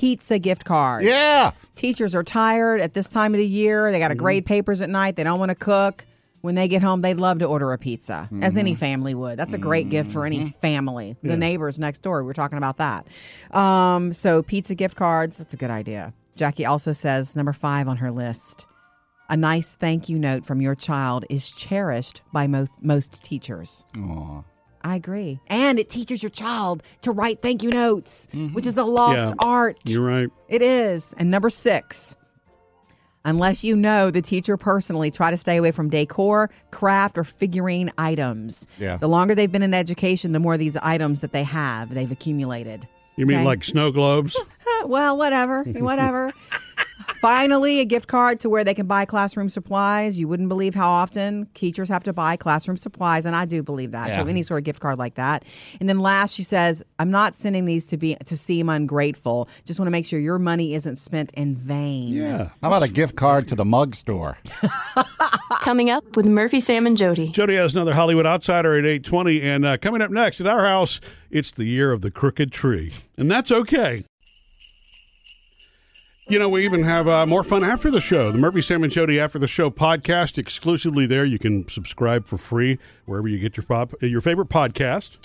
pizza 0.00 0.38
gift 0.38 0.64
cards. 0.64 1.06
yeah. 1.06 1.52
Teachers 1.74 2.14
are 2.14 2.22
tired 2.24 2.80
at 2.80 2.92
this 2.94 3.10
time 3.10 3.34
of 3.34 3.38
the 3.38 3.46
year. 3.46 3.90
They 3.92 3.98
got 3.98 4.08
to 4.08 4.14
Mm-hmm. 4.14 4.22
grade 4.22 4.46
papers 4.46 4.80
at 4.80 4.90
night. 4.90 5.16
They 5.16 5.24
don't 5.24 5.38
want 5.38 5.50
to 5.50 5.54
cook. 5.56 6.04
When 6.42 6.54
they 6.54 6.68
get 6.68 6.80
home, 6.82 7.00
they'd 7.00 7.16
love 7.16 7.40
to 7.40 7.46
order 7.46 7.72
a 7.72 7.78
pizza, 7.78 8.28
as 8.42 8.56
any 8.56 8.72
Mm-hmm. 8.72 8.78
family 8.78 9.14
would. 9.14 9.36
That's 9.38 9.54
a 9.54 9.58
great 9.58 9.88
gift 9.90 10.12
for 10.12 10.24
any 10.26 10.50
family. 10.50 11.16
The 11.22 11.36
neighbors 11.36 11.80
next 11.80 12.00
door, 12.00 12.22
we 12.22 12.30
are 12.30 12.34
talking 12.34 12.58
about 12.58 12.76
that. 12.76 13.06
Um, 13.50 14.12
so, 14.12 14.42
pizza 14.42 14.74
gift 14.76 14.96
cards, 14.96 15.38
that's 15.38 15.54
a 15.54 15.56
good 15.56 15.70
idea. 15.70 16.12
Jackie 16.36 16.66
also 16.66 16.92
says 16.92 17.34
number 17.34 17.52
five 17.54 17.88
on 17.88 17.96
her 17.96 18.10
list 18.10 18.66
a 19.28 19.36
nice 19.36 19.74
thank 19.74 20.08
you 20.08 20.16
note 20.18 20.44
from 20.44 20.60
your 20.60 20.76
child 20.76 21.24
is 21.28 21.50
cherished 21.50 22.22
by 22.32 22.46
most, 22.46 22.70
most 22.84 23.24
teachers. 23.24 23.84
Aw. 23.98 24.42
I 24.86 24.94
agree. 24.94 25.40
And 25.48 25.80
it 25.80 25.88
teaches 25.88 26.22
your 26.22 26.30
child 26.30 26.82
to 27.02 27.10
write 27.10 27.42
thank 27.42 27.64
you 27.64 27.70
notes, 27.70 28.28
mm-hmm. 28.32 28.54
which 28.54 28.66
is 28.66 28.76
a 28.78 28.84
lost 28.84 29.18
Yeah. 29.30 29.34
art. 29.40 29.78
You're 29.84 30.04
right. 30.06 30.30
It 30.48 30.62
is. 30.62 31.12
And 31.18 31.28
number 31.28 31.50
six, 31.50 32.14
unless 33.24 33.64
you 33.64 33.74
know 33.74 34.12
the 34.12 34.22
teacher 34.22 34.56
personally, 34.56 35.10
try 35.10 35.32
to 35.32 35.36
stay 35.36 35.56
away 35.56 35.72
from 35.72 35.90
decor, 35.90 36.50
craft, 36.70 37.18
or 37.18 37.24
figurine 37.24 37.90
items. 37.98 38.68
Yeah. 38.78 38.96
The 38.96 39.08
longer 39.08 39.34
they've 39.34 39.50
been 39.50 39.62
in 39.64 39.74
education, 39.74 40.30
the 40.30 40.38
more 40.38 40.56
these 40.56 40.76
items 40.76 41.20
that 41.20 41.32
they 41.32 41.42
have, 41.42 41.92
they've 41.92 42.10
accumulated. 42.12 42.86
You 43.16 43.26
mean 43.26 43.38
Okay? 43.38 43.44
like 43.44 43.64
snow 43.64 43.90
globes? 43.90 44.40
Well, 44.84 45.16
whatever, 45.16 45.64
whatever. 45.80 46.30
Finally, 47.26 47.80
a 47.80 47.84
gift 47.84 48.06
card 48.06 48.38
to 48.38 48.48
where 48.48 48.62
they 48.62 48.72
can 48.72 48.86
buy 48.86 49.04
classroom 49.04 49.48
supplies. 49.48 50.20
You 50.20 50.28
wouldn't 50.28 50.48
believe 50.48 50.76
how 50.76 50.88
often 50.88 51.48
teachers 51.54 51.88
have 51.88 52.04
to 52.04 52.12
buy 52.12 52.36
classroom 52.36 52.76
supplies, 52.76 53.26
and 53.26 53.34
I 53.34 53.46
do 53.46 53.64
believe 53.64 53.90
that. 53.90 54.14
So 54.14 54.28
any 54.28 54.44
sort 54.44 54.60
of 54.60 54.64
gift 54.64 54.78
card 54.78 54.96
like 54.96 55.16
that. 55.16 55.44
And 55.80 55.88
then 55.88 55.98
last, 55.98 56.36
she 56.36 56.44
says, 56.44 56.84
"I'm 57.00 57.10
not 57.10 57.34
sending 57.34 57.64
these 57.64 57.88
to 57.88 57.96
be 57.96 58.14
to 58.26 58.36
seem 58.36 58.68
ungrateful. 58.68 59.48
Just 59.64 59.80
want 59.80 59.88
to 59.88 59.90
make 59.90 60.06
sure 60.06 60.20
your 60.20 60.38
money 60.38 60.76
isn't 60.76 60.94
spent 60.94 61.32
in 61.32 61.56
vain." 61.56 62.14
Yeah. 62.14 62.50
How 62.62 62.68
about 62.68 62.84
a 62.84 62.88
gift 62.88 63.16
card 63.16 63.48
to 63.48 63.56
the 63.56 63.64
mug 63.64 63.96
store? 63.96 64.38
Coming 65.62 65.90
up 65.90 66.16
with 66.16 66.26
Murphy, 66.26 66.60
Sam, 66.60 66.86
and 66.86 66.96
Jody. 66.96 67.30
Jody 67.30 67.56
has 67.56 67.74
another 67.74 67.94
Hollywood 67.94 68.26
Outsider 68.26 68.78
at 68.78 68.86
820. 68.86 69.42
And 69.42 69.64
uh, 69.64 69.78
coming 69.78 70.00
up 70.00 70.12
next 70.12 70.40
at 70.40 70.46
our 70.46 70.64
house, 70.64 71.00
it's 71.28 71.50
the 71.50 71.64
year 71.64 71.90
of 71.90 72.02
the 72.02 72.12
crooked 72.12 72.52
tree. 72.52 72.92
And 73.18 73.28
that's 73.28 73.50
okay. 73.50 74.04
You 76.28 76.40
know, 76.40 76.48
we 76.48 76.64
even 76.64 76.82
have 76.82 77.06
uh, 77.06 77.24
more 77.24 77.44
fun 77.44 77.62
after 77.62 77.88
the 77.88 78.00
show. 78.00 78.32
The 78.32 78.38
Murphy, 78.38 78.60
Sam, 78.60 78.82
and 78.82 78.92
Jody 78.92 79.20
After 79.20 79.38
the 79.38 79.46
Show 79.46 79.70
podcast 79.70 80.38
exclusively 80.38 81.06
there. 81.06 81.24
You 81.24 81.38
can 81.38 81.68
subscribe 81.68 82.26
for 82.26 82.36
free 82.36 82.78
wherever 83.04 83.28
you 83.28 83.38
get 83.38 83.56
your 83.56 83.64
pop, 83.64 83.94
your 84.02 84.20
favorite 84.20 84.48
podcast. 84.48 85.18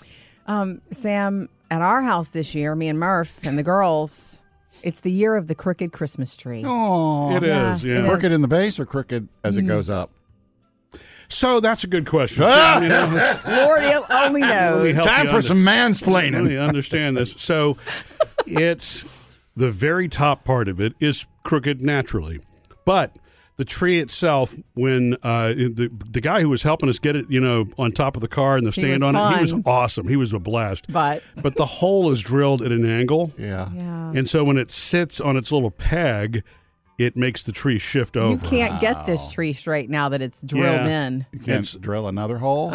Um, 0.46 0.80
Sam, 0.92 1.48
at 1.72 1.82
our 1.82 2.04
house 2.04 2.30
this 2.30 2.54
year, 2.54 2.76
me 2.76 2.88
and 2.88 3.00
Murph 3.00 3.44
and 3.48 3.58
the 3.58 3.64
girls, 3.64 4.44
it's 4.84 5.00
the 5.00 5.12
year 5.12 5.36
of 5.36 5.48
the 5.48 5.56
crooked 5.56 5.92
Christmas 5.92 6.38
tree. 6.38 6.62
Oh, 6.64 7.36
It 7.36 7.42
is, 7.42 7.84
yeah, 7.84 7.94
yeah. 7.94 8.00
it 8.00 8.04
is. 8.04 8.08
crooked 8.10 8.32
in 8.32 8.42
the 8.44 8.48
base 8.48 8.80
or 8.80 8.86
crooked 8.86 9.28
as 9.44 9.58
it 9.58 9.64
goes 9.64 9.90
up? 9.90 10.12
So 11.30 11.60
that's 11.62 11.84
a 11.84 11.88
good 11.88 12.06
question. 12.06 12.44
Sam, 12.48 12.84
you 12.84 12.90
know, 12.90 13.40
Lord 13.48 13.82
only 13.84 14.02
let 14.12 14.34
me 14.34 14.40
knows. 14.42 14.94
help 14.94 15.08
Time 15.08 15.26
for 15.26 15.30
under- 15.38 15.42
some 15.42 15.66
Let 15.66 15.90
mansplaining. 15.90 16.48
me 16.48 16.58
understand 16.58 17.18
this. 17.18 17.32
So 17.32 17.78
it's 18.46 19.18
the 19.62 19.71
very 19.71 20.08
top 20.10 20.43
part 20.43 20.67
of 20.67 20.82
it 20.82 20.93
is 21.00 21.26
crooked 21.43 21.82
naturally, 21.82 22.39
but 22.86 23.15
the 23.58 23.65
tree 23.65 24.00
itself, 24.00 24.56
when 24.74 25.13
uh, 25.21 25.50
the 25.50 25.91
the 26.10 26.21
guy 26.21 26.41
who 26.41 26.50
was 26.50 26.63
helping 26.63 26.89
us 26.89 26.97
get 26.97 27.15
it, 27.15 27.26
you 27.30 27.39
know, 27.39 27.65
on 27.78 27.91
top 27.91 28.15
of 28.15 28.21
the 28.21 28.28
car 28.28 28.58
and 28.58 28.65
the 28.65 28.71
stand 28.71 29.04
was 29.04 29.04
on 29.04 29.15
it, 29.15 29.36
he 29.36 29.41
was 29.41 29.54
awesome. 29.65 30.08
He 30.08 30.15
was 30.15 30.34
a 30.34 30.39
blast. 30.39 30.86
But 30.91 31.21
but 31.43 31.56
the 31.56 31.65
hole 31.65 32.12
is 32.12 32.21
drilled 32.21 32.62
at 32.63 32.71
an 32.71 32.86
angle, 32.86 33.34
Yeah. 33.38 33.69
yeah. 33.76 34.12
and 34.15 34.28
so 34.28 34.43
when 34.43 34.58
it 34.58 34.71
sits 34.71 35.21
on 35.21 35.38
its 35.38 35.52
little 35.52 35.69
peg, 35.69 36.43
it 36.97 37.15
makes 37.15 37.43
the 37.43 37.52
tree 37.52 37.78
shift 37.78 38.17
over. 38.17 38.43
You 38.43 38.50
can't 38.50 38.82
get 38.82 39.06
this 39.06 39.28
tree 39.32 39.54
straight 39.54 39.89
now 39.91 40.10
that 40.10 40.21
it's 40.24 40.41
drilled 40.41 40.88
Yeah. 40.88 41.06
in. 41.08 41.26
You 41.32 41.39
can't 41.39 41.50
It's- 41.65 41.76
drill 41.76 42.08
another 42.08 42.39
hole? 42.39 42.71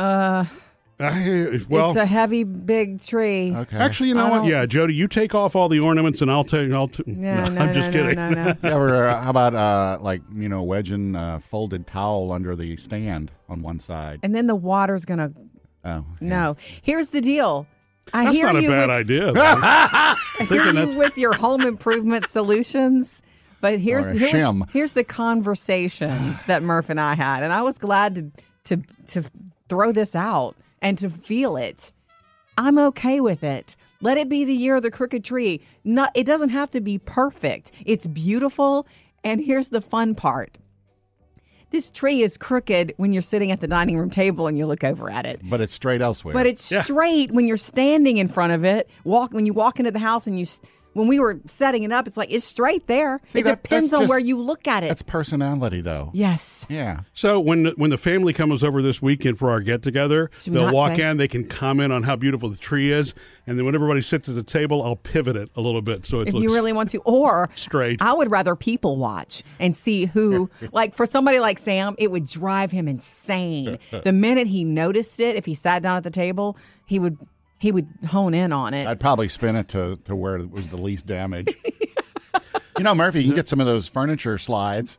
I- 0.99 1.61
well, 1.69 1.89
it's 1.91 1.97
a 1.99 2.07
heavy, 2.07 2.45
big 2.45 3.01
tree. 3.03 3.55
okay. 3.55 3.77
actually, 3.77 4.09
you 4.09 4.15
know 4.15 4.31
what? 4.31 4.47
Yeah, 4.47 4.65
Jody, 4.65 4.95
you 4.95 5.09
take 5.09 5.35
off 5.35 5.55
all 5.55 5.69
the 5.69 5.79
ornaments, 5.81 6.23
and 6.23 6.31
I'll 6.31 6.45
take. 6.45 6.73
I'll. 6.73 6.89
T- 6.89 7.03
Yeah, 7.07 7.49
no, 7.49 7.61
I'm 7.61 7.67
no, 7.67 7.73
just 7.73 7.91
no, 7.93 8.03
kidding. 8.03 8.15
no, 8.17 8.31
no. 8.31 8.55
Yeah, 8.63 8.77
or 8.77 9.07
uh, 9.07 9.21
how 9.21 9.31
about 9.31 9.55
uh, 9.55 9.99
like 10.01 10.23
you 10.35 10.49
know 10.49 10.63
wedging 10.63 11.15
a 11.15 11.39
folded 11.39 11.87
towel 11.87 12.33
under 12.33 12.57
the 12.57 12.77
stand 12.79 13.31
on 13.49 13.61
one 13.63 13.79
side? 13.79 14.21
And 14.23 14.35
then 14.35 14.47
the 14.47 14.55
water's 14.57 15.05
gonna. 15.05 15.33
Oh, 15.85 16.05
No, 16.21 16.57
here's 16.83 17.09
the 17.11 17.21
deal. 17.21 17.67
I 18.15 18.25
That's 18.25 18.37
hear 18.37 18.47
not 18.47 18.57
a 18.57 18.63
you 18.63 18.69
bad 18.69 18.81
with, 18.83 18.91
idea. 18.91 19.33
I 19.37 20.17
hear 20.49 20.65
you 20.65 20.73
that's- 20.73 20.95
with 20.97 21.19
your 21.19 21.35
home 21.35 21.63
improvement 21.63 22.27
solutions. 22.29 23.23
But 23.61 23.79
here's 23.81 24.07
Or 24.07 24.13
here's, 24.13 24.71
here's 24.73 24.93
the 24.93 25.03
conversation 25.05 26.37
that 26.47 26.63
Murph 26.63 26.91
and 26.91 27.01
I 27.01 27.15
had, 27.15 27.43
and 27.43 27.53
I 27.53 27.63
was 27.63 27.79
glad 27.79 28.15
to 28.17 28.31
to 28.77 28.83
to 29.09 29.31
throw 29.69 29.93
this 29.93 30.15
out 30.17 30.57
and 30.83 30.99
to 30.99 31.11
feel 31.11 31.57
it. 31.57 31.93
I'm 32.59 32.79
okay 32.79 33.21
with 33.21 33.43
it. 33.43 33.77
Let 34.01 34.19
it 34.19 34.29
be 34.29 34.45
the 34.45 34.53
year 34.53 34.77
of 34.77 34.83
the 34.83 34.91
crooked 34.91 35.25
tree. 35.25 35.62
Not, 35.85 36.11
it 36.15 36.25
doesn't 36.25 36.51
have 36.51 36.71
to 36.71 36.81
be 36.81 36.99
perfect. 36.99 37.73
It's 37.85 38.07
beautiful. 38.07 38.87
And 39.25 39.41
here's 39.41 39.71
the 39.71 39.81
fun 39.81 40.15
part. 40.15 40.59
This 41.71 41.91
tree 41.91 42.23
is 42.23 42.37
crooked 42.37 42.95
when 42.97 43.12
you're 43.12 43.23
sitting 43.23 43.51
at 43.51 43.61
the 43.61 43.67
dining 43.67 43.99
room 43.99 44.09
table 44.09 44.47
and 44.47 44.57
you 44.57 44.67
look 44.67 44.85
over 44.85 45.11
at 45.11 45.27
it. 45.27 45.41
but 45.43 45.61
it's 45.61 45.73
straight 45.75 46.01
elsewhere. 46.01 46.33
But 46.33 46.47
it's 46.47 46.62
straight 46.62 47.33
when 47.33 47.47
you're 47.49 47.57
standing 47.57 48.19
in 48.19 48.29
front 48.29 48.53
of 48.53 48.65
it. 48.65 48.89
Walk 49.03 49.33
when 49.33 49.47
you 49.47 49.53
walk 49.53 49.81
into 49.81 49.91
the 49.91 49.99
house 49.99 50.27
and 50.27 50.39
you. 50.39 50.47
S- 50.97 50.99
When 50.99 51.09
we 51.09 51.21
were 51.21 51.41
setting 51.47 51.83
it 51.83 51.93
up, 51.93 52.07
it's 52.07 52.17
like 52.17 52.31
it's 52.33 52.45
straight 52.47 52.87
there. 52.87 53.21
See, 53.27 53.41
it 53.41 53.45
that- 53.45 53.63
depends 53.63 53.91
that's 53.91 54.03
on 54.05 54.09
where 54.09 54.19
you 54.19 54.41
look 54.41 54.67
at 54.67 54.83
it. 54.83 54.89
that's 54.89 55.03
personality, 55.03 55.81
though. 55.81 56.11
yes. 56.15 56.67
Yeah. 56.69 57.01
So 57.15 57.39
when 57.41 57.65
the, 57.65 57.71
when 57.77 57.91
the 57.91 57.99
family 57.99 58.33
comes 58.33 58.63
over 58.65 58.83
this 58.83 59.01
weekend 59.03 59.39
for 59.39 59.51
our 59.51 59.61
get 59.61 59.83
together, 59.83 60.31
they'll 60.47 60.73
walk 60.73 60.97
say- 60.97 61.11
in, 61.11 61.17
they 61.17 61.29
can 61.29 61.47
comment 61.47 61.93
on 61.93 62.03
how 62.05 62.17
beautiful 62.17 62.49
the 62.49 62.57
tree 62.57 62.93
is, 62.93 63.15
and 63.47 63.59
then 63.59 63.65
when 63.67 63.75
everybody 63.75 64.03
sits 64.03 64.29
at 64.29 64.35
the 64.35 64.43
table, 64.43 64.83
I'll 64.83 64.97
pivot 64.97 65.37
it 65.37 65.51
a 65.57 65.61
little 65.61 65.83
bit 65.83 66.07
so 66.07 66.21
it 66.21 66.29
if 66.29 66.35
looks 66.35 66.43
you 66.45 66.55
really 66.55 66.73
want 66.73 66.91
to. 66.91 66.99
Or 67.05 67.49
straight. 67.55 68.01
I 68.03 68.13
would 68.15 68.31
rather 68.31 68.57
people 68.57 68.97
watch 68.97 69.43
and 69.61 69.75
see 69.77 70.07
who, 70.07 70.51
like 70.73 70.95
for 70.95 71.07
somebody 71.07 71.39
like 71.41 71.59
Sam, 71.59 71.95
it 71.99 72.11
would 72.11 72.27
drive 72.27 72.71
him 72.73 72.89
insane. 72.89 73.79
The 74.07 74.13
minute 74.13 74.47
he 74.47 74.63
noticed 74.65 75.21
it, 75.21 75.37
if 75.37 75.45
he 75.47 75.55
sat 75.55 75.83
down 75.83 75.97
at 75.97 76.05
the 76.05 76.11
table, 76.11 76.57
he 76.87 76.99
would 76.99 77.19
he 77.59 77.73
would 77.73 77.88
hone 78.09 78.35
in 78.35 78.53
on 78.53 78.75
it. 78.75 78.87
I'd 78.87 79.01
probably 79.01 79.29
spin 79.29 79.57
it 79.57 79.69
to, 79.69 79.97
to 80.05 80.14
where 80.14 80.37
it 80.37 80.51
was 80.51 80.69
the 80.69 80.77
least 80.77 81.07
damage. 81.07 81.55
you 82.79 82.85
know, 82.85 82.95
Murphy, 82.95 83.21
you 83.21 83.27
can 83.31 83.37
get 83.37 83.49
some 83.49 83.61
of 83.61 83.66
those 83.66 83.88
furniture 83.88 84.38
slides, 84.38 84.99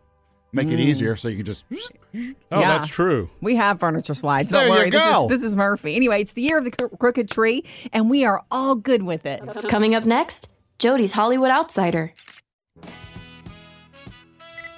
make 0.52 0.68
it 0.68 0.80
mm. 0.80 0.80
easier 0.80 1.16
so 1.16 1.28
you 1.28 1.38
can 1.38 1.46
just. 1.46 1.66
oh, 1.72 1.80
Yeah. 2.16 2.34
that's 2.52 2.90
true. 2.90 3.30
We 3.42 3.56
have 3.56 3.80
furniture 3.80 4.16
slides. 4.16 4.50
There 4.50 4.62
Don't 4.62 4.70
you 4.74 4.80
worry. 4.80 4.90
This 4.90 5.04
go. 5.04 5.26
is, 5.26 5.30
this 5.30 5.44
is 5.44 5.56
Murphy. 5.56 5.96
Anyway, 5.96 6.22
it's 6.22 6.34
the 6.34 6.42
year 6.42 6.58
of 6.58 6.64
the 6.64 6.72
cro- 6.72 6.90
crooked 6.90 7.30
tree, 7.30 7.64
and 7.94 8.10
we 8.10 8.26
are 8.26 8.44
all 8.52 8.76
good 8.76 9.04
with 9.04 9.26
it. 9.26 9.42
Coming 9.70 9.94
up 9.94 10.06
next, 10.06 10.48
Jody's 10.80 11.12
Hollywood 11.12 11.52
Outsider. 11.52 12.14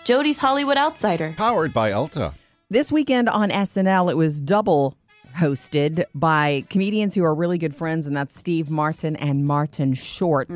Jody's 0.04 0.40
Hollywood 0.40 0.78
Outsider. 0.78 1.36
Powered 1.38 1.72
by 1.74 1.92
Ulta. 1.92 2.34
This 2.72 2.92
weekend 2.92 3.30
on 3.30 3.50
SNL, 3.50 4.12
it 4.12 4.18
was 4.18 4.42
double 4.42 4.98
hosted 5.38 6.04
by 6.14 6.64
comedians 6.70 7.16
who 7.16 7.24
are 7.24 7.34
really 7.34 7.58
good 7.58 7.76
friends, 7.76 8.08
and 8.08 8.16
that's 8.16 8.36
Steve 8.36 8.70
Martin 8.70 9.16
and 9.16 9.46
Martin 9.46 9.94
Short. 9.94 10.50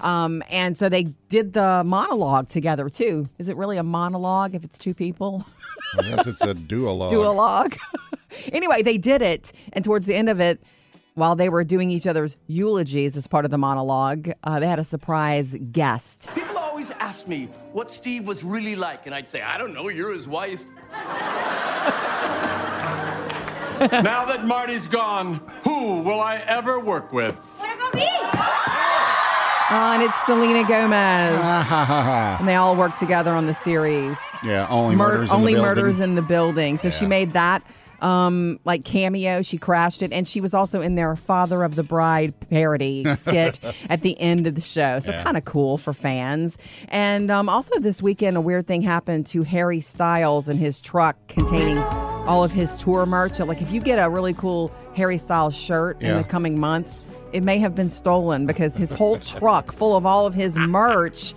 Um, 0.00 0.42
and 0.50 0.76
so 0.76 0.88
they 0.88 1.04
did 1.28 1.52
the 1.52 1.82
monologue 1.84 2.48
together 2.48 2.88
too. 2.88 3.28
Is 3.38 3.48
it 3.48 3.56
really 3.56 3.76
a 3.76 3.82
monologue 3.82 4.54
if 4.54 4.64
it's 4.64 4.78
two 4.78 4.94
people? 4.94 5.44
I 5.98 6.02
guess 6.02 6.26
it's 6.26 6.42
a 6.42 6.54
duologue. 6.54 7.10
Duologue. 7.10 7.78
anyway, 8.52 8.82
they 8.82 8.98
did 8.98 9.22
it, 9.22 9.52
and 9.72 9.84
towards 9.84 10.06
the 10.06 10.14
end 10.14 10.28
of 10.28 10.40
it, 10.40 10.62
while 11.14 11.36
they 11.36 11.48
were 11.48 11.62
doing 11.64 11.90
each 11.90 12.06
other's 12.06 12.36
eulogies 12.48 13.16
as 13.16 13.26
part 13.26 13.44
of 13.44 13.50
the 13.50 13.58
monologue, 13.58 14.30
uh, 14.42 14.58
they 14.58 14.66
had 14.66 14.78
a 14.78 14.84
surprise 14.84 15.56
guest. 15.70 16.28
People 16.34 16.58
always 16.58 16.90
ask 16.98 17.28
me 17.28 17.48
what 17.72 17.92
Steve 17.92 18.26
was 18.26 18.42
really 18.42 18.74
like, 18.74 19.06
and 19.06 19.14
I'd 19.14 19.28
say, 19.28 19.40
I 19.40 19.56
don't 19.58 19.72
know, 19.72 19.88
you're 19.88 20.12
his 20.12 20.26
wife. 20.26 20.62
now 23.80 24.24
that 24.26 24.44
Marty's 24.46 24.86
gone, 24.86 25.40
who 25.64 26.00
will 26.00 26.20
I 26.20 26.36
ever 26.46 26.78
work 26.80 27.12
with? 27.12 27.34
What 27.34 27.74
about 27.74 27.94
me? 27.94 28.08
Oh, 29.70 29.92
and 29.94 30.02
it's 30.02 30.14
Selena 30.26 30.62
Gomez. 30.68 31.40
Ah. 31.42 32.36
and 32.38 32.46
they 32.46 32.54
all 32.54 32.76
work 32.76 32.94
together 32.96 33.32
on 33.32 33.46
the 33.46 33.54
series. 33.54 34.20
yeah, 34.44 34.66
only 34.68 34.94
Mur- 34.94 35.08
murders. 35.14 35.30
in 35.30 35.34
the 35.34 35.34
only 35.40 35.52
building. 35.54 35.68
murders 35.68 36.00
in 36.00 36.14
the 36.14 36.22
building. 36.22 36.76
So 36.78 36.90
she 36.90 37.06
made 37.06 37.32
that 37.32 37.62
um 38.04 38.58
like 38.64 38.84
cameo. 38.84 39.42
She 39.42 39.56
crashed 39.58 40.02
it, 40.02 40.12
and 40.12 40.28
she 40.28 40.40
was 40.40 40.52
also 40.54 40.80
in 40.80 40.94
their 40.94 41.16
Father 41.16 41.64
of 41.64 41.74
the 41.74 41.82
Bride 41.82 42.34
parody 42.50 43.04
skit 43.14 43.58
at 43.88 44.02
the 44.02 44.20
end 44.20 44.46
of 44.46 44.54
the 44.54 44.60
show. 44.60 45.00
So 45.00 45.12
Yeah. 45.12 45.22
kind 45.24 45.36
of 45.36 45.44
cool 45.44 45.78
for 45.78 45.92
fans. 45.92 46.58
And 46.88 47.30
um, 47.30 47.48
also 47.48 47.78
this 47.80 48.02
weekend, 48.02 48.36
a 48.36 48.40
weird 48.40 48.66
thing 48.66 48.82
happened 48.82 49.26
to 49.28 49.42
Harry 49.42 49.80
Styles 49.80 50.48
and 50.48 50.58
his 50.60 50.80
truck 50.80 51.16
containing 51.28 51.78
all 51.78 52.44
of 52.44 52.52
his 52.52 52.76
tour 52.76 53.06
merch. 53.06 53.38
Like 53.40 53.62
if 53.62 53.72
you 53.72 53.80
get 53.80 53.96
a 53.96 54.08
really 54.10 54.34
cool 54.34 54.70
Harry 54.94 55.18
Styles 55.18 55.56
shirt 55.56 56.00
in 56.02 56.16
the 56.16 56.24
coming 56.24 56.58
months. 56.58 57.02
It 57.32 57.42
may 57.42 57.58
have 57.58 57.74
been 57.74 57.90
stolen 57.90 58.46
because 58.46 58.76
his 58.76 58.92
whole 58.92 59.18
truck 59.38 59.72
full 59.72 59.96
of 59.96 60.06
all 60.06 60.24
of 60.24 60.34
his 60.34 60.56
merch 60.56 61.34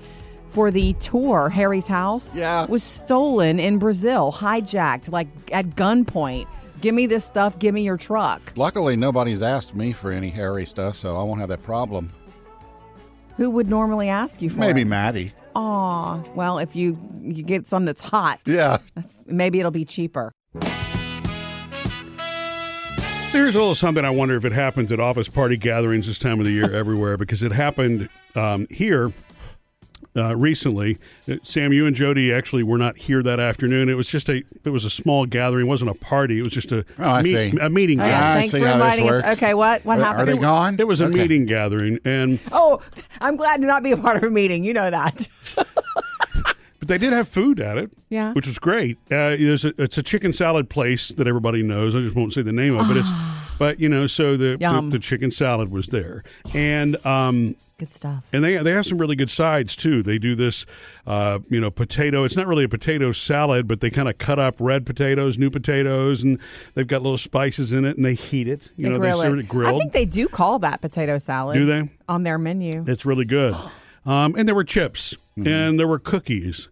for 0.49 0.71
the 0.71 0.93
tour, 0.93 1.49
Harry's 1.49 1.87
house, 1.87 2.35
Yeah. 2.35 2.65
was 2.65 2.83
stolen 2.83 3.59
in 3.59 3.77
Brazil, 3.79 4.31
hijacked, 4.31 5.11
like 5.11 5.27
at 5.51 5.75
gunpoint. 5.75 6.45
Give 6.81 6.93
me 6.93 7.07
this 7.07 7.25
stuff. 7.25 7.57
Give 7.57 7.73
me 7.73 7.81
your 7.83 7.97
truck. 7.97 8.53
Luckily, 8.55 8.95
nobody's 8.95 9.41
asked 9.41 9.75
me 9.75 9.93
for 9.93 10.11
any 10.11 10.29
Harry 10.29 10.65
stuff, 10.65 10.95
so 10.95 11.17
I 11.17 11.23
won't 11.23 11.39
have 11.39 11.49
that 11.49 11.63
problem. 11.63 12.11
Who 13.37 13.49
would 13.51 13.67
normally 13.69 14.09
ask 14.09 14.41
you 14.41 14.49
for 14.49 14.59
Maybe 14.59 14.81
it? 14.81 14.85
Maddie. 14.87 15.33
Aw. 15.55 16.21
Well, 16.35 16.59
if 16.59 16.75
you 16.75 16.97
you 17.21 17.43
get 17.43 17.65
some 17.65 17.85
that's 17.85 18.01
hot, 18.01 18.39
Yeah. 18.45 18.77
that's 18.95 19.23
maybe 19.25 19.59
it'll 19.59 19.71
be 19.71 19.85
cheaper. 19.85 20.31
So 23.31 23.39
here's 23.39 23.55
a 23.55 23.59
little 23.59 23.75
something 23.75 24.05
I 24.05 24.09
wonder 24.09 24.37
if 24.37 24.45
it 24.45 24.53
happens 24.53 24.89
at 24.91 24.99
office 25.01 25.27
party 25.27 25.57
gatherings 25.57 26.07
this 26.07 26.17
time 26.17 26.39
of 26.39 26.45
the 26.45 26.51
year 26.53 26.73
everywhere 26.75 27.17
because 27.17 27.43
it 27.43 27.51
happened 27.51 28.07
um, 28.35 28.67
here 28.69 29.11
uh, 30.17 30.35
recently. 30.35 30.97
Uh, 31.29 31.35
Sam, 31.43 31.71
you 31.71 31.85
and 31.85 31.95
Jody 31.95 32.33
actually 32.33 32.63
were 32.63 32.77
not 32.77 32.97
here 32.97 33.21
that 33.23 33.39
afternoon. 33.39 33.87
It 33.89 33.93
was 33.95 34.09
just 34.09 34.27
a 34.29 34.43
it 34.63 34.69
was 34.69 34.83
a 34.85 34.89
small 34.89 35.25
gathering. 35.25 35.65
It 35.67 35.69
wasn't 35.69 35.91
a 35.91 35.93
party. 35.93 36.39
It 36.39 36.43
was 36.43 36.53
just 36.53 36.71
a 36.71 36.83
Oh, 36.99 37.03
I 37.09 37.21
meet- 37.21 37.51
see. 37.53 37.57
a 37.59 37.69
meeting. 37.69 37.99
Oh, 37.99 38.03
gathering. 38.03 38.21
yeah, 38.21 38.29
I 38.31 38.33
thanks 38.39 38.53
see 38.53 38.59
for 38.61 38.67
how 38.67 38.73
inviting 38.73 39.05
us. 39.05 39.11
works. 39.11 39.41
Okay, 39.41 39.53
what 39.53 39.85
what 39.85 39.99
Are- 39.99 40.03
happened? 40.03 40.29
Are 40.29 40.33
they 40.33 40.37
gone? 40.41 40.75
It 40.79 40.87
was 40.87 41.01
a 41.01 41.05
Okay. 41.05 41.15
meeting 41.15 41.45
gathering, 41.45 41.99
and 42.05 42.39
Oh, 42.51 42.81
I'm 43.21 43.35
glad 43.35 43.61
to 43.61 43.67
not 43.67 43.83
be 43.83 43.91
a 43.91 43.97
part 43.97 44.17
of 44.17 44.23
a 44.23 44.29
meeting. 44.29 44.63
You 44.63 44.73
know 44.73 44.89
that. 44.89 45.27
but 46.79 46.87
they 46.87 46.97
did 46.97 47.13
have 47.13 47.27
food 47.27 47.59
at 47.59 47.77
it. 47.77 47.93
Yeah. 48.09 48.33
which 48.33 48.47
was 48.47 48.59
great. 48.59 48.97
Uh, 49.11 49.35
there's 49.35 49.65
a, 49.65 49.73
it's 49.81 49.97
a 49.97 50.03
chicken 50.03 50.31
salad 50.33 50.69
place 50.69 51.09
that 51.09 51.27
everybody 51.27 51.63
knows. 51.63 51.95
I 51.95 51.99
just 52.01 52.15
won't 52.15 52.33
say 52.33 52.41
the 52.41 52.51
name 52.53 52.75
of 52.77 52.89
it. 52.91 52.97
It's, 52.97 53.09
but 53.59 53.79
you 53.79 53.89
know, 53.89 54.07
so 54.07 54.37
the, 54.37 54.57
the 54.57 54.89
the 54.91 54.99
chicken 54.99 55.31
salad 55.31 55.71
was 55.71 55.87
there, 55.87 56.23
and 56.53 56.95
um, 57.05 57.55
Good 57.79 57.93
stuff. 57.93 58.27
and 58.33 58.43
they 58.43 58.57
they 58.57 58.71
have 58.71 58.87
some 58.87 58.97
really 58.97 59.15
good 59.15 59.29
sides 59.29 59.75
too. 59.75 60.01
They 60.01 60.17
do 60.17 60.33
this, 60.33 60.65
uh, 61.05 61.37
you 61.49 61.61
know, 61.61 61.69
potato. 61.69 62.23
It's 62.23 62.35
not 62.35 62.47
really 62.47 62.63
a 62.63 62.69
potato 62.69 63.11
salad, 63.11 63.67
but 63.67 63.81
they 63.81 63.91
kind 63.91 64.09
of 64.09 64.17
cut 64.17 64.39
up 64.39 64.55
red 64.59 64.83
potatoes, 64.83 65.37
new 65.37 65.51
potatoes, 65.51 66.23
and 66.23 66.39
they've 66.73 66.87
got 66.87 67.03
little 67.03 67.19
spices 67.19 67.73
in 67.73 67.85
it, 67.85 67.95
and 67.95 68.03
they 68.03 68.15
heat 68.15 68.47
it. 68.47 68.71
You 68.77 68.85
They 68.85 68.89
know, 68.89 68.97
grill 68.99 69.17
they 69.19 69.27
serve 69.27 69.39
it. 69.39 69.47
grilled. 69.47 69.75
I 69.75 69.77
think 69.77 69.93
they 69.93 70.05
do 70.05 70.27
call 70.27 70.57
that 70.59 70.81
potato 70.81 71.19
salad. 71.19 71.53
Do 71.55 71.65
they? 71.67 71.89
on 72.09 72.23
their 72.23 72.39
menu? 72.39 72.83
It's 72.87 73.05
really 73.05 73.25
good. 73.25 73.53
Um, 74.05 74.35
and 74.37 74.47
there 74.47 74.55
were 74.55 74.63
chips, 74.63 75.15
Mm-hmm. 75.37 75.47
and 75.49 75.77
there 75.77 75.87
were 75.87 75.99
cookies, 75.99 76.69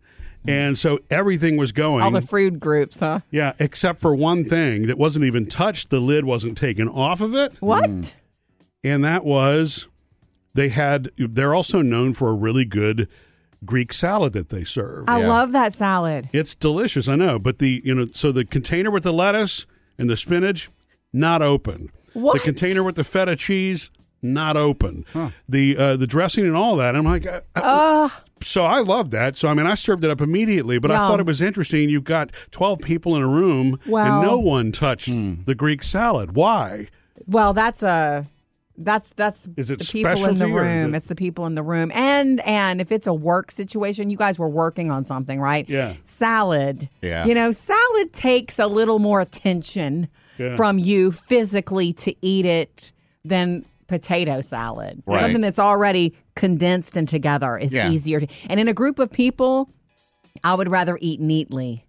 and 0.48 0.80
so 0.80 1.00
everything 1.12 1.58
was 1.58 1.74
going. 1.74 2.02
All 2.02 2.10
the 2.12 2.22
food 2.22 2.62
groups, 2.62 3.02
huh? 3.02 3.20
yeah, 3.30 3.52
except 3.60 4.00
for 4.00 4.16
one 4.16 4.46
thing 4.46 4.88
that 4.88 4.98
wasn't 4.98 5.26
even 5.26 5.46
touched. 5.46 5.90
The 5.90 6.00
lid 6.00 6.24
wasn't 6.24 6.58
taken 6.58 6.88
off 6.88 7.20
of 7.20 7.36
it. 7.36 7.52
What? 7.60 8.16
and 8.86 9.04
that 9.04 9.26
was 9.26 9.90
they 10.56 10.70
had 10.70 11.10
they're 11.18 11.54
also 11.54 11.82
known 11.82 12.14
for 12.14 12.30
a 12.30 12.34
really 12.34 12.66
good 12.66 13.08
greek 13.64 13.94
salad 13.94 14.34
that 14.34 14.50
they 14.50 14.64
serve 14.64 15.06
I 15.08 15.20
Yeah. 15.22 15.28
love 15.30 15.52
that 15.54 15.74
salad. 15.74 16.30
it's 16.34 16.56
delicious 16.56 17.08
i 17.08 17.16
know 17.16 17.38
but 17.40 17.60
the 17.60 17.82
you 17.86 17.94
know 17.96 18.08
so 18.14 18.32
the 18.32 18.44
container 18.46 18.90
with 18.92 19.04
the 19.04 19.14
lettuce 19.14 19.66
and 19.98 20.10
the 20.10 20.18
spinach 20.18 20.70
not 21.14 21.42
open 21.42 21.90
What? 22.14 22.34
the 22.34 22.40
container 22.40 22.84
with 22.84 22.96
the 22.96 23.04
feta 23.04 23.36
cheese 23.36 23.90
not 24.22 24.58
open 24.58 25.06
the 25.48 25.78
uh, 25.78 25.98
the 25.98 26.08
dressing 26.08 26.46
and 26.46 26.56
all 26.56 26.76
that 26.78 26.96
i'm 26.96 27.06
like 27.06 27.26
uh, 27.28 27.42
uh, 27.56 28.10
so 28.42 28.66
i 28.66 28.80
love 28.80 29.12
that 29.12 29.36
so 29.38 29.48
i 29.48 29.54
mean 29.54 29.66
i 29.68 29.74
served 29.76 30.04
it 30.04 30.10
up 30.12 30.20
immediately 30.22 30.78
but 30.80 30.92
i 30.92 30.96
Yum. 30.96 31.08
thought 31.08 31.20
it 31.20 31.26
was 31.26 31.42
interesting 31.42 31.90
you've 31.90 32.04
got 32.04 32.32
12 32.52 32.80
people 32.80 33.16
in 33.16 33.22
a 33.22 33.28
room 33.28 33.80
Wow. 33.88 34.06
and 34.20 34.28
no 34.28 34.38
one 34.40 34.72
touched 34.72 35.10
the 35.46 35.56
greek 35.56 35.82
salad 35.84 36.36
why 36.36 36.88
Well, 37.28 37.54
that's 37.54 37.82
a 37.84 38.26
that's 38.78 39.10
that's 39.12 39.48
Is 39.58 39.70
it 39.72 39.80
the 39.80 39.86
people 39.86 40.12
in 40.12 40.16
the 40.16 40.46
specialty 40.46 40.52
or 40.54 40.66
is 40.66 40.70
room. 40.84 40.94
it- 40.94 40.98
It's 40.98 41.08
the 41.08 41.16
people 41.16 41.46
in 41.46 41.56
the 41.56 41.64
room, 41.64 41.92
and 41.94 42.40
and 42.42 42.82
if 42.82 42.92
it's 42.92 43.08
a 43.08 43.14
work 43.14 43.52
situation, 43.52 44.10
you 44.10 44.18
guys 44.18 44.38
were 44.38 44.50
working 44.50 44.92
on 44.92 45.06
something, 45.06 45.40
right? 45.40 45.68
Yeah. 45.70 45.94
Salad. 46.04 46.90
Yeah. 47.02 47.26
You 47.26 47.36
know, 47.36 47.52
salad 47.52 48.14
takes 48.14 48.60
a 48.60 48.68
little 48.68 49.00
more 49.00 49.22
attention 49.22 50.08
Yeah. 50.38 50.56
from 50.56 50.78
you 50.80 51.12
physically 51.12 51.94
to 51.94 52.14
eat 52.22 52.46
it 52.46 52.92
than 53.24 53.66
potato 53.88 54.42
salad. 54.42 55.02
Right. 55.06 55.22
Something 55.22 55.42
that's 55.42 55.60
already 55.60 56.14
condensed 56.36 56.98
and 56.98 57.08
together 57.08 57.58
is 57.58 57.74
Yeah. 57.74 57.90
easier 57.92 58.20
to. 58.20 58.28
And 58.50 58.60
in 58.60 58.68
a 58.68 58.74
group 58.74 59.00
of 59.00 59.12
people, 59.12 59.70
I 60.44 60.54
would 60.56 60.70
rather 60.70 60.98
eat 61.02 61.22
neatly. 61.22 61.85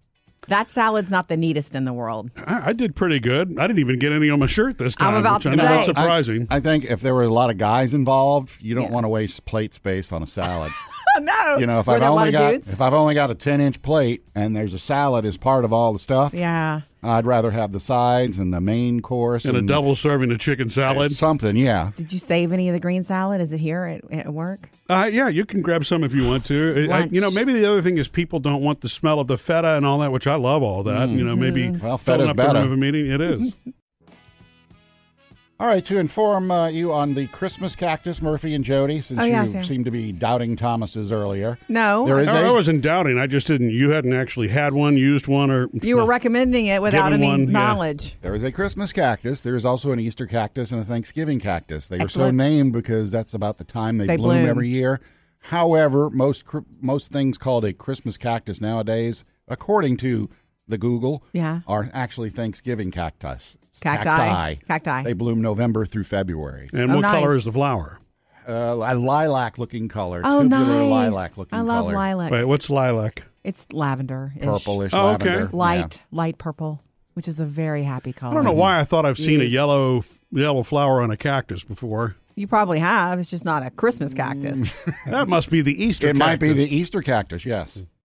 That 0.47 0.69
salad's 0.69 1.11
not 1.11 1.27
the 1.27 1.37
neatest 1.37 1.75
in 1.75 1.85
the 1.85 1.93
world. 1.93 2.31
I, 2.37 2.69
I 2.69 2.73
did 2.73 2.95
pretty 2.95 3.19
good. 3.19 3.57
I 3.59 3.67
didn't 3.67 3.79
even 3.79 3.99
get 3.99 4.11
any 4.11 4.29
on 4.29 4.39
my 4.39 4.45
shirt 4.45 4.77
this 4.77 4.95
time. 4.95 5.09
I'm 5.13 5.19
about 5.19 5.43
which 5.43 5.53
to 5.55 5.61
I 5.63 5.79
say. 5.81 5.83
surprising. 5.85 6.47
I, 6.49 6.57
I 6.57 6.59
think 6.59 6.85
if 6.85 7.01
there 7.01 7.13
were 7.13 7.23
a 7.23 7.29
lot 7.29 7.49
of 7.49 7.57
guys 7.57 7.93
involved, 7.93 8.61
you 8.61 8.73
don't 8.75 8.85
Yeah. 8.85 8.91
want 8.91 9.03
to 9.03 9.09
waste 9.09 9.45
plate 9.45 9.73
space 9.73 10.11
on 10.11 10.23
a 10.23 10.27
salad. 10.27 10.71
no. 11.19 11.57
you 11.57 11.65
know, 11.65 11.79
if 11.79 11.87
Were 11.87 11.93
I've 11.95 11.99
there 11.99 12.09
a 12.09 12.13
lot 12.13 12.19
only 12.27 12.31
got 12.31 12.51
dudes? 12.53 12.71
if 12.73 12.79
I've 12.81 12.93
only 12.93 13.13
got 13.15 13.29
a 13.31 13.35
ten 13.35 13.59
inch 13.59 13.81
plate 13.81 14.23
and 14.35 14.55
there's 14.55 14.73
a 14.73 14.79
salad 14.79 15.25
as 15.25 15.35
part 15.37 15.65
of 15.65 15.73
all 15.73 15.91
the 15.93 15.99
stuff, 15.99 16.33
yeah. 16.33 16.81
I'd 17.03 17.25
rather 17.25 17.51
have 17.51 17.71
the 17.71 17.79
sides 17.79 18.39
and 18.39 18.53
the 18.53 18.59
main 18.61 19.01
course 19.01 19.45
and 19.45 19.55
a 19.57 19.61
double 19.61 19.95
serving 19.95 20.31
of 20.31 20.39
chicken 20.39 20.69
salad. 20.69 21.11
something. 21.11 21.55
Yeah, 21.55 21.91
Did 21.95 22.11
you 22.13 22.19
save 22.19 22.51
any 22.51 22.69
of 22.69 22.73
the 22.73 22.79
green 22.79 23.03
salad? 23.03 23.39
Is 23.41 23.51
it 23.53 23.59
here 23.59 23.83
at, 23.83 24.11
at 24.11 24.33
work? 24.33 24.69
Uh, 24.89 25.09
yeah, 25.11 25.27
you 25.27 25.45
can 25.45 25.61
grab 25.61 25.83
some 25.85 26.03
if 26.03 26.13
you 26.15 26.25
want 26.27 26.45
to. 26.45 26.89
I- 26.91 27.09
you 27.11 27.19
know, 27.21 27.29
maybe 27.31 27.53
the 27.53 27.65
other 27.69 27.81
thing 27.81 27.97
is 27.97 28.07
people 28.07 28.39
don't 28.39 28.61
want 28.61 28.81
the 28.81 28.89
smell 28.89 29.19
of 29.19 29.27
the 29.27 29.37
feta 29.37 29.75
and 29.75 29.85
all 29.85 29.99
that, 29.99 30.11
which 30.11 30.27
I 30.27 30.35
love 30.35 30.63
all 30.63 30.83
that. 30.83 31.09
You 31.09 31.23
know, 31.25 31.35
maybe 31.35 31.67
Mm-hmm. 31.67 31.85
Well, 31.85 31.97
filling 31.97 32.27
feta's 32.27 32.29
up 32.31 32.37
the 32.37 32.59
room 32.59 32.63
of 32.67 32.71
a 32.71 32.77
meeting. 32.77 33.11
It 33.11 33.21
is. 33.21 33.55
All 35.59 35.65
right, 35.65 35.83
to 35.85 35.97
inform 35.97 36.51
uh, 36.51 36.67
you 36.67 36.93
on 36.93 37.15
the 37.15 37.25
Christmas 37.25 37.75
cactus, 37.75 38.21
Murphy 38.21 38.53
and 38.53 38.63
Jody, 38.63 39.01
since 39.01 39.19
Oh, 39.19 39.23
yeah, 39.23 39.41
you 39.41 39.49
Sam. 39.49 39.63
seemed 39.63 39.85
to 39.85 39.91
be 39.91 40.11
doubting 40.11 40.55
Thomas's 40.55 41.11
earlier. 41.11 41.57
No. 41.67 42.05
There 42.05 42.19
is 42.19 42.29
I, 42.29 42.41
I 42.41 42.47
a 42.49 42.53
wasn't 42.53 42.83
doubting. 42.83 43.17
I 43.17 43.25
just 43.25 43.47
didn't. 43.47 43.71
You 43.71 43.89
hadn't 43.89 44.13
actually 44.13 44.49
had 44.49 44.73
one, 44.73 44.97
used 44.97 45.25
one, 45.27 45.49
or 45.49 45.67
You 45.73 45.95
were 45.95 46.05
recommending 46.05 46.67
it 46.67 46.79
without 46.79 47.11
any 47.11 47.25
one, 47.25 47.45
yeah. 47.45 47.51
knowledge. 47.51 48.17
there 48.21 48.35
is 48.35 48.43
a 48.43 48.51
Christmas 48.51 48.93
cactus. 48.93 49.41
There 49.41 49.55
is 49.55 49.65
also 49.65 49.91
an 49.91 49.99
Easter 49.99 50.27
cactus 50.27 50.71
and 50.71 50.79
a 50.79 50.85
Thanksgiving 50.85 51.39
cactus. 51.39 51.87
They 51.87 51.97
were 51.97 52.07
so 52.07 52.29
named 52.29 52.71
because 52.73 53.11
that's 53.11 53.33
about 53.33 53.57
the 53.57 53.63
time 53.63 53.97
they, 53.97 54.05
They 54.05 54.17
bloom, 54.17 54.37
bloom. 54.37 54.49
every 54.49 54.67
year. 54.69 55.01
However, 55.39 56.11
most 56.11 56.45
cr- 56.45 56.59
most 56.79 57.11
things 57.11 57.39
called 57.39 57.65
a 57.65 57.73
Christmas 57.73 58.15
cactus 58.17 58.61
nowadays, 58.61 59.23
according 59.47 59.97
to 59.97 60.29
the 60.67 60.77
Google, 60.77 61.23
Yeah. 61.33 61.61
are 61.67 61.89
actually 61.93 62.29
Thanksgiving 62.29 62.91
cactus. 62.91 63.57
Cacti. 63.81 64.55
Cacti. 64.67 65.03
They 65.03 65.13
bloom 65.13 65.41
November 65.41 65.85
through 65.85 66.03
February. 66.05 66.69
and 66.73 66.91
Oh, 66.91 66.95
what 66.97 67.05
color 67.05 67.35
is 67.35 67.45
the 67.45 67.51
flower? 67.51 67.99
Uh, 68.47 68.75
a 68.85 68.95
lilac-looking 68.95 69.87
color, 69.89 70.21
Oh, 70.23 70.41
tubular 70.43 70.65
nice. 70.65 70.91
lilac-looking 70.91 71.57
I 71.57 71.61
love 71.61 71.85
color. 71.85 71.93
lilac. 71.95 72.31
Wait, 72.31 72.45
what's 72.45 72.69
lilac? 72.69 73.23
It's 73.43 73.71
lavender. 73.73 74.33
purplish 74.41 74.93
Oh, 74.93 75.09
okay. 75.15 75.25
lavender. 75.29 75.49
Light, 75.55 76.01
light 76.11 76.37
purple, 76.37 76.81
which 77.13 77.27
is 77.27 77.39
a 77.39 77.45
very 77.45 77.83
happy 77.83 78.13
color. 78.13 78.31
I 78.31 78.35
don't 78.35 78.43
know 78.45 78.53
why 78.53 78.79
I 78.79 78.83
thought 78.83 79.05
I've 79.05 79.17
seen 79.17 79.41
a 79.41 79.45
yellow 79.45 80.03
yellow 80.31 80.63
flower 80.63 81.01
on 81.01 81.11
a 81.11 81.17
cactus 81.17 81.63
before. 81.63 82.15
You 82.35 82.45
probably 82.47 82.79
have. 82.79 83.19
It's 83.19 83.29
just 83.31 83.45
not 83.45 83.63
a 83.63 83.69
Christmas 83.71 84.13
cactus. 84.13 84.77
That 85.07 85.27
must 85.27 85.49
be 85.49 85.61
the 85.61 85.81
Easter. 85.83 86.07
It 86.09 86.15
might 86.15 86.39
be 86.39 86.53
the 86.53 86.63
Easter 86.75 87.01
cactus. 87.01 87.45
Yes. 87.45 87.81